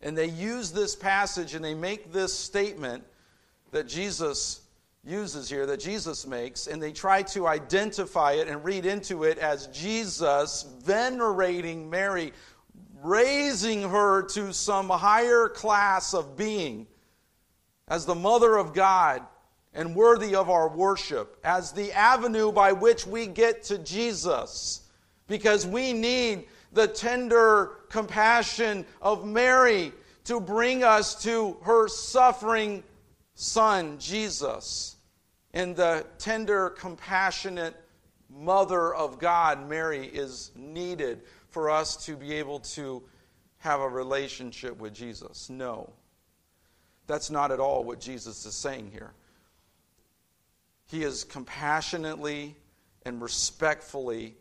And 0.00 0.16
they 0.16 0.26
use 0.26 0.70
this 0.72 0.94
passage 0.94 1.54
and 1.54 1.64
they 1.64 1.74
make 1.74 2.12
this 2.12 2.36
statement 2.36 3.04
that 3.70 3.88
Jesus 3.88 4.60
uses 5.04 5.48
here, 5.48 5.66
that 5.66 5.80
Jesus 5.80 6.26
makes, 6.26 6.66
and 6.66 6.82
they 6.82 6.92
try 6.92 7.22
to 7.22 7.46
identify 7.46 8.32
it 8.32 8.48
and 8.48 8.64
read 8.64 8.86
into 8.86 9.24
it 9.24 9.38
as 9.38 9.66
Jesus 9.68 10.66
venerating 10.82 11.90
Mary, 11.90 12.32
raising 13.02 13.82
her 13.82 14.22
to 14.22 14.52
some 14.52 14.88
higher 14.88 15.48
class 15.48 16.14
of 16.14 16.36
being 16.36 16.86
as 17.88 18.06
the 18.06 18.14
mother 18.14 18.56
of 18.56 18.72
God 18.72 19.22
and 19.74 19.94
worthy 19.94 20.34
of 20.34 20.48
our 20.48 20.68
worship 20.68 21.38
as 21.44 21.72
the 21.72 21.92
avenue 21.92 22.52
by 22.52 22.72
which 22.72 23.06
we 23.06 23.26
get 23.26 23.64
to 23.64 23.78
Jesus 23.78 24.82
because 25.26 25.66
we 25.66 25.92
need 25.92 26.46
the 26.72 26.86
tender 26.86 27.72
compassion 27.88 28.84
of 29.02 29.26
Mary 29.26 29.92
to 30.24 30.40
bring 30.40 30.82
us 30.82 31.22
to 31.22 31.56
her 31.62 31.88
suffering 31.88 32.82
son, 33.34 33.98
Jesus. 33.98 34.96
And 35.52 35.76
the 35.76 36.06
tender, 36.18 36.70
compassionate 36.70 37.74
mother 38.28 38.94
of 38.94 39.18
God, 39.18 39.68
Mary, 39.68 40.06
is 40.06 40.50
needed 40.56 41.22
for 41.50 41.70
us 41.70 42.04
to 42.06 42.16
be 42.16 42.34
able 42.34 42.60
to 42.60 43.02
have 43.58 43.80
a 43.80 43.88
relationship 43.88 44.76
with 44.78 44.92
Jesus. 44.92 45.48
No. 45.48 45.92
That's 47.06 47.30
not 47.30 47.52
at 47.52 47.60
all 47.60 47.84
what 47.84 48.00
Jesus 48.00 48.44
is 48.46 48.54
saying 48.54 48.90
here. 48.90 49.12
He 50.94 51.02
is 51.02 51.24
compassionately 51.24 52.54
and 53.04 53.20
respectfully 53.20 54.36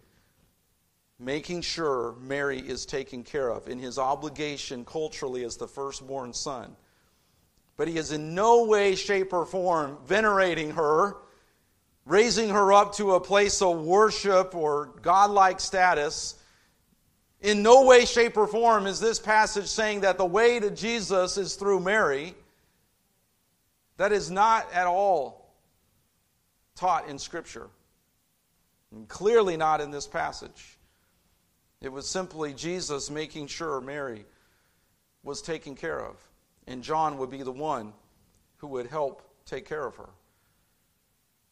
making 1.18 1.62
sure 1.62 2.14
Mary 2.22 2.60
is 2.60 2.86
taken 2.86 3.24
care 3.24 3.50
of 3.50 3.68
in 3.68 3.80
his 3.80 3.98
obligation 3.98 4.86
culturally 4.86 5.46
as 5.46 5.58
the 5.58 5.68
firstborn 5.68 6.32
son. 6.32 6.76
But 7.76 7.88
he 7.88 7.98
is 7.98 8.12
in 8.12 8.36
no 8.36 8.66
way, 8.66 8.94
shape, 8.94 9.34
or 9.34 9.48
form 9.48 9.98
venerating 10.06 10.70
her, 10.70 11.18
raising 12.06 12.50
her 12.50 12.72
up 12.72 12.94
to 12.98 13.14
a 13.14 13.20
place 13.20 13.60
of 13.64 13.84
worship 13.84 14.54
or 14.54 14.94
godlike 15.02 15.60
status. 15.60 16.36
In 17.42 17.64
no 17.64 17.84
way, 17.84 18.06
shape, 18.06 18.38
or 18.38 18.46
form 18.46 18.86
is 18.86 19.00
this 19.00 19.18
passage 19.18 19.70
saying 19.70 20.02
that 20.02 20.20
the 20.20 20.26
way 20.26 20.60
to 20.60 20.70
Jesus 20.70 21.36
is 21.36 21.56
through 21.56 21.80
Mary. 21.80 22.36
That 23.98 24.12
is 24.12 24.30
not 24.30 24.72
at 24.72 24.86
all 24.86 25.43
taught 26.76 27.08
in 27.08 27.18
Scripture. 27.18 27.68
And 28.92 29.08
clearly 29.08 29.58
not 29.58 29.82
in 29.82 29.92
this 29.92 30.08
passage. 30.08 30.78
It 31.82 31.92
was 31.92 32.08
simply 32.08 32.54
Jesus 32.54 33.10
making 33.10 33.48
sure 33.48 33.82
Mary 33.82 34.26
was 35.24 35.42
taken 35.42 35.76
care 35.76 36.00
of. 36.00 36.16
And 36.68 36.84
John 36.84 37.18
would 37.18 37.30
be 37.30 37.44
the 37.44 37.52
one 37.52 37.94
who 38.58 38.68
would 38.68 38.88
help 38.88 39.22
take 39.46 39.68
care 39.68 39.86
of 39.86 39.96
her. 39.98 40.10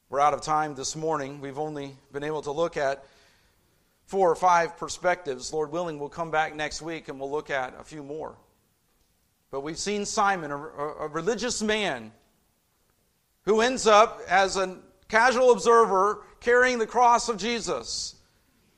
We're 0.10 0.20
out 0.20 0.34
of 0.34 0.42
time 0.42 0.76
this 0.76 0.96
morning. 0.96 1.42
We've 1.42 1.58
only 1.58 1.96
been 2.12 2.24
able 2.24 2.42
to 2.44 2.52
look 2.52 2.78
at 2.78 3.06
four 4.06 4.30
or 4.30 4.36
five 4.36 4.78
perspectives. 4.78 5.54
Lord 5.54 5.72
willing, 5.72 6.00
we'll 6.00 6.10
come 6.10 6.32
back 6.32 6.56
next 6.56 6.82
week 6.82 7.08
and 7.08 7.20
we'll 7.20 7.32
look 7.32 7.50
at 7.50 7.74
a 7.80 7.84
few 7.84 8.04
more. 8.04 8.36
But 9.52 9.62
we've 9.62 9.78
seen 9.78 10.06
Simon, 10.06 10.52
a, 10.52 10.58
a 10.58 11.08
religious 11.08 11.62
man, 11.62 12.12
who 13.44 13.62
ends 13.62 13.88
up 13.88 14.22
as 14.30 14.56
an 14.56 14.82
casual 15.12 15.52
observer 15.52 16.24
carrying 16.40 16.80
the 16.80 16.88
cross 16.88 17.28
of 17.28 17.36
Jesus, 17.36 18.16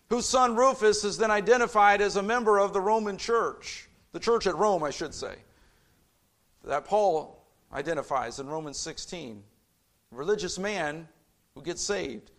whose 0.09 0.27
son 0.27 0.55
Rufus 0.55 1.03
is 1.03 1.19
then 1.19 1.29
identified 1.29 2.01
as 2.01 2.15
a 2.15 2.23
member 2.23 2.57
of 2.57 2.73
the 2.73 2.81
Roman 2.81 3.17
church, 3.17 3.87
the 4.13 4.19
church 4.19 4.47
at 4.47 4.57
Rome, 4.57 4.83
I 4.83 4.89
should 4.89 5.13
say, 5.13 5.35
that 6.63 6.85
Paul 6.85 7.45
identifies 7.71 8.39
in 8.39 8.47
Romans 8.47 8.77
16. 8.77 9.43
A 10.11 10.15
religious 10.15 10.57
man 10.57 11.07
who 11.53 11.61
gets 11.61 11.83
saved. 11.83 12.31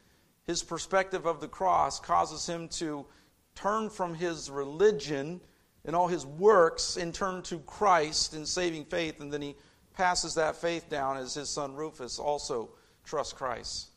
His 0.43 0.63
perspective 0.63 1.25
of 1.25 1.41
the 1.41 1.49
cross 1.49 2.01
causes 2.01 2.47
him 2.49 2.69
to 2.71 3.07
turn 3.55 3.89
from 3.89 4.13
his 4.13 4.51
religion 4.51 5.41
and 5.85 5.95
all 5.95 6.09
his 6.09 6.27
works 6.27 6.97
and 6.97 7.15
turn 7.15 7.43
to 7.43 7.59
Christ 7.61 8.35
in 8.35 8.45
saving 8.45 8.87
faith, 8.87 9.21
and 9.21 9.33
then 9.33 9.43
he 9.43 9.55
passes 9.95 10.35
that 10.35 10.57
faith 10.57 10.91
down 10.91 11.17
as 11.17 11.35
his 11.35 11.49
son 11.49 11.77
Rufus 11.77 12.19
also 12.19 12.71
Trust 13.05 13.37
Christ, 13.37 13.89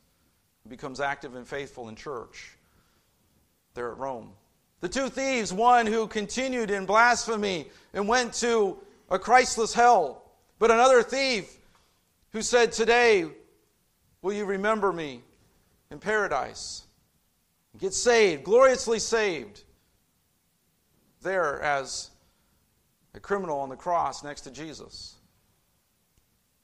becomes 0.67 0.99
active 0.99 1.35
and 1.35 1.47
faithful 1.47 1.89
in 1.89 1.95
church 1.95 2.57
there 3.73 3.91
at 3.91 3.97
Rome. 3.97 4.31
The 4.81 4.89
two 4.89 5.09
thieves, 5.09 5.53
one 5.53 5.87
who 5.87 6.07
continued 6.07 6.69
in 6.69 6.85
blasphemy 6.85 7.67
and 7.93 8.07
went 8.07 8.33
to 8.35 8.77
a 9.09 9.17
Christless 9.17 9.73
hell, 9.73 10.23
but 10.59 10.71
another 10.71 11.01
thief 11.01 11.57
who 12.31 12.41
said, 12.41 12.71
Today, 12.71 13.25
will 14.21 14.33
you 14.33 14.45
remember 14.45 14.91
me 14.91 15.21
in 15.89 15.99
paradise? 15.99 16.83
Get 17.79 17.93
saved, 17.93 18.43
gloriously 18.43 18.99
saved. 18.99 19.63
there 21.21 21.61
as 21.61 22.09
a 23.13 23.19
criminal 23.19 23.59
on 23.59 23.69
the 23.69 23.75
cross 23.75 24.23
next 24.23 24.41
to 24.41 24.51
Jesus. 24.51 25.16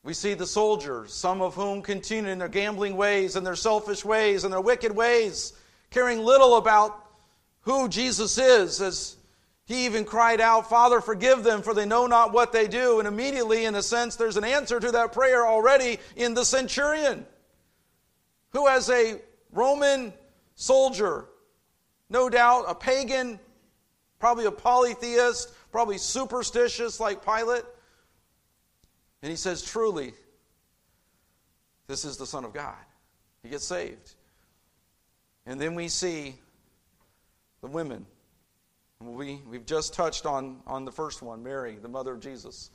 We 0.03 0.13
see 0.13 0.33
the 0.33 0.45
soldiers, 0.45 1.13
some 1.13 1.41
of 1.41 1.55
whom 1.55 1.81
continue 1.81 2.29
in 2.29 2.39
their 2.39 2.49
gambling 2.49 2.97
ways 2.97 3.37
and 3.37 3.47
their 3.47 3.55
selfish 3.55 4.03
ways 4.03 4.43
and 4.43 4.51
their 4.51 4.59
wicked 4.59 4.93
ways, 4.93 5.53
caring 5.91 6.19
little 6.19 6.57
about 6.57 6.99
who 7.61 7.87
Jesus 7.87 8.37
is, 8.37 8.81
as 8.81 9.15
he 9.65 9.85
even 9.85 10.03
cried 10.03 10.41
out, 10.41 10.69
Father, 10.69 10.99
forgive 10.99 11.45
them, 11.45 11.61
for 11.61 11.73
they 11.73 11.85
know 11.85 12.05
not 12.05 12.33
what 12.33 12.51
they 12.51 12.67
do. 12.67 12.99
And 12.99 13.07
immediately, 13.07 13.63
in 13.63 13.75
a 13.75 13.81
sense, 13.81 14.17
there's 14.17 14.35
an 14.35 14.43
answer 14.43 14.77
to 14.77 14.91
that 14.91 15.13
prayer 15.13 15.47
already 15.47 15.99
in 16.17 16.33
the 16.33 16.43
centurion, 16.43 17.25
who, 18.49 18.67
as 18.67 18.89
a 18.89 19.21
Roman 19.53 20.11
soldier, 20.55 21.29
no 22.09 22.29
doubt 22.29 22.65
a 22.67 22.75
pagan, 22.75 23.39
probably 24.19 24.45
a 24.45 24.51
polytheist, 24.51 25.53
probably 25.71 25.97
superstitious 25.97 26.99
like 26.99 27.23
Pilate, 27.23 27.63
and 29.23 29.29
he 29.29 29.37
says, 29.37 29.63
Truly, 29.63 30.13
this 31.87 32.03
is 32.03 32.17
the 32.17 32.27
Son 32.27 32.43
of 32.43 32.53
God. 32.53 32.75
He 33.41 33.49
gets 33.49 33.63
saved. 33.63 34.15
And 35.45 35.59
then 35.59 35.75
we 35.75 35.87
see 35.87 36.35
the 37.61 37.67
women. 37.67 38.05
We, 38.99 39.41
we've 39.49 39.65
just 39.65 39.93
touched 39.93 40.25
on, 40.25 40.59
on 40.67 40.83
the 40.85 40.91
first 40.91 41.21
one, 41.21 41.41
Mary, 41.41 41.77
the 41.81 41.87
mother 41.87 42.13
of 42.13 42.19
Jesus. 42.19 42.69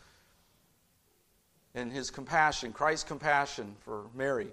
And 1.75 1.93
his 1.93 2.11
compassion, 2.11 2.73
Christ's 2.73 3.05
compassion 3.05 3.77
for 3.81 4.07
Mary, 4.15 4.49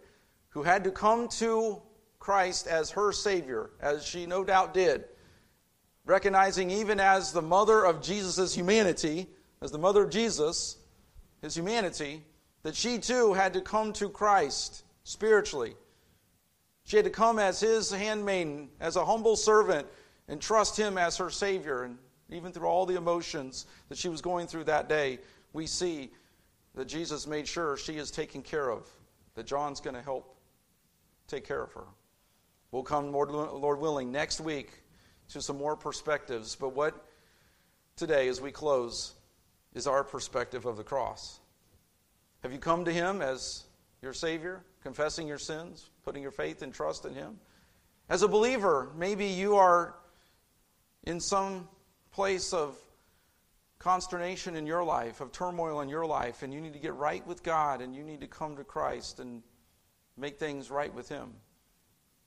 who 0.50 0.64
had 0.64 0.84
to 0.84 0.92
come 0.92 1.30
to 1.30 1.82
Christ 2.20 2.68
as 2.68 2.90
her 2.92 3.14
Savior, 3.14 3.70
as 3.82 4.06
she 4.06 4.26
no 4.26 4.44
doubt 4.44 4.74
did, 4.74 5.06
recognizing 6.06 6.72
even 6.72 7.00
as 7.00 7.32
the 7.32 7.42
mother 7.42 7.86
of 7.86 8.02
Jesus' 8.02 8.54
humanity, 8.54 9.28
as 9.62 9.72
the 9.72 9.78
mother 9.78 10.04
of 10.04 10.10
Jesus, 10.10 10.78
his 11.46 11.56
humanity, 11.56 12.24
that 12.64 12.76
she 12.76 12.98
too 12.98 13.34
had 13.34 13.54
to 13.54 13.62
come 13.62 13.94
to 13.94 14.10
Christ 14.10 14.84
spiritually. 15.04 15.76
She 16.84 16.98
had 16.98 17.06
to 17.06 17.12
come 17.12 17.40
as 17.40 17.60
his 17.60 17.92
handmaiden, 17.92 18.70
as 18.80 18.96
a 18.96 19.06
humble 19.06 19.36
servant, 19.36 19.88
and 20.28 20.42
trust 20.42 20.76
him 20.76 20.98
as 20.98 21.18
her 21.18 21.30
Savior. 21.30 21.84
And 21.84 21.98
even 22.30 22.52
through 22.52 22.68
all 22.68 22.86
the 22.86 22.96
emotions 22.96 23.68
that 23.90 23.98
she 23.98 24.10
was 24.10 24.22
going 24.22 24.48
through 24.48 24.64
that 24.66 24.90
day, 24.90 25.20
we 25.54 25.68
see 25.68 26.12
that 26.74 26.86
Jesus 26.88 27.28
made 27.28 27.48
sure 27.48 27.78
she 27.78 27.98
is 27.98 28.10
taken 28.12 28.42
care 28.42 28.70
of, 28.70 28.88
that 29.36 29.46
John's 29.46 29.80
going 29.80 29.96
to 29.96 30.02
help 30.02 30.36
take 31.28 31.48
care 31.48 31.62
of 31.62 31.72
her. 31.74 31.86
We'll 32.72 32.84
come, 32.84 33.12
Lord 33.12 33.80
willing, 33.80 34.12
next 34.12 34.42
week 34.42 34.72
to 35.30 35.42
some 35.42 35.58
more 35.58 35.76
perspectives. 35.76 36.56
But 36.56 36.76
what 36.76 37.06
today, 37.96 38.28
as 38.28 38.42
we 38.42 38.52
close, 38.52 39.14
is 39.76 39.86
our 39.86 40.04
perspective 40.04 40.66
of 40.66 40.78
the 40.78 40.84
cross. 40.84 41.40
Have 42.42 42.52
you 42.52 42.60
come 42.60 42.86
to 42.86 42.92
Him 42.92 43.22
as 43.22 43.66
your 44.02 44.14
Savior, 44.14 44.64
confessing 44.82 45.28
your 45.28 45.38
sins, 45.38 45.90
putting 46.04 46.24
your 46.24 46.32
faith 46.32 46.62
and 46.62 46.74
trust 46.74 47.06
in 47.06 47.14
Him? 47.14 47.38
As 48.10 48.24
a 48.24 48.28
believer, 48.28 48.92
maybe 48.98 49.26
you 49.26 49.58
are 49.58 49.96
in 51.04 51.20
some 51.20 51.68
place 52.12 52.54
of 52.54 52.78
consternation 53.78 54.56
in 54.56 54.66
your 54.66 54.84
life, 54.84 55.22
of 55.22 55.32
turmoil 55.32 55.82
in 55.82 55.90
your 55.90 56.06
life, 56.06 56.42
and 56.42 56.54
you 56.54 56.62
need 56.62 56.74
to 56.74 56.80
get 56.80 56.96
right 56.96 57.26
with 57.28 57.44
God 57.44 57.82
and 57.82 57.96
you 57.96 58.04
need 58.04 58.22
to 58.22 58.28
come 58.28 58.56
to 58.56 58.64
Christ 58.64 59.20
and 59.20 59.44
make 60.18 60.40
things 60.40 60.72
right 60.72 60.94
with 60.94 61.10
Him. 61.10 61.34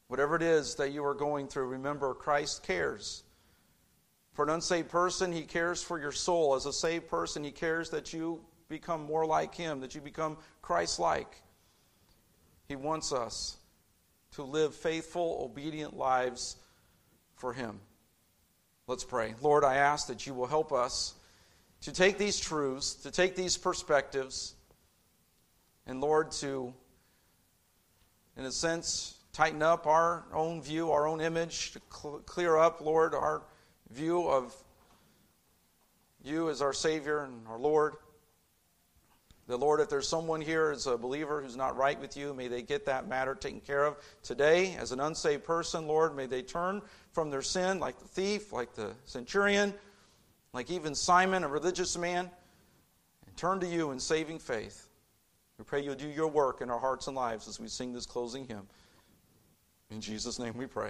Whatever 0.08 0.36
it 0.36 0.42
is 0.42 0.74
that 0.76 0.92
you 0.92 1.04
are 1.04 1.14
going 1.14 1.48
through, 1.48 1.66
remember 1.66 2.12
Christ 2.14 2.62
cares. 2.62 3.24
For 4.38 4.44
an 4.44 4.50
unsaved 4.50 4.88
person, 4.88 5.32
he 5.32 5.42
cares 5.42 5.82
for 5.82 5.98
your 5.98 6.12
soul. 6.12 6.54
As 6.54 6.64
a 6.64 6.72
saved 6.72 7.08
person, 7.08 7.42
he 7.42 7.50
cares 7.50 7.90
that 7.90 8.12
you 8.12 8.40
become 8.68 9.02
more 9.02 9.26
like 9.26 9.52
him, 9.52 9.80
that 9.80 9.96
you 9.96 10.00
become 10.00 10.36
Christ 10.62 11.00
like. 11.00 11.42
He 12.68 12.76
wants 12.76 13.12
us 13.12 13.56
to 14.36 14.44
live 14.44 14.76
faithful, 14.76 15.40
obedient 15.42 15.96
lives 15.96 16.54
for 17.34 17.52
him. 17.52 17.80
Let's 18.86 19.02
pray. 19.02 19.34
Lord, 19.42 19.64
I 19.64 19.74
ask 19.74 20.06
that 20.06 20.24
you 20.24 20.34
will 20.34 20.46
help 20.46 20.72
us 20.72 21.14
to 21.80 21.92
take 21.92 22.16
these 22.16 22.38
truths, 22.38 22.94
to 22.94 23.10
take 23.10 23.34
these 23.34 23.56
perspectives, 23.56 24.54
and 25.84 26.00
Lord, 26.00 26.30
to, 26.42 26.72
in 28.36 28.44
a 28.44 28.52
sense, 28.52 29.18
tighten 29.32 29.62
up 29.64 29.88
our 29.88 30.26
own 30.32 30.62
view, 30.62 30.92
our 30.92 31.08
own 31.08 31.20
image, 31.20 31.72
to 31.72 31.80
cl- 31.92 32.22
clear 32.24 32.56
up, 32.56 32.80
Lord, 32.80 33.16
our 33.16 33.42
view 33.90 34.28
of 34.28 34.54
you 36.22 36.50
as 36.50 36.62
our 36.62 36.72
Savior 36.72 37.24
and 37.24 37.46
our 37.48 37.58
Lord. 37.58 37.94
The 39.46 39.56
Lord, 39.56 39.80
if 39.80 39.88
there's 39.88 40.06
someone 40.06 40.42
here 40.42 40.70
as 40.70 40.86
a 40.86 40.98
believer 40.98 41.40
who's 41.40 41.56
not 41.56 41.76
right 41.76 41.98
with 41.98 42.18
you, 42.18 42.34
may 42.34 42.48
they 42.48 42.60
get 42.60 42.84
that 42.84 43.08
matter 43.08 43.34
taken 43.34 43.60
care 43.60 43.84
of 43.84 43.96
today. 44.22 44.76
As 44.78 44.92
an 44.92 45.00
unsaved 45.00 45.44
person, 45.44 45.86
Lord, 45.86 46.14
may 46.14 46.26
they 46.26 46.42
turn 46.42 46.82
from 47.12 47.30
their 47.30 47.40
sin 47.40 47.80
like 47.80 47.98
the 47.98 48.08
thief, 48.08 48.52
like 48.52 48.74
the 48.74 48.92
centurion, 49.06 49.72
like 50.52 50.70
even 50.70 50.94
Simon, 50.94 51.44
a 51.44 51.48
religious 51.48 51.96
man, 51.96 52.30
and 53.26 53.36
turn 53.36 53.58
to 53.60 53.66
you 53.66 53.90
in 53.90 53.98
saving 53.98 54.38
faith. 54.38 54.88
We 55.58 55.64
pray 55.64 55.82
you'll 55.82 55.94
do 55.94 56.08
your 56.08 56.28
work 56.28 56.60
in 56.60 56.70
our 56.70 56.78
hearts 56.78 57.06
and 57.06 57.16
lives 57.16 57.48
as 57.48 57.58
we 57.58 57.68
sing 57.68 57.92
this 57.92 58.06
closing 58.06 58.46
hymn. 58.46 58.66
In 59.90 60.00
Jesus' 60.00 60.38
name 60.38 60.56
we 60.56 60.66
pray. 60.66 60.86